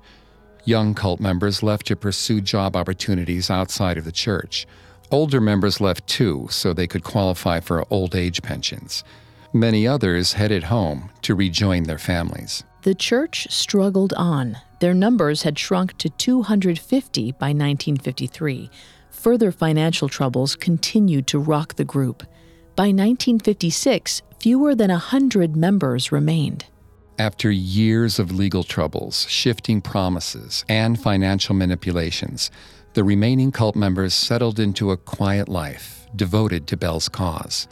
Young 0.64 0.95
cult 0.95 1.18
members 1.18 1.62
left 1.62 1.87
to 1.87 1.97
pursue 1.97 2.41
job 2.41 2.77
opportunities 2.77 3.51
outside 3.51 3.99
of 3.99 4.05
the 4.05 4.12
church, 4.12 4.66
Older 5.13 5.43
members 5.43 5.79
left 5.79 6.07
too, 6.07 6.49
so 6.51 6.73
they 6.73 6.87
could 6.87 7.05
qualify 7.05 7.61
for 7.61 7.85
old 7.91 8.15
age 8.17 8.41
pensions. 8.41 9.05
Many 9.53 9.87
others 9.87 10.33
headed 10.33 10.65
home 10.65 11.11
to 11.21 11.35
rejoin 11.35 11.83
their 11.83 11.99
families. 11.99 12.65
The 12.81 12.95
church 12.95 13.47
struggled 13.51 14.15
on. 14.15 14.57
Their 14.81 14.95
numbers 14.95 15.43
had 15.43 15.59
shrunk 15.59 15.99
to 15.99 16.09
250 16.09 17.33
by 17.33 17.49
1953. 17.49 18.71
Further 19.11 19.53
financial 19.53 20.09
troubles 20.09 20.57
continued 20.57 21.27
to 21.27 21.39
rock 21.39 21.75
the 21.75 21.85
group. 21.85 22.23
By 22.75 22.85
1956, 22.85 24.23
fewer 24.41 24.75
than 24.75 24.91
100 24.91 25.55
members 25.55 26.11
remained. 26.11 26.65
After 27.19 27.51
years 27.51 28.19
of 28.19 28.33
legal 28.33 28.65
troubles, 28.65 29.29
shifting 29.29 29.83
promises, 29.83 30.65
and 30.71 30.99
financial 30.99 31.55
manipulations, 31.55 32.51
the 32.95 33.05
remaining 33.05 33.51
cult 33.51 33.74
members 33.74 34.12
settled 34.12 34.61
into 34.61 34.90
a 34.90 34.97
quiet 34.97 35.49
life, 35.49 36.07
devoted 36.14 36.66
to 36.66 36.76
Bell's 36.76 37.09
cause. 37.09 37.66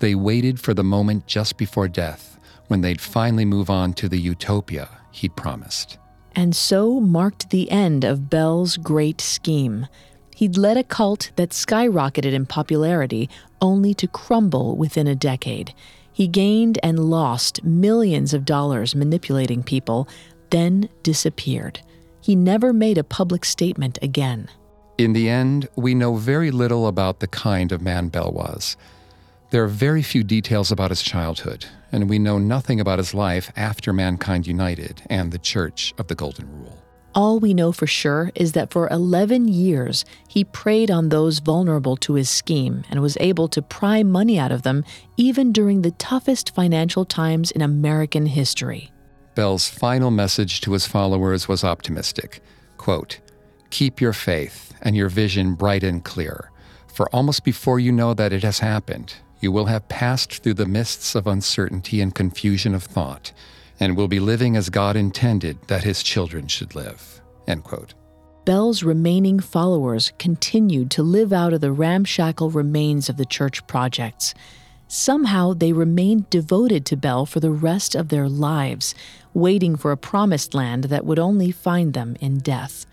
They 0.00 0.14
waited 0.14 0.58
for 0.58 0.74
the 0.74 0.84
moment 0.84 1.26
just 1.26 1.56
before 1.56 1.88
death, 1.88 2.38
when 2.66 2.80
they'd 2.80 3.00
finally 3.00 3.44
move 3.44 3.70
on 3.70 3.92
to 3.94 4.08
the 4.08 4.18
utopia 4.18 4.88
he'd 5.12 5.36
promised. 5.36 5.98
And 6.34 6.54
so 6.54 7.00
marked 7.00 7.50
the 7.50 7.70
end 7.70 8.04
of 8.04 8.30
Bell's 8.30 8.76
great 8.76 9.20
scheme. 9.20 9.86
He'd 10.34 10.56
led 10.56 10.76
a 10.76 10.84
cult 10.84 11.30
that 11.36 11.50
skyrocketed 11.50 12.32
in 12.32 12.46
popularity 12.46 13.28
only 13.60 13.94
to 13.94 14.06
crumble 14.06 14.76
within 14.76 15.06
a 15.06 15.14
decade. 15.14 15.74
He 16.12 16.28
gained 16.28 16.78
and 16.82 16.98
lost 16.98 17.64
millions 17.64 18.34
of 18.34 18.44
dollars 18.44 18.94
manipulating 18.94 19.62
people, 19.62 20.08
then 20.50 20.88
disappeared 21.02 21.80
he 22.28 22.36
never 22.36 22.74
made 22.74 22.98
a 22.98 23.02
public 23.02 23.42
statement 23.42 23.98
again. 24.02 24.50
In 24.98 25.14
the 25.14 25.30
end, 25.30 25.66
we 25.76 25.94
know 25.94 26.16
very 26.16 26.50
little 26.50 26.86
about 26.86 27.20
the 27.20 27.26
kind 27.26 27.72
of 27.72 27.80
man 27.80 28.08
Bell 28.08 28.30
was. 28.30 28.76
There 29.48 29.64
are 29.64 29.66
very 29.66 30.02
few 30.02 30.22
details 30.22 30.70
about 30.70 30.90
his 30.90 31.00
childhood, 31.00 31.64
and 31.90 32.06
we 32.06 32.18
know 32.18 32.36
nothing 32.36 32.80
about 32.80 32.98
his 32.98 33.14
life 33.14 33.50
after 33.56 33.94
Mankind 33.94 34.46
United 34.46 35.00
and 35.08 35.32
the 35.32 35.38
Church 35.38 35.94
of 35.96 36.08
the 36.08 36.14
Golden 36.14 36.52
Rule. 36.52 36.76
All 37.14 37.40
we 37.40 37.54
know 37.54 37.72
for 37.72 37.86
sure 37.86 38.30
is 38.34 38.52
that 38.52 38.70
for 38.70 38.90
11 38.90 39.48
years, 39.48 40.04
he 40.28 40.44
preyed 40.44 40.90
on 40.90 41.08
those 41.08 41.38
vulnerable 41.38 41.96
to 41.96 42.12
his 42.12 42.28
scheme 42.28 42.84
and 42.90 43.00
was 43.00 43.16
able 43.20 43.48
to 43.48 43.62
pry 43.62 44.02
money 44.02 44.38
out 44.38 44.52
of 44.52 44.64
them 44.64 44.84
even 45.16 45.50
during 45.50 45.80
the 45.80 45.92
toughest 45.92 46.54
financial 46.54 47.06
times 47.06 47.50
in 47.50 47.62
American 47.62 48.26
history. 48.26 48.92
Bell's 49.38 49.68
final 49.68 50.10
message 50.10 50.60
to 50.62 50.72
his 50.72 50.88
followers 50.88 51.46
was 51.46 51.62
optimistic. 51.62 52.42
Quote, 52.76 53.20
Keep 53.70 54.00
your 54.00 54.12
faith 54.12 54.74
and 54.82 54.96
your 54.96 55.08
vision 55.08 55.54
bright 55.54 55.84
and 55.84 56.02
clear, 56.02 56.50
for 56.88 57.08
almost 57.10 57.44
before 57.44 57.78
you 57.78 57.92
know 57.92 58.14
that 58.14 58.32
it 58.32 58.42
has 58.42 58.58
happened, 58.58 59.14
you 59.38 59.52
will 59.52 59.66
have 59.66 59.88
passed 59.88 60.42
through 60.42 60.54
the 60.54 60.66
mists 60.66 61.14
of 61.14 61.28
uncertainty 61.28 62.00
and 62.00 62.16
confusion 62.16 62.74
of 62.74 62.82
thought 62.82 63.30
and 63.78 63.96
will 63.96 64.08
be 64.08 64.18
living 64.18 64.56
as 64.56 64.70
God 64.70 64.96
intended 64.96 65.56
that 65.68 65.84
his 65.84 66.02
children 66.02 66.48
should 66.48 66.74
live. 66.74 67.20
End 67.46 67.62
quote. 67.62 67.94
Bell's 68.44 68.82
remaining 68.82 69.38
followers 69.38 70.12
continued 70.18 70.90
to 70.90 71.04
live 71.04 71.32
out 71.32 71.52
of 71.52 71.60
the 71.60 71.70
ramshackle 71.70 72.50
remains 72.50 73.08
of 73.08 73.18
the 73.18 73.24
church 73.24 73.64
projects. 73.68 74.34
Somehow 74.88 75.52
they 75.52 75.74
remained 75.74 76.30
devoted 76.30 76.86
to 76.86 76.96
Bell 76.96 77.26
for 77.26 77.40
the 77.40 77.50
rest 77.50 77.94
of 77.94 78.08
their 78.08 78.26
lives, 78.26 78.94
waiting 79.38 79.76
for 79.76 79.92
a 79.92 79.96
promised 79.96 80.52
land 80.52 80.84
that 80.84 81.06
would 81.06 81.18
only 81.18 81.50
find 81.50 81.94
them 81.94 82.16
in 82.20 82.38
death. 82.38 82.84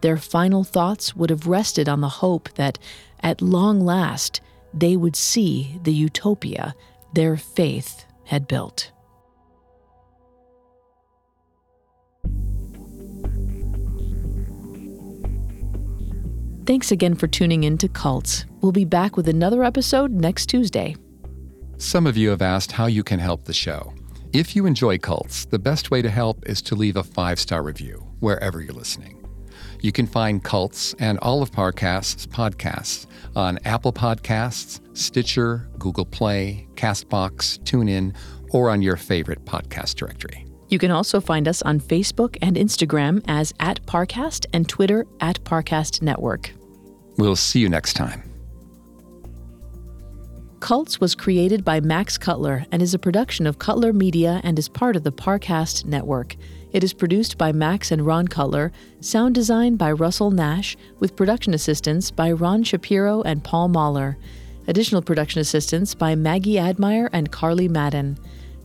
Their 0.00 0.16
final 0.16 0.64
thoughts 0.64 1.14
would 1.14 1.30
have 1.30 1.46
rested 1.46 1.88
on 1.88 2.00
the 2.00 2.08
hope 2.08 2.52
that, 2.54 2.78
at 3.20 3.40
long 3.40 3.80
last, 3.80 4.40
they 4.74 4.96
would 4.96 5.14
see 5.14 5.78
the 5.84 5.92
utopia 5.92 6.74
their 7.14 7.36
faith 7.36 8.04
had 8.24 8.48
built. 8.48 8.90
Thanks 16.64 16.92
again 16.92 17.16
for 17.16 17.26
tuning 17.26 17.64
in 17.64 17.76
to 17.78 17.88
Cults. 17.88 18.44
We'll 18.60 18.72
be 18.72 18.84
back 18.84 19.16
with 19.16 19.28
another 19.28 19.64
episode 19.64 20.12
next 20.12 20.46
Tuesday. 20.46 20.94
Some 21.76 22.06
of 22.06 22.16
you 22.16 22.30
have 22.30 22.42
asked 22.42 22.70
how 22.70 22.86
you 22.86 23.02
can 23.02 23.18
help 23.18 23.44
the 23.44 23.52
show. 23.52 23.92
If 24.32 24.56
you 24.56 24.64
enjoy 24.64 24.96
cults, 24.96 25.44
the 25.44 25.58
best 25.58 25.90
way 25.90 26.00
to 26.00 26.08
help 26.08 26.48
is 26.48 26.62
to 26.62 26.74
leave 26.74 26.96
a 26.96 27.02
five 27.02 27.38
star 27.38 27.62
review 27.62 28.02
wherever 28.20 28.62
you're 28.62 28.72
listening. 28.72 29.18
You 29.82 29.92
can 29.92 30.06
find 30.06 30.42
Cults 30.42 30.94
and 30.98 31.18
all 31.18 31.42
of 31.42 31.50
Parcast's 31.50 32.26
podcasts 32.26 33.06
on 33.36 33.58
Apple 33.66 33.92
Podcasts, 33.92 34.80
Stitcher, 34.96 35.68
Google 35.78 36.06
Play, 36.06 36.66
Castbox, 36.76 37.58
TuneIn, 37.64 38.16
or 38.50 38.70
on 38.70 38.80
your 38.80 38.96
favorite 38.96 39.44
podcast 39.44 39.96
directory. 39.96 40.46
You 40.70 40.78
can 40.78 40.90
also 40.90 41.20
find 41.20 41.46
us 41.46 41.60
on 41.60 41.78
Facebook 41.78 42.38
and 42.40 42.56
Instagram 42.56 43.22
as 43.28 43.52
at 43.60 43.84
Parcast 43.84 44.46
and 44.54 44.66
Twitter 44.66 45.04
at 45.20 45.44
Parcast 45.44 46.00
Network. 46.00 46.52
We'll 47.18 47.36
see 47.36 47.60
you 47.60 47.68
next 47.68 47.94
time. 47.94 48.31
Cults 50.62 51.00
was 51.00 51.16
created 51.16 51.64
by 51.64 51.80
Max 51.80 52.16
Cutler 52.16 52.66
and 52.70 52.80
is 52.80 52.94
a 52.94 52.98
production 52.98 53.48
of 53.48 53.58
Cutler 53.58 53.92
Media 53.92 54.40
and 54.44 54.56
is 54.56 54.68
part 54.68 54.94
of 54.94 55.02
the 55.02 55.10
Parcast 55.10 55.86
Network. 55.86 56.36
It 56.70 56.84
is 56.84 56.92
produced 56.92 57.36
by 57.36 57.50
Max 57.50 57.90
and 57.90 58.06
Ron 58.06 58.28
Cutler, 58.28 58.70
sound 59.00 59.34
design 59.34 59.74
by 59.74 59.90
Russell 59.90 60.30
Nash, 60.30 60.76
with 61.00 61.16
production 61.16 61.52
assistance 61.52 62.12
by 62.12 62.30
Ron 62.30 62.62
Shapiro 62.62 63.22
and 63.22 63.42
Paul 63.42 63.70
Mahler. 63.70 64.16
Additional 64.68 65.02
production 65.02 65.40
assistance 65.40 65.96
by 65.96 66.14
Maggie 66.14 66.60
Admire 66.60 67.10
and 67.12 67.32
Carly 67.32 67.66
Madden. 67.66 68.16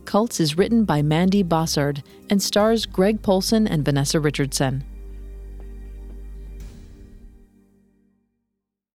Cults 0.04 0.38
is 0.38 0.56
written 0.56 0.84
by 0.84 1.02
Mandy 1.02 1.42
Bossard 1.42 2.04
and 2.30 2.40
stars 2.40 2.86
Greg 2.86 3.22
Polcyn 3.22 3.66
and 3.66 3.84
Vanessa 3.84 4.20
Richardson. 4.20 4.84